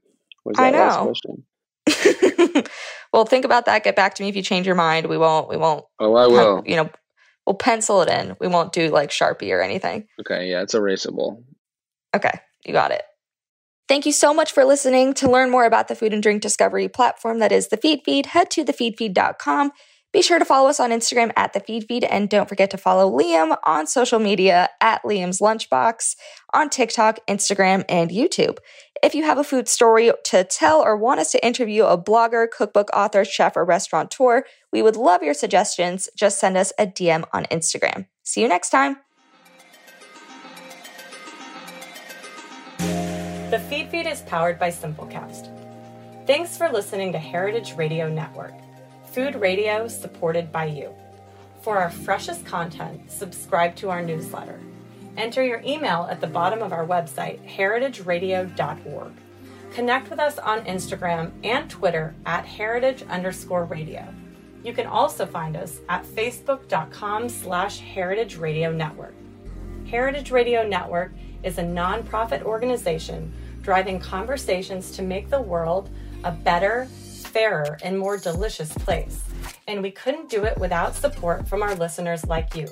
Was 0.44 0.58
that 0.58 0.64
I 0.64 0.72
know. 0.72 0.78
last 0.80 1.02
question. 1.02 2.66
well, 3.14 3.26
think 3.26 3.46
about 3.46 3.66
that. 3.66 3.84
Get 3.84 3.96
back 3.96 4.16
to 4.16 4.24
me 4.24 4.30
if 4.30 4.36
you 4.36 4.44
change 4.44 4.68
your 4.68 4.76
mind. 4.76 5.08
We 5.08 5.18
won't 5.18 5.50
we 5.50 5.58
won't 5.58 5.86
Oh, 6.00 6.16
I 6.16 6.28
will. 6.28 6.58
Have, 6.58 6.68
you 6.68 6.76
know, 6.76 6.90
we'll 7.46 7.56
pencil 7.56 8.02
it 8.02 8.10
in. 8.10 8.36
We 8.40 8.48
won't 8.48 8.74
do 8.74 8.90
like 8.90 9.10
Sharpie 9.10 9.52
or 9.52 9.62
anything. 9.62 10.08
Okay, 10.22 10.50
yeah, 10.50 10.62
it's 10.62 10.76
erasable. 10.76 11.44
Okay, 12.16 12.40
you 12.66 12.74
got 12.74 12.92
it. 12.92 13.04
Thank 13.88 14.06
you 14.08 14.12
so 14.12 14.34
much 14.34 14.52
for 14.52 14.66
listening. 14.66 15.14
To 15.16 15.30
learn 15.30 15.52
more 15.52 15.66
about 15.66 15.88
the 15.88 15.96
food 15.96 16.12
and 16.14 16.24
drink 16.24 16.42
discovery 16.42 16.88
platform 16.88 17.40
that 17.40 17.52
is 17.52 17.68
the 17.68 17.78
Feedfeed, 17.78 18.28
head 18.28 18.50
to 18.52 18.66
thefeedfeed.com. 18.66 19.72
Be 20.12 20.22
sure 20.22 20.40
to 20.40 20.46
follow 20.46 20.70
us 20.70 20.80
on 20.80 20.92
Instagram 20.92 21.34
at 21.36 21.52
the 21.52 21.60
Feedfeed, 21.60 22.08
and 22.10 22.30
don't 22.30 22.48
forget 22.48 22.72
to 22.72 22.78
follow 22.78 23.12
Liam 23.12 23.58
on 23.64 23.86
social 23.86 24.18
media 24.18 24.70
at 24.80 25.04
Liam's 25.04 25.40
Lunchbox 25.40 26.16
on 26.54 26.70
TikTok, 26.70 27.20
Instagram, 27.28 27.84
and 27.90 28.10
YouTube. 28.10 28.58
If 29.04 29.14
you 29.14 29.24
have 29.24 29.38
a 29.38 29.44
food 29.44 29.68
story 29.68 30.12
to 30.26 30.46
tell 30.46 30.80
or 30.80 30.96
want 30.96 31.20
us 31.20 31.32
to 31.34 31.46
interview 31.46 31.84
a 31.84 32.02
blogger, 32.02 32.48
cookbook 32.50 32.90
author, 32.94 33.26
chef, 33.26 33.58
or 33.58 33.66
restaurateur, 33.66 34.46
we 34.72 34.82
would 34.82 34.96
love 34.96 35.22
your 35.22 35.34
suggestions. 35.34 36.08
Just 36.16 36.40
send 36.40 36.56
us 36.56 36.72
a 36.80 36.88
DM 36.88 37.26
on 37.34 37.44
Instagram. 37.48 38.08
See 38.24 38.42
you 38.42 38.48
next 38.48 38.70
time. 38.70 38.96
The 43.56 43.62
Feedfeed 43.74 44.06
is 44.06 44.22
powered 44.24 44.60
by 44.60 44.70
Simplecast. 44.70 45.48
Thanks 46.28 46.58
for 46.58 46.68
listening 46.68 47.14
to 47.14 47.18
Heritage 47.18 47.76
Radio 47.78 48.10
Network, 48.10 48.52
food 49.14 49.34
radio 49.34 49.88
supported 49.88 50.52
by 50.52 50.66
you. 50.66 50.94
For 51.62 51.78
our 51.78 51.90
freshest 51.90 52.46
content, 52.46 53.10
subscribe 53.10 53.78
to 53.78 53.90
our 53.90 54.02
newsletter. 54.02 54.60
Enter 55.16 55.42
your 55.42 55.62
email 55.66 56.06
at 56.12 56.20
the 56.20 56.28
bottom 56.28 56.62
of 56.62 56.74
our 56.74 56.86
website, 56.86 57.40
heritageradio.org. 57.50 59.14
Connect 59.72 60.10
with 60.10 60.20
us 60.20 60.38
on 60.38 60.66
Instagram 60.66 61.32
and 61.46 61.70
Twitter 61.70 62.14
at 62.26 62.46
heritage 62.46 63.04
underscore 63.04 63.64
radio. 63.64 64.06
You 64.66 64.74
can 64.74 64.86
also 64.86 65.26
find 65.26 65.56
us 65.56 65.80
at 65.88 66.04
facebook.com 66.04 67.30
slash 67.30 67.80
heritage 67.80 68.36
radio 68.36 68.74
network. 68.74 69.16
Heritage 69.86 70.30
Radio 70.30 70.68
Network 70.68 71.14
is 71.42 71.58
a 71.58 71.64
nonprofit 71.64 72.42
organization 72.42 73.32
driving 73.66 74.00
conversations 74.00 74.92
to 74.92 75.02
make 75.02 75.28
the 75.28 75.42
world 75.42 75.90
a 76.24 76.32
better, 76.32 76.86
fairer, 76.86 77.80
and 77.84 77.98
more 77.98 78.16
delicious 78.16 78.72
place. 78.72 79.24
And 79.68 79.82
we 79.82 79.90
couldn't 79.90 80.30
do 80.30 80.44
it 80.44 80.56
without 80.60 80.94
support 80.94 81.48
from 81.48 81.64
our 81.64 81.74
listeners 81.74 82.24
like 82.28 82.56
you. 82.56 82.68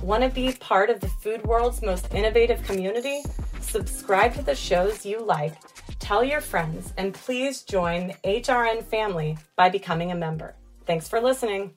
Want 0.00 0.22
to 0.22 0.30
be 0.30 0.52
part 0.52 0.90
of 0.90 1.00
the 1.00 1.08
food 1.08 1.42
world's 1.44 1.82
most 1.82 2.14
innovative 2.14 2.62
community? 2.62 3.24
Subscribe 3.60 4.32
to 4.34 4.42
the 4.42 4.54
shows 4.54 5.04
you 5.04 5.20
like, 5.20 5.54
tell 5.98 6.22
your 6.22 6.40
friends, 6.40 6.92
and 6.96 7.12
please 7.12 7.62
join 7.62 8.06
the 8.22 8.40
HRN 8.40 8.84
family 8.84 9.36
by 9.56 9.68
becoming 9.70 10.12
a 10.12 10.16
member. 10.16 10.54
Thanks 10.86 11.08
for 11.08 11.20
listening. 11.20 11.74